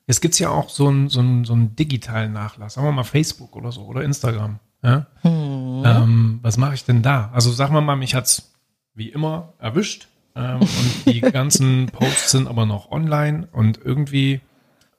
jetzt 0.07 0.21
gibt's 0.21 0.39
ja 0.39 0.49
auch 0.49 0.69
so 0.69 0.87
einen 0.87 1.09
so 1.09 1.19
einen- 1.19 1.45
so 1.45 1.53
einen 1.53 1.75
digitalen 1.75 2.31
Nachlass, 2.33 2.75
sagen 2.75 2.87
wir 2.87 2.91
mal 2.91 3.03
Facebook 3.03 3.55
oder 3.55 3.71
so 3.71 3.81
oder 3.85 4.01
Instagram. 4.03 4.59
Ja? 4.83 5.07
Ähm, 5.23 6.39
was 6.43 6.57
mache 6.57 6.75
ich 6.75 6.85
denn 6.85 7.01
da? 7.01 7.31
Also 7.33 7.51
sagen 7.51 7.73
wir 7.73 7.81
mal, 7.81 7.95
mich 7.95 8.13
hat's 8.15 8.51
wie 8.95 9.09
immer 9.09 9.53
erwischt 9.59 10.07
ähm, 10.35 10.61
und 10.61 11.05
die 11.05 11.21
ganzen 11.39 11.87
Posts 11.87 12.31
sind 12.31 12.47
aber 12.47 12.65
noch 12.65 12.91
online 12.91 13.47
und 13.51 13.79
irgendwie 13.83 14.41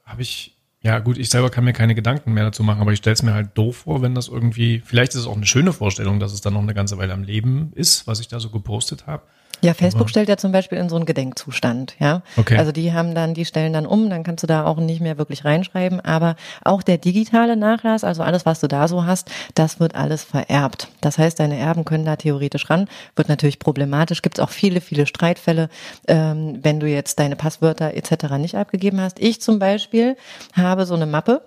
habe 0.05 0.23
ich 0.23 0.57
Ja, 0.83 1.01
gut, 1.01 1.19
ich 1.19 1.31
selber 1.31 1.51
kann 1.51 1.65
mir 1.65 1.73
keine 1.73 1.95
Gedanken 1.97 2.33
mehr 2.33 2.45
dazu 2.45 2.63
machen, 2.63 2.81
aber 2.81 2.93
ich 2.93 2.99
stelle 2.99 3.15
es 3.15 3.23
mir 3.23 3.35
halt 3.35 3.51
doof 3.55 3.79
vor, 3.79 4.03
wenn 4.03 4.15
das 4.15 4.29
irgendwie, 4.29 4.81
vielleicht 4.85 5.15
ist 5.15 5.23
es 5.23 5.27
auch 5.27 5.37
eine 5.37 5.47
schöne 5.47 5.73
Vorstellung, 5.73 6.21
dass 6.21 6.33
es 6.33 6.41
dann 6.43 6.53
noch 6.53 6.63
eine 6.63 6.75
ganze 6.75 6.97
Weile 6.99 7.13
am 7.13 7.25
Leben 7.25 7.73
ist, 7.75 8.07
was 8.07 8.21
ich 8.21 8.29
da 8.29 8.39
so 8.39 8.51
gepostet 8.51 9.07
habe. 9.07 9.25
Ja, 9.62 9.75
Facebook 9.75 10.03
Aber 10.03 10.09
stellt 10.09 10.29
ja 10.29 10.37
zum 10.37 10.53
Beispiel 10.53 10.79
in 10.79 10.88
so 10.88 10.97
einen 10.97 11.07
Gedenkzustand, 11.07 11.97
ja. 11.99 12.23
Okay. 12.37 12.57
Also 12.57 12.73
die 12.73 12.92
haben 12.92 13.14
dann, 13.14 13.35
die 13.35 13.45
stellen 13.45 13.73
dann 13.73 13.87
um, 13.87 14.11
dann 14.11 14.23
kannst 14.23 14.42
du 14.42 14.47
da 14.47 14.66
auch 14.66 14.77
nicht 14.77 15.01
mehr 15.01 15.19
wirklich 15.19 15.45
reinschreiben. 15.45 16.01
Aber 16.01 16.37
auch 16.64 16.83
der 16.83 16.99
digitale 16.99 17.57
Nachlass, 17.57 18.05
also 18.05 18.23
alles, 18.23 18.47
was 18.47 18.61
du 18.61 18.69
da 18.69 18.88
so 18.88 19.07
hast, 19.07 19.31
das 19.55 19.81
wird 19.81 19.95
alles 19.95 20.25
vererbt. 20.25 20.88
Das 21.01 21.19
heißt, 21.19 21.40
deine 21.40 21.59
Erben 21.59 21.85
können 21.85 22.05
da 22.05 22.16
theoretisch 22.16 22.69
ran. 22.69 22.88
Wird 23.14 23.29
natürlich 23.29 23.59
problematisch. 23.59 24.23
Gibt 24.23 24.38
es 24.38 24.45
auch 24.45 24.51
viele, 24.51 24.81
viele 24.81 25.07
Streitfälle, 25.07 25.69
ähm, 26.07 26.59
wenn 26.62 26.81
du 26.81 26.87
jetzt 26.87 27.19
deine 27.19 27.37
Passwörter 27.37 27.95
etc. 27.95 28.37
nicht 28.38 28.57
abgegeben 28.57 29.01
hast. 29.01 29.19
Ich 29.21 29.40
zum 29.40 29.59
Beispiel 29.59 30.16
habe 30.55 30.87
so 30.87 30.95
eine 30.95 31.07
Mappe 31.07 31.42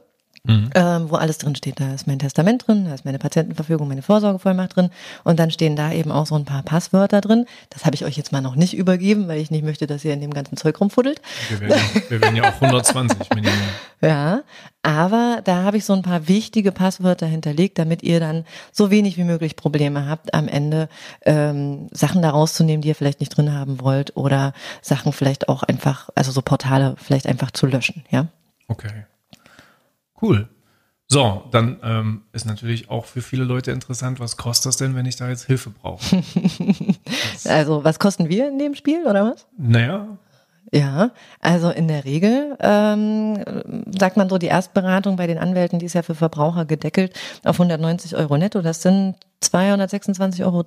Mhm. 0.49 0.69
Ähm, 0.73 1.11
wo 1.11 1.15
alles 1.15 1.37
drin 1.37 1.55
steht. 1.55 1.79
Da 1.79 1.93
ist 1.93 2.07
mein 2.07 2.17
Testament 2.17 2.67
drin, 2.67 2.85
da 2.85 2.95
ist 2.95 3.05
meine 3.05 3.19
Patientenverfügung, 3.19 3.87
meine 3.87 4.01
Vorsorgevollmacht 4.01 4.75
drin 4.75 4.89
und 5.23 5.39
dann 5.39 5.51
stehen 5.51 5.75
da 5.75 5.91
eben 5.91 6.11
auch 6.11 6.25
so 6.25 6.33
ein 6.35 6.45
paar 6.45 6.63
Passwörter 6.63 7.21
drin. 7.21 7.45
Das 7.69 7.85
habe 7.85 7.93
ich 7.93 8.03
euch 8.03 8.17
jetzt 8.17 8.31
mal 8.31 8.41
noch 8.41 8.55
nicht 8.55 8.75
übergeben, 8.75 9.27
weil 9.27 9.39
ich 9.39 9.51
nicht 9.51 9.63
möchte, 9.63 9.85
dass 9.85 10.03
ihr 10.03 10.11
in 10.11 10.21
dem 10.21 10.33
ganzen 10.33 10.57
Zeug 10.57 10.81
rumfuddelt. 10.81 11.21
Wir 11.49 11.59
werden, 11.61 11.81
wir 12.09 12.21
werden 12.21 12.35
ja 12.35 12.49
auch 12.49 12.55
120 12.55 13.29
Minuten. 13.35 13.53
Ja, 14.01 14.43
aber 14.81 15.41
da 15.43 15.63
habe 15.63 15.75
ich 15.75 15.83
so 15.83 15.91
ein 15.91 16.03
paar 16.03 16.29
wichtige 16.29 16.71
Passwörter 16.71 17.25
hinterlegt, 17.25 17.77
damit 17.77 18.01
ihr 18.01 18.21
dann 18.21 18.45
so 18.71 18.91
wenig 18.91 19.17
wie 19.17 19.25
möglich 19.25 19.57
Probleme 19.57 20.07
habt, 20.07 20.33
am 20.33 20.47
Ende 20.47 20.87
ähm, 21.25 21.89
Sachen 21.91 22.21
da 22.21 22.29
rauszunehmen, 22.29 22.81
die 22.81 22.87
ihr 22.87 22.95
vielleicht 22.95 23.19
nicht 23.19 23.35
drin 23.35 23.53
haben 23.53 23.81
wollt 23.81 24.15
oder 24.15 24.53
Sachen 24.81 25.11
vielleicht 25.11 25.49
auch 25.49 25.63
einfach, 25.63 26.09
also 26.15 26.31
so 26.31 26.41
Portale 26.41 26.95
vielleicht 26.97 27.27
einfach 27.27 27.51
zu 27.51 27.65
löschen, 27.65 28.05
ja. 28.09 28.27
Okay. 28.69 29.03
Cool. 30.21 30.49
So, 31.11 31.43
dann 31.51 31.77
ähm, 31.81 32.21
ist 32.33 32.45
natürlich 32.45 32.91
auch 32.91 33.05
für 33.05 33.21
viele 33.21 33.43
Leute 33.43 33.71
interessant, 33.71 34.19
was 34.19 34.37
kostet 34.37 34.67
das 34.67 34.77
denn, 34.77 34.95
wenn 34.95 35.07
ich 35.07 35.15
da 35.15 35.27
jetzt 35.27 35.45
Hilfe 35.45 35.71
brauche? 35.71 36.03
also, 37.45 37.83
was 37.83 37.97
kosten 37.97 38.29
wir 38.29 38.47
in 38.47 38.59
dem 38.59 38.75
Spiel, 38.75 39.07
oder 39.07 39.31
was? 39.31 39.47
Naja. 39.57 40.19
Ja, 40.71 41.11
also 41.39 41.71
in 41.71 41.87
der 41.87 42.05
Regel 42.05 42.55
ähm, 42.59 43.43
sagt 43.97 44.17
man 44.17 44.29
so, 44.29 44.37
die 44.37 44.47
Erstberatung 44.47 45.15
bei 45.15 45.25
den 45.25 45.39
Anwälten, 45.39 45.79
die 45.79 45.87
ist 45.87 45.93
ja 45.93 46.03
für 46.03 46.13
Verbraucher 46.13 46.65
gedeckelt 46.65 47.17
auf 47.43 47.59
190 47.59 48.15
Euro 48.15 48.37
netto. 48.37 48.61
Das 48.61 48.83
sind 48.83 49.15
226,10 49.43 50.43
Euro 50.43 50.63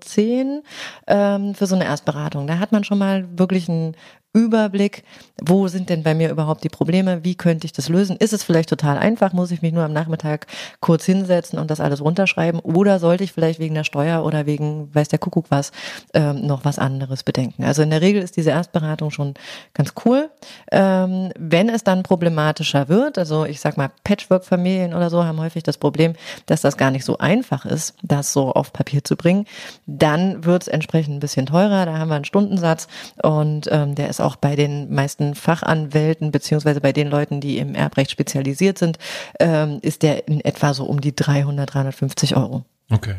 ähm, 1.07 1.55
für 1.55 1.67
so 1.67 1.77
eine 1.77 1.85
Erstberatung. 1.85 2.49
Da 2.49 2.59
hat 2.59 2.73
man 2.73 2.83
schon 2.83 2.99
mal 2.99 3.27
wirklich 3.39 3.69
einen 3.69 3.95
Überblick, 4.35 5.05
wo 5.43 5.69
sind 5.69 5.91
denn 5.91 6.03
bei 6.03 6.15
mir 6.15 6.31
überhaupt 6.31 6.65
die 6.65 6.71
Probleme, 6.71 7.23
wie 7.23 7.35
könnte 7.35 7.67
ich 7.67 7.73
das 7.73 7.91
lösen? 7.91 8.17
Ist 8.17 8.33
es 8.33 8.43
vielleicht 8.43 8.71
total 8.71 8.97
einfach, 8.97 9.35
muss 9.35 9.51
ich 9.51 9.61
mich 9.61 9.75
nur 9.75 9.85
am 9.85 9.93
Nachmittag 9.93 10.47
kurz 10.81 11.05
hinsetzen 11.05 11.59
und 11.59 11.71
das 11.71 11.81
alles 11.81 12.01
runterschreiben 12.01 12.61
oder 12.61 12.99
sollte 12.99 13.25
ich 13.25 13.33
vielleicht 13.33 13.61
wegen 13.61 13.75
der 13.75 13.85
Steuer 13.85 14.25
oder 14.25 14.47
wegen, 14.47 14.95
weiß 14.95 15.09
der 15.09 15.19
Kuckuck 15.19 15.47
was, 15.51 15.71
ähm, 16.15 16.47
noch 16.47 16.65
was 16.65 16.79
anderes 16.79 17.25
bedenken? 17.25 17.65
Also 17.65 17.83
in 17.83 17.91
der 17.91 18.01
Regel 18.01 18.23
ist 18.23 18.39
diese 18.39 18.51
Erstberatung 18.51 19.11
schon 19.11 19.35
ganz 19.75 19.93
cool. 20.07 20.31
Ähm, 20.71 21.31
wenn 21.39 21.69
es 21.69 21.85
dann 21.85 22.03
problematischer 22.03 22.89
wird, 22.89 23.19
also 23.19 23.45
ich 23.45 23.61
sag 23.61 23.77
mal 23.77 23.91
Patchwork-Familien 24.05 24.95
oder 24.95 25.11
so 25.11 25.25
haben 25.25 25.41
häufig 25.41 25.63
das 25.63 25.77
Problem, 25.77 26.15
dass 26.47 26.63
das 26.63 26.79
gar 26.79 26.91
nicht 26.91 27.05
so 27.05 27.19
einfach 27.19 27.67
ist, 27.67 27.97
das 28.03 28.33
so 28.33 28.53
auf 28.53 28.73
Papier 28.73 29.05
zu 29.05 29.17
bringen, 29.17 29.45
dann 29.87 30.45
wird 30.47 30.63
es 30.63 30.69
entsprechend 30.69 31.17
ein 31.17 31.21
bisschen 31.21 31.45
teurer, 31.45 31.85
da 31.85 31.99
haben 31.99 32.09
wir 32.09 32.15
einen 32.15 32.25
Stundensatz 32.25 32.89
und 33.23 33.69
ähm, 33.71 33.95
der 33.95 34.09
ist 34.09 34.22
auch 34.23 34.37
bei 34.37 34.57
den 34.57 34.93
meisten 34.95 35.35
Fachanwälten 35.35 36.31
beziehungsweise 36.31 36.81
bei 36.81 36.93
den 36.93 37.09
Leuten, 37.09 37.41
die 37.41 37.59
im 37.59 37.75
Erbrecht 37.75 38.11
spezialisiert 38.11 38.79
sind, 38.79 38.99
ähm, 39.41 39.79
ist 39.83 40.03
der 40.03 40.29
in 40.29 40.41
etwa 40.41 40.75
so 40.75 40.85
um 40.85 41.01
die 41.01 41.15
300, 41.15 41.75
350 41.75 42.37
Euro. 42.37 42.65
Okay. 42.91 43.17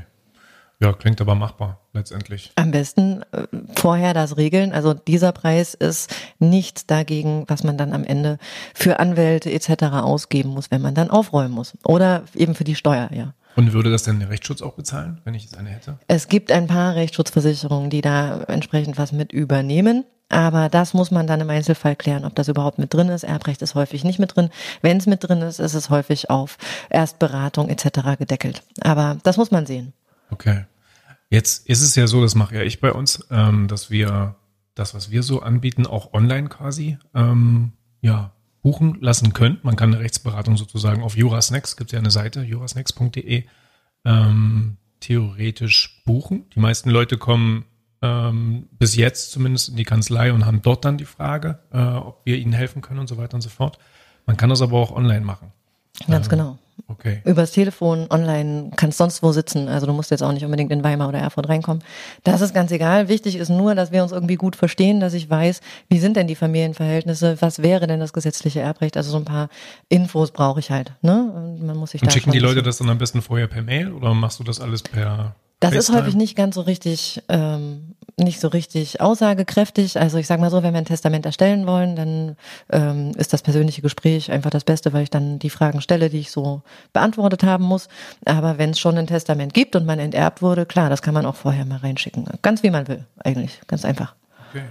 Ja, 0.80 0.92
klingt 0.92 1.22
aber 1.22 1.36
machbar 1.36 1.80
letztendlich. 1.94 2.52
Am 2.56 2.72
besten 2.72 3.22
äh, 3.32 3.48
vorher 3.76 4.14
das 4.14 4.36
regeln. 4.36 4.74
Also 4.74 4.94
dieser 4.94 5.32
Preis 5.32 5.76
ist 5.76 6.14
nichts 6.40 6.86
dagegen, 6.86 7.46
was 7.48 7.64
man 7.64 7.78
dann 7.78 7.94
am 7.94 8.04
Ende 8.04 8.38
für 8.74 9.00
Anwälte 9.00 9.50
etc. 9.52 9.84
ausgeben 9.94 10.50
muss, 10.50 10.72
wenn 10.72 10.82
man 10.82 10.94
dann 10.94 11.10
aufräumen 11.10 11.54
muss. 11.54 11.78
Oder 11.86 12.24
eben 12.36 12.54
für 12.54 12.66
die 12.66 12.76
Steuer, 12.76 13.10
ja. 13.14 13.34
Und 13.56 13.74
würde 13.74 13.92
das 13.92 14.04
denn 14.04 14.20
der 14.20 14.30
Rechtsschutz 14.30 14.62
auch 14.62 14.74
bezahlen, 14.74 15.22
wenn 15.26 15.34
ich 15.34 15.44
jetzt 15.44 15.58
eine 15.58 15.70
hätte? 15.70 16.00
Es 16.08 16.28
gibt 16.28 16.52
ein 16.52 16.68
paar 16.68 16.96
Rechtsschutzversicherungen, 16.96 17.90
die 17.90 18.02
da 18.02 18.44
entsprechend 18.44 18.98
was 18.98 19.12
mit 19.12 19.32
übernehmen. 19.32 20.06
Aber 20.30 20.70
das 20.70 20.96
muss 20.96 21.12
man 21.12 21.28
dann 21.28 21.42
im 21.42 21.50
Einzelfall 21.50 21.96
klären, 21.96 22.26
ob 22.26 22.34
das 22.34 22.48
überhaupt 22.48 22.80
mit 22.80 22.94
drin 22.94 23.10
ist. 23.10 23.24
Erbrecht 23.24 23.62
ist 23.62 23.76
häufig 23.76 24.04
nicht 24.04 24.18
mit 24.18 24.36
drin. 24.36 24.50
Wenn 24.82 24.98
es 24.98 25.06
mit 25.06 25.24
drin 25.24 25.42
ist, 25.42 25.60
ist 25.60 25.76
es 25.76 25.92
häufig 25.92 26.32
auf 26.32 26.58
Erstberatung 26.90 27.70
etc. 27.70 28.18
gedeckelt. 28.18 28.64
Aber 28.82 29.18
das 29.24 29.38
muss 29.38 29.52
man 29.52 29.68
sehen. 29.68 29.94
Okay. 30.32 30.66
Jetzt 31.30 31.68
ist 31.68 31.82
es 31.82 31.96
ja 31.96 32.08
so, 32.08 32.22
das 32.22 32.34
mache 32.36 32.56
ja 32.56 32.62
ich 32.62 32.80
bei 32.80 32.92
uns, 32.92 33.28
ähm, 33.30 33.68
dass 33.68 33.92
wir 33.92 34.36
das, 34.76 34.96
was 34.96 35.12
wir 35.12 35.22
so 35.22 35.42
anbieten, 35.42 35.86
auch 35.86 36.14
online 36.14 36.50
quasi 36.50 36.98
ähm, 37.14 37.74
ja, 38.02 38.32
buchen 38.64 38.98
lassen 39.02 39.34
können. 39.34 39.60
Man 39.62 39.76
kann 39.76 39.94
eine 39.94 40.02
Rechtsberatung 40.02 40.58
sozusagen 40.58 41.04
auf 41.04 41.16
Jurasnacks, 41.16 41.78
gibt 41.78 41.90
es 41.90 41.94
ja 41.94 42.00
eine 42.00 42.10
Seite, 42.10 42.42
jurasnacks.de, 42.42 43.44
ähm, 44.06 44.78
theoretisch 45.02 46.02
buchen. 46.06 46.50
Die 46.56 46.60
meisten 46.60 46.90
Leute 46.90 47.18
kommen 47.18 47.66
ähm, 48.02 48.68
bis 48.72 48.96
jetzt 48.96 49.32
zumindest 49.32 49.70
in 49.70 49.76
die 49.76 49.84
Kanzlei 49.84 50.34
und 50.34 50.46
haben 50.46 50.62
dort 50.62 50.86
dann 50.86 50.98
die 50.98 51.06
Frage, 51.06 51.60
äh, 51.72 51.78
ob 51.78 52.22
wir 52.26 52.38
ihnen 52.38 52.54
helfen 52.54 52.82
können 52.82 53.00
und 53.00 53.08
so 53.08 53.18
weiter 53.18 53.36
und 53.36 53.42
so 53.42 53.50
fort. 53.50 53.78
Man 54.26 54.38
kann 54.38 54.50
das 54.50 54.62
aber 54.62 54.78
auch 54.78 54.92
online 54.92 55.26
machen. 55.26 55.52
Ganz 56.08 56.26
ähm, 56.28 56.30
genau. 56.32 56.60
Okay. 56.88 57.22
Übers 57.26 57.52
Telefon, 57.52 58.08
online, 58.10 58.72
kannst 58.76 58.98
sonst 58.98 59.24
wo 59.24 59.32
sitzen. 59.32 59.68
Also 59.68 59.86
du 59.86 59.94
musst 59.94 60.12
jetzt 60.12 60.22
auch 60.22 60.32
nicht 60.32 60.46
unbedingt 60.46 60.72
in 60.72 60.84
Weimar 60.84 61.10
oder 61.10 61.20
Erfurt 61.20 61.50
reinkommen. 61.50 61.84
Das 62.24 62.42
ist 62.42 62.54
ganz 62.54 62.72
egal. 62.72 63.08
Wichtig 63.10 63.36
ist 63.36 63.50
nur, 63.50 63.76
dass 63.76 63.92
wir 63.92 64.04
uns 64.04 64.12
irgendwie 64.12 64.36
gut 64.36 64.56
verstehen, 64.56 65.00
dass 65.00 65.14
ich 65.14 65.30
weiß, 65.30 65.62
wie 65.90 66.00
sind 66.00 66.18
denn 66.18 66.28
die 66.28 66.36
Familienverhältnisse, 66.36 67.42
was 67.42 67.62
wäre 67.62 67.88
denn 67.88 68.00
das 68.00 68.14
gesetzliche 68.14 68.62
Erbrecht. 68.62 68.98
Also 68.98 69.12
so 69.12 69.18
ein 69.18 69.26
paar 69.26 69.50
Infos 69.90 70.32
brauche 70.32 70.60
ich 70.60 70.72
halt. 70.72 70.94
Ne? 71.02 71.32
Und 71.36 71.66
man 71.66 71.78
muss 71.78 71.92
sich 71.92 72.02
Und 72.02 72.12
schicken 72.12 72.32
die 72.32 72.40
Leute 72.40 72.64
das 72.64 72.78
dann 72.78 72.90
am 72.90 72.98
besten 72.98 73.22
vorher 73.22 73.48
per 73.48 73.62
Mail 73.62 73.92
oder 73.92 74.14
machst 74.14 74.40
du 74.40 74.44
das 74.44 74.60
alles 74.60 74.84
per 74.84 75.36
das 75.64 75.74
FaceTime? 75.74 75.98
ist 75.98 76.02
häufig 76.02 76.16
nicht 76.16 76.36
ganz 76.36 76.56
so 76.56 76.62
richtig, 76.62 77.22
ähm, 77.30 77.96
nicht 78.18 78.40
so 78.40 78.48
richtig 78.48 79.02
aussagekräftig. 79.02 80.00
Also 80.00 80.18
ich 80.18 80.28
sage 80.28 80.42
mal 80.42 80.50
so, 80.50 80.64
wenn 80.64 80.74
wir 80.74 80.80
ein 80.80 80.86
Testament 80.86 81.26
erstellen 81.26 81.66
wollen, 81.66 81.96
dann 81.96 82.36
ähm, 82.72 83.12
ist 83.18 83.34
das 83.34 83.42
persönliche 83.42 83.82
Gespräch 83.82 84.32
einfach 84.32 84.50
das 84.50 84.64
Beste, 84.64 84.94
weil 84.94 85.04
ich 85.04 85.10
dann 85.10 85.40
die 85.40 85.50
Fragen 85.50 85.82
stelle, 85.82 86.10
die 86.10 86.20
ich 86.20 86.32
so 86.32 86.62
beantwortet 86.92 87.44
haben 87.44 87.64
muss. 87.64 87.88
Aber 88.26 88.58
wenn 88.58 88.72
es 88.72 88.80
schon 88.80 88.98
ein 88.98 89.08
Testament 89.08 89.54
gibt 89.54 89.76
und 89.76 89.86
man 89.86 90.00
enterbt 90.00 90.42
wurde, 90.42 90.66
klar, 90.66 90.90
das 90.90 91.02
kann 91.02 91.14
man 91.14 91.26
auch 91.26 91.36
vorher 91.36 91.66
mal 91.66 91.78
reinschicken. 91.78 92.26
Ganz 92.42 92.64
wie 92.64 92.70
man 92.70 92.88
will, 92.88 93.06
eigentlich. 93.18 93.60
Ganz 93.68 93.86
einfach. 93.86 94.16
Okay. 94.52 94.64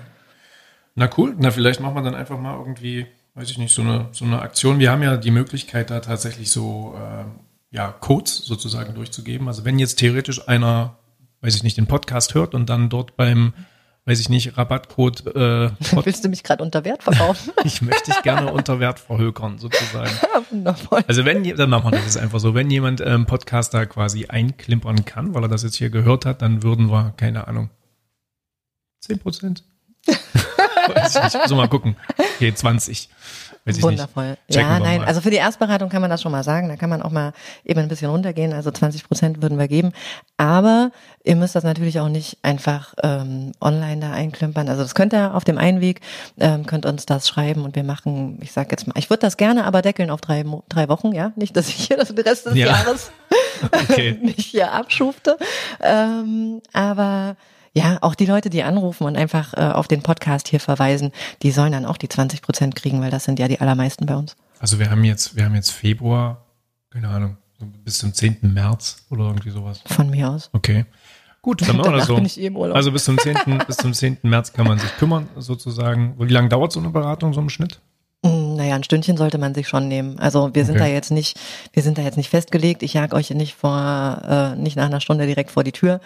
Na 0.95 1.09
cool. 1.17 1.35
Na, 1.39 1.51
vielleicht 1.51 1.81
machen 1.81 1.95
wir 1.95 2.03
dann 2.03 2.15
einfach 2.15 2.39
mal 2.39 2.57
irgendwie, 2.59 3.07
weiß 3.35 3.51
ich 3.51 3.59
nicht, 3.59 3.75
so 3.75 3.83
eine, 3.83 4.09
so 4.13 4.25
eine 4.25 4.43
Aktion. 4.43 4.79
Wir 4.79 4.91
haben 4.91 5.03
ja 5.03 5.17
die 5.17 5.31
Möglichkeit, 5.31 5.91
da 5.91 6.01
tatsächlich 6.01 6.51
so 6.51 6.95
äh, 6.97 7.25
ja, 7.73 7.91
Codes 7.91 8.37
sozusagen 8.37 8.95
durchzugeben. 8.95 9.49
Also 9.49 9.65
wenn 9.65 9.79
jetzt 9.79 9.97
theoretisch 9.97 10.47
einer, 10.47 10.99
weiß 11.41 11.57
ich 11.57 11.63
nicht, 11.63 11.79
den 11.79 11.87
Podcast 11.87 12.35
hört 12.35 12.55
und 12.55 12.69
dann 12.69 12.91
dort 12.91 13.17
beim, 13.17 13.55
weiß 14.05 14.21
ich 14.21 14.29
nicht, 14.29 14.59
Rabattcode. 14.59 15.27
Äh, 15.35 15.71
Willst 16.05 16.23
du 16.23 16.29
mich 16.29 16.45
gerade 16.45 16.63
unter 16.63 16.85
Wert 16.85 17.03
verkaufen? 17.03 17.53
ich 17.65 17.81
möchte 17.81 18.11
dich 18.13 18.23
gerne 18.23 18.53
unter 18.53 18.79
Wert 18.79 19.01
verhökern, 19.01 19.59
sozusagen. 19.59 20.11
Wundervoll. 20.51 21.03
Also 21.09 21.25
wenn, 21.25 21.45
dann 21.57 21.71
machen 21.71 21.91
wir 21.91 21.93
das 21.93 22.05
jetzt 22.05 22.19
einfach 22.19 22.41
so. 22.41 22.55
Wenn 22.55 22.71
jemand 22.71 23.01
ähm, 23.01 23.25
Podcast 23.25 23.73
da 23.73 23.87
quasi 23.87 24.27
einklimpern 24.27 25.07
kann, 25.07 25.35
weil 25.35 25.45
er 25.45 25.49
das 25.49 25.63
jetzt 25.63 25.77
hier 25.77 25.91
gehört 25.91 26.27
hat, 26.27 26.43
dann 26.43 26.63
würden 26.63 26.91
wir, 26.91 27.15
keine 27.17 27.49
Ahnung, 27.49 27.71
10 29.01 29.19
Prozent. 29.19 29.65
Weiß 30.89 31.17
ich 31.17 31.35
nicht. 31.35 31.49
So 31.49 31.57
mal 31.57 31.69
gucken. 31.69 31.97
Okay, 32.37 32.55
20. 32.55 33.09
Wundervoll. 33.65 34.37
Ja, 34.49 34.81
nein, 34.81 35.05
also 35.05 35.21
für 35.21 35.31
die 35.31 35.37
Erstberatung 35.37 35.89
kann 35.89 36.01
man 36.01 36.11
das 36.11 36.21
schon 36.21 36.33
mal 36.33 36.43
sagen. 36.43 36.69
Da 36.69 36.75
kann 36.75 36.91
man 36.91 37.01
auch 37.01 37.13
mal 37.13 37.33
eben 37.65 37.79
ein 37.79 37.89
bisschen 37.89 38.11
runtergehen. 38.11 38.53
Also 38.53 38.73
20 38.73 39.07
Prozent 39.07 39.41
würden 39.41 39.57
wir 39.57 39.69
geben. 39.69 39.93
Aber 40.37 40.91
ihr 41.23 41.37
müsst 41.37 41.55
das 41.55 41.63
natürlich 41.63 42.01
auch 42.01 42.09
nicht 42.09 42.39
einfach 42.43 42.95
ähm, 43.05 43.53
online 43.61 44.01
da 44.01 44.13
einklimpern. 44.13 44.69
Also 44.69 44.83
das 44.83 44.97
könnt 44.97 45.13
ihr 45.15 45.35
auf 45.35 45.45
dem 45.45 45.59
Einweg, 45.59 46.01
ähm, 46.41 46.67
könnt 46.67 46.87
uns 46.87 47.07
das 47.07 47.29
schreiben 47.29 47.65
und 47.65 47.77
wir 47.77 47.85
machen, 47.85 48.41
ich 48.43 48.51
sag 48.51 48.73
jetzt 48.73 48.89
mal, 48.89 48.99
ich 48.99 49.11
würde 49.11 49.21
das 49.21 49.37
gerne 49.37 49.65
aber 49.65 49.81
deckeln 49.81 50.11
auf 50.11 50.21
drei, 50.21 50.45
drei 50.69 50.89
Wochen, 50.89 51.13
ja. 51.13 51.33
Nicht, 51.37 51.57
dass 51.57 51.69
ich 51.69 51.87
hier 51.87 51.97
das 51.97 52.13
den 52.13 52.25
Rest 52.25 52.47
des 52.47 52.57
ja. 52.57 52.67
Jahres 52.67 53.13
okay. 53.73 54.19
nicht 54.23 54.41
hier 54.41 54.73
abschufte. 54.73 55.37
Ähm, 55.81 56.63
aber 56.73 57.37
ja, 57.75 57.99
auch 58.03 58.15
die 58.15 58.27
Leute, 58.27 58.51
die 58.51 58.63
anrufen 58.63 59.05
und 59.05 59.17
einfach 59.17 59.55
äh, 59.55 59.61
auf 59.61 59.89
den 59.89 60.03
Podcast 60.03 60.49
hier 60.49 60.61
verweisen, 60.61 61.13
die 61.43 61.51
sollen 61.51 61.73
dann 61.73 61.87
auch 61.87 61.97
die 61.97 62.09
20 62.09 62.43
Prozent 62.43 62.77
kriegen, 62.77 63.01
weil 63.01 63.11
das 63.11 63.25
sind 63.25 63.39
ja 63.39 63.49
die 63.49 63.61
allermeisten 63.61 64.07
bei 64.07 64.15
uns. 64.15 64.37
Also 64.59 64.79
wir 64.79 64.91
haben 64.91 65.05
jetzt, 65.05 65.37
wir 65.37 65.45
haben 65.45 65.55
jetzt 65.55 65.71
Februar, 65.71 66.47
keine 66.91 67.09
Ahnung, 67.09 67.37
bis 67.85 67.99
zum 67.99 68.13
10. 68.13 68.39
März 68.43 69.07
oder 69.11 69.25
irgendwie 69.25 69.51
sowas. 69.51 69.81
Von 69.87 70.11
mir 70.11 70.31
aus. 70.31 70.51
Okay. 70.53 70.85
Gut, 71.41 71.63
dann 71.63 71.77
machen 71.79 71.93
wir 71.93 71.99
das 71.99 72.07
so. 72.07 72.41
Eh 72.41 72.73
also 72.73 72.93
bis 72.93 73.05
zum 73.05 73.19
10. 73.19 73.63
bis 73.67 73.77
zum 73.77 73.93
10. 73.93 74.19
März 74.23 74.53
kann 74.53 74.67
man 74.67 74.79
sich 74.79 74.95
kümmern, 74.97 75.29
sozusagen. 75.37 76.15
Wie 76.19 76.33
lange 76.33 76.49
dauert 76.49 76.73
so 76.73 76.81
eine 76.81 76.91
Beratung 76.91 77.33
so 77.33 77.41
im 77.41 77.49
Schnitt? 77.49 77.81
Naja, 78.57 78.75
ein 78.75 78.85
Stündchen 78.85 79.17
sollte 79.17 79.39
man 79.39 79.55
sich 79.55 79.69
schon 79.69 79.89
nehmen. 79.89 80.19
Also 80.19 80.55
wir 80.55 80.65
sind 80.65 80.77
Okay. 80.77 80.85
da 80.85 80.91
jetzt 80.93 81.11
nicht, 81.11 81.39
wir 81.73 81.83
sind 81.83 81.99
da 81.99 82.03
jetzt 82.03 82.17
nicht 82.17 82.31
festgelegt. 82.31 82.83
Ich 82.83 82.95
jag 82.95 83.13
euch 83.15 83.31
nicht 83.31 83.55
vor, 83.55 84.23
äh, 84.29 84.57
nicht 84.57 84.77
nach 84.77 84.87
einer 84.87 85.01
Stunde 85.01 85.27
direkt 85.27 85.51
vor 85.51 85.65
die 85.65 85.73
Tür. 85.73 86.01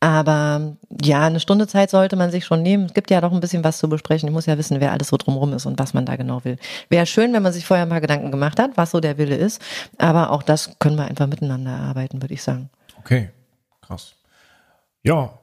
Aber 0.00 0.76
ja, 1.02 1.22
eine 1.26 1.38
Stunde 1.40 1.66
Zeit 1.68 1.90
sollte 1.90 2.16
man 2.16 2.30
sich 2.30 2.44
schon 2.44 2.62
nehmen. 2.62 2.86
Es 2.86 2.94
gibt 2.94 3.10
ja 3.10 3.20
doch 3.20 3.32
ein 3.32 3.40
bisschen 3.40 3.62
was 3.64 3.78
zu 3.78 3.88
besprechen. 3.88 4.28
Ich 4.28 4.32
muss 4.32 4.46
ja 4.46 4.58
wissen, 4.58 4.80
wer 4.80 4.92
alles 4.92 5.08
so 5.08 5.16
drumrum 5.16 5.52
ist 5.52 5.64
und 5.66 5.78
was 5.78 5.94
man 5.94 6.04
da 6.06 6.16
genau 6.16 6.44
will. 6.44 6.56
Wäre 6.88 7.06
schön, 7.06 7.32
wenn 7.32 7.42
man 7.42 7.52
sich 7.52 7.64
vorher 7.66 7.86
mal 7.86 8.00
Gedanken 8.00 8.30
gemacht 8.30 8.58
hat, 8.58 8.72
was 8.76 8.90
so 8.90 9.00
der 9.00 9.16
Wille 9.18 9.36
ist. 9.36 9.62
Aber 9.98 10.30
auch 10.30 10.42
das 10.42 10.76
können 10.80 10.96
wir 10.96 11.04
einfach 11.04 11.26
miteinander 11.28 11.70
erarbeiten, 11.70 12.20
würde 12.20 12.34
ich 12.34 12.42
sagen. 12.42 12.68
Okay, 12.98 13.30
krass. 13.80 14.14
Ja, 15.04 15.38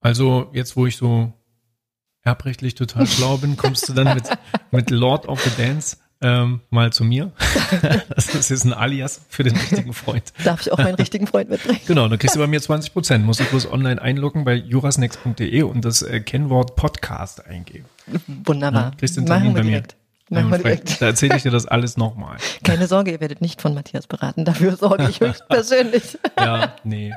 also 0.00 0.48
jetzt, 0.52 0.76
wo 0.76 0.86
ich 0.86 0.96
so 0.96 1.32
erbrechtlich 2.24 2.74
total 2.74 3.06
schlau 3.06 3.36
bin, 3.38 3.56
kommst 3.56 3.88
du 3.88 3.92
dann 3.92 4.14
mit, 4.14 4.24
mit 4.70 4.90
Lord 4.90 5.26
of 5.28 5.40
the 5.42 5.50
Dance 5.56 5.96
ähm, 6.20 6.60
mal 6.70 6.92
zu 6.92 7.04
mir. 7.04 7.32
Das 8.14 8.32
ist 8.34 8.50
jetzt 8.50 8.64
ein 8.64 8.72
Alias 8.72 9.22
für 9.28 9.42
den 9.42 9.56
richtigen 9.56 9.92
Freund. 9.92 10.32
Darf 10.44 10.60
ich 10.60 10.70
auch 10.72 10.78
meinen 10.78 10.94
richtigen 10.94 11.26
Freund 11.26 11.50
mitbringen? 11.50 11.80
Genau, 11.86 12.06
dann 12.06 12.18
kriegst 12.18 12.36
du 12.36 12.40
bei 12.40 12.46
mir 12.46 12.60
20 12.60 12.92
Prozent. 12.92 13.24
Musst 13.24 13.40
du 13.40 13.44
bloß 13.44 13.70
online 13.72 14.00
einloggen 14.00 14.44
bei 14.44 14.54
jurasnext.de 14.54 15.62
und 15.62 15.84
das 15.84 16.02
äh, 16.02 16.20
Kennwort 16.20 16.76
Podcast 16.76 17.44
eingeben. 17.46 17.86
Wunderbar. 18.44 18.82
Ja, 18.84 18.90
kriegst 18.96 19.16
du 19.16 19.22
Machen 19.22 19.28
Termin 19.30 19.54
wir 19.54 19.54
bei 19.54 19.64
mir. 19.64 19.70
direkt. 19.70 19.96
Machen 20.28 20.50
wir 20.50 20.58
direkt. 20.58 21.02
Da 21.02 21.06
erzähle 21.06 21.36
ich 21.36 21.42
dir 21.42 21.50
das 21.50 21.66
alles 21.66 21.96
nochmal. 21.96 22.36
Keine 22.62 22.86
Sorge, 22.86 23.10
ihr 23.10 23.20
werdet 23.20 23.40
nicht 23.40 23.60
von 23.60 23.74
Matthias 23.74 24.06
beraten. 24.06 24.44
Dafür 24.44 24.76
sorge 24.76 25.08
ich 25.10 25.20
höchstpersönlich. 25.20 26.18
Ja, 26.38 26.74
nee. 26.84 27.12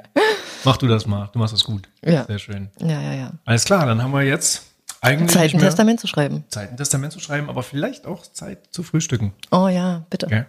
Mach 0.64 0.78
du 0.78 0.88
das 0.88 1.06
mal. 1.06 1.30
Du 1.34 1.40
machst 1.40 1.54
das 1.54 1.64
gut. 1.64 1.88
Ja. 2.04 2.26
Sehr 2.26 2.40
schön. 2.40 2.70
Ja, 2.80 3.02
ja, 3.02 3.14
ja. 3.14 3.32
Alles 3.46 3.66
klar, 3.66 3.86
dann 3.86 4.02
haben 4.04 4.12
wir 4.12 4.24
jetzt 4.24 4.64
eigentlich 5.06 5.32
Zeit, 5.32 5.54
ein 5.54 5.60
Testament 5.60 6.00
zu 6.00 6.08
schreiben. 6.08 6.44
Zeit, 6.50 6.72
ein 6.72 6.78
Testament 6.78 7.14
zu 7.14 7.20
schreiben, 7.20 7.50
aber 7.50 7.64
vielleicht 7.64 8.06
auch 8.06 8.24
Zeit 8.24 8.68
zu 8.72 8.84
frühstücken. 8.84 9.34
Oh 9.52 9.68
ja, 9.68 10.06
bitte. 10.10 10.26
Okay. 10.26 10.46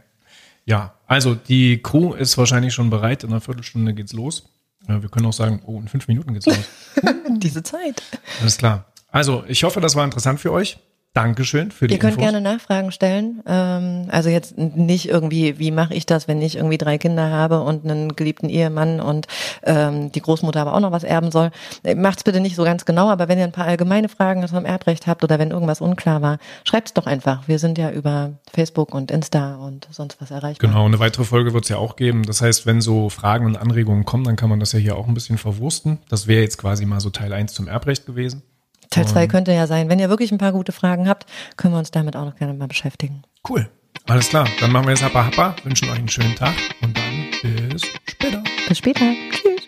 Ja, 0.65 0.95
also 1.07 1.35
die 1.35 1.81
Crew 1.81 2.15
ist 2.15 2.37
wahrscheinlich 2.39 2.75
schon 2.75 2.91
bereit. 2.91 3.23
In 3.23 3.31
einer 3.31 3.41
Viertelstunde 3.41 3.95
geht's 3.95 4.13
los. 4.13 4.49
Ja, 4.89 5.01
wir 5.01 5.09
können 5.09 5.27
auch 5.27 5.33
sagen, 5.33 5.63
oh, 5.65 5.79
in 5.79 5.89
fünf 5.89 6.09
Minuten 6.09 6.33
geht's 6.35 6.47
los. 6.47 6.59
Diese 7.31 7.63
Zeit. 7.63 8.03
Alles 8.41 8.57
klar. 8.59 8.87
Also, 9.11 9.45
ich 9.47 9.63
hoffe, 9.65 9.81
das 9.81 9.95
war 9.95 10.05
interessant 10.05 10.41
für 10.41 10.53
euch. 10.53 10.79
Dankeschön 11.17 11.71
für 11.71 11.87
die 11.87 11.95
Ihr 11.95 11.99
könnt 11.99 12.19
Infos. 12.19 12.31
gerne 12.31 12.43
Nachfragen 12.43 12.93
stellen. 12.93 13.43
Ähm, 13.47 14.09
also 14.11 14.29
jetzt 14.29 14.59
nicht 14.59 15.09
irgendwie, 15.09 15.59
wie 15.59 15.71
mache 15.71 15.95
ich 15.95 16.05
das, 16.05 16.29
wenn 16.29 16.43
ich 16.43 16.57
irgendwie 16.57 16.77
drei 16.77 16.99
Kinder 16.99 17.31
habe 17.31 17.63
und 17.63 17.85
einen 17.85 18.15
geliebten 18.15 18.51
Ehemann 18.51 19.01
und 19.01 19.27
ähm, 19.63 20.13
die 20.13 20.21
Großmutter 20.21 20.61
aber 20.61 20.75
auch 20.75 20.81
noch 20.81 20.93
was 20.93 21.05
erben 21.05 21.31
soll. 21.31 21.53
Äh, 21.85 21.95
Macht's 21.95 22.23
bitte 22.23 22.41
nicht 22.41 22.55
so 22.55 22.65
ganz 22.65 22.85
genau, 22.85 23.09
aber 23.09 23.29
wenn 23.29 23.39
ihr 23.39 23.45
ein 23.45 23.53
paar 23.53 23.67
allgemeine 23.67 24.11
Fragen 24.11 24.47
zum 24.47 24.67
Erbrecht 24.67 25.07
habt 25.07 25.25
oder 25.25 25.39
wenn 25.39 25.53
irgendwas 25.53 25.81
unklar 25.81 26.21
war, 26.21 26.37
schreibt's 26.65 26.93
doch 26.93 27.07
einfach. 27.07 27.49
Wir 27.49 27.59
sind 27.59 27.79
ja 27.79 27.91
über 27.91 28.33
Facebook 28.53 28.95
und 28.95 29.11
Insta 29.11 29.57
und 29.57 29.89
sonst 29.91 30.21
was 30.21 30.31
erreichbar. 30.31 30.69
Genau, 30.69 30.85
eine 30.85 30.99
weitere 30.99 31.25
Folge 31.25 31.55
wird's 31.55 31.71
ja 31.71 31.79
auch 31.79 31.97
geben. 31.97 32.25
Das 32.25 32.43
heißt, 32.43 32.67
wenn 32.67 32.83
so 32.83 33.09
Fragen 33.09 33.47
und 33.47 33.57
Anregungen 33.57 34.05
kommen, 34.05 34.25
dann 34.25 34.37
kann 34.37 34.51
man 34.51 34.61
das 34.61 34.73
ja 34.73 34.79
hier 34.79 34.97
auch 34.97 35.09
ein 35.09 35.15
bisschen 35.15 35.39
verwursten. 35.39 35.97
Das 36.11 36.27
wäre 36.27 36.43
jetzt 36.43 36.59
quasi 36.59 36.85
mal 36.85 37.01
so 37.01 37.09
Teil 37.09 37.33
1 37.33 37.55
zum 37.55 37.69
Erbrecht 37.69 38.05
gewesen. 38.05 38.43
Teil 38.91 39.07
2 39.07 39.27
könnte 39.27 39.53
ja 39.53 39.67
sein. 39.67 39.89
Wenn 39.89 39.99
ihr 39.99 40.09
wirklich 40.09 40.33
ein 40.33 40.39
paar 40.39 40.53
gute 40.53 40.73
Fragen 40.73 41.09
habt, 41.09 41.27
können 41.57 41.75
wir 41.75 41.79
uns 41.79 41.91
damit 41.91 42.17
auch 42.17 42.25
noch 42.25 42.37
gerne 42.37 42.55
mal 42.55 42.69
beschäftigen. 42.69 43.23
Cool. 43.49 43.69
Alles 44.07 44.29
klar. 44.29 44.47
Dann 44.61 44.73
machen 44.73 44.87
wir 44.87 44.93
jetzt 44.93 45.03
Happa 45.03 45.27
Happa, 45.27 45.57
wünschen 45.65 45.89
euch 45.91 45.99
einen 45.99 46.09
schönen 46.09 46.35
Tag 46.35 46.55
und 46.83 46.97
dann 46.97 47.27
bis 47.43 47.83
später. 48.07 48.43
Bis 48.69 48.79
später. 48.79 49.13
Tschüss. 49.31 49.67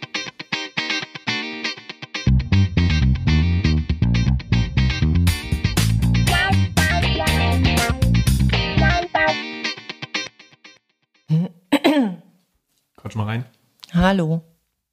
Quatsch 12.97 13.14
mal 13.16 13.25
rein. 13.25 13.45
Hallo. 13.93 14.43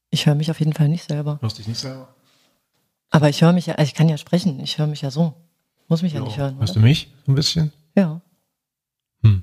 Ich 0.10 0.26
höre 0.26 0.36
mich 0.36 0.50
auf 0.50 0.60
jeden 0.60 0.74
Fall 0.74 0.88
nicht 0.88 1.08
selber. 1.08 1.38
Hörst 1.42 1.60
dich 1.60 1.68
nicht 1.68 1.80
selber? 1.80 2.08
Aber 3.16 3.30
ich 3.30 3.41
höre 3.41 3.53
mich 3.53 3.68
ja, 3.68 3.76
also 3.76 3.88
ich 3.88 3.93
kann 3.93 4.09
ja 4.09 4.18
sprechen. 4.18 4.59
Ich 4.59 4.78
höre 4.78 4.88
mich 4.88 4.99
ja 5.01 5.09
so. 5.09 5.34
Muss 5.88 6.01
mich 6.01 6.11
ja, 6.11 6.20
nicht 6.20 6.36
hören. 6.36 6.57
Hörst 6.59 6.72
Oder? 6.74 6.82
du 6.82 6.88
mich 6.88 7.13
so 7.26 7.32
ein 7.32 7.36
bisschen? 7.36 7.72
Ja. 7.95 8.20
Hm. 9.22 9.41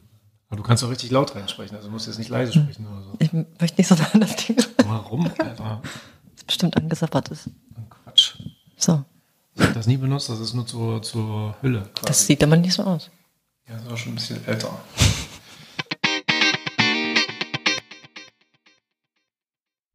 Aber 0.49 0.59
du 0.59 0.63
kannst 0.63 0.83
doch 0.83 0.91
richtig 0.91 1.11
laut 1.11 1.35
reinsprechen, 1.35 1.75
also 1.75 1.89
du 1.89 1.93
musst 1.93 2.07
jetzt 2.07 2.19
nicht 2.19 2.29
leise 2.29 2.53
sprechen 2.53 2.87
oder 2.87 3.03
so. 3.03 3.17
Ich 3.19 3.33
möchte 3.33 3.79
nicht 3.79 3.87
so 3.89 3.95
nah 3.95 4.11
an 4.13 4.21
das 4.21 4.37
Ding. 4.37 4.57
Das 4.57 4.69
Warum? 4.85 5.27
Alter. 5.39 5.81
bestimmt 6.47 6.77
angesappert 6.77 7.31
ist. 7.31 7.49
Quatsch. 7.89 8.35
So. 8.77 9.03
Ich 9.55 9.63
habe 9.63 9.73
das 9.73 9.87
nie 9.87 9.97
benutzt, 9.97 10.29
das 10.29 10.41
ist 10.41 10.53
nur 10.53 10.67
zur, 10.67 11.01
zur 11.01 11.57
Hülle. 11.63 11.89
Quasi. 11.95 12.07
Das 12.07 12.27
sieht 12.27 12.45
aber 12.45 12.59
nicht 12.59 12.75
so 12.75 12.83
aus. 12.83 13.11
ja, 13.67 13.77
das 13.77 13.89
war 13.89 13.97
schon 13.97 14.13
ein 14.13 14.17
bisschen 14.17 14.47
älter. 14.47 14.79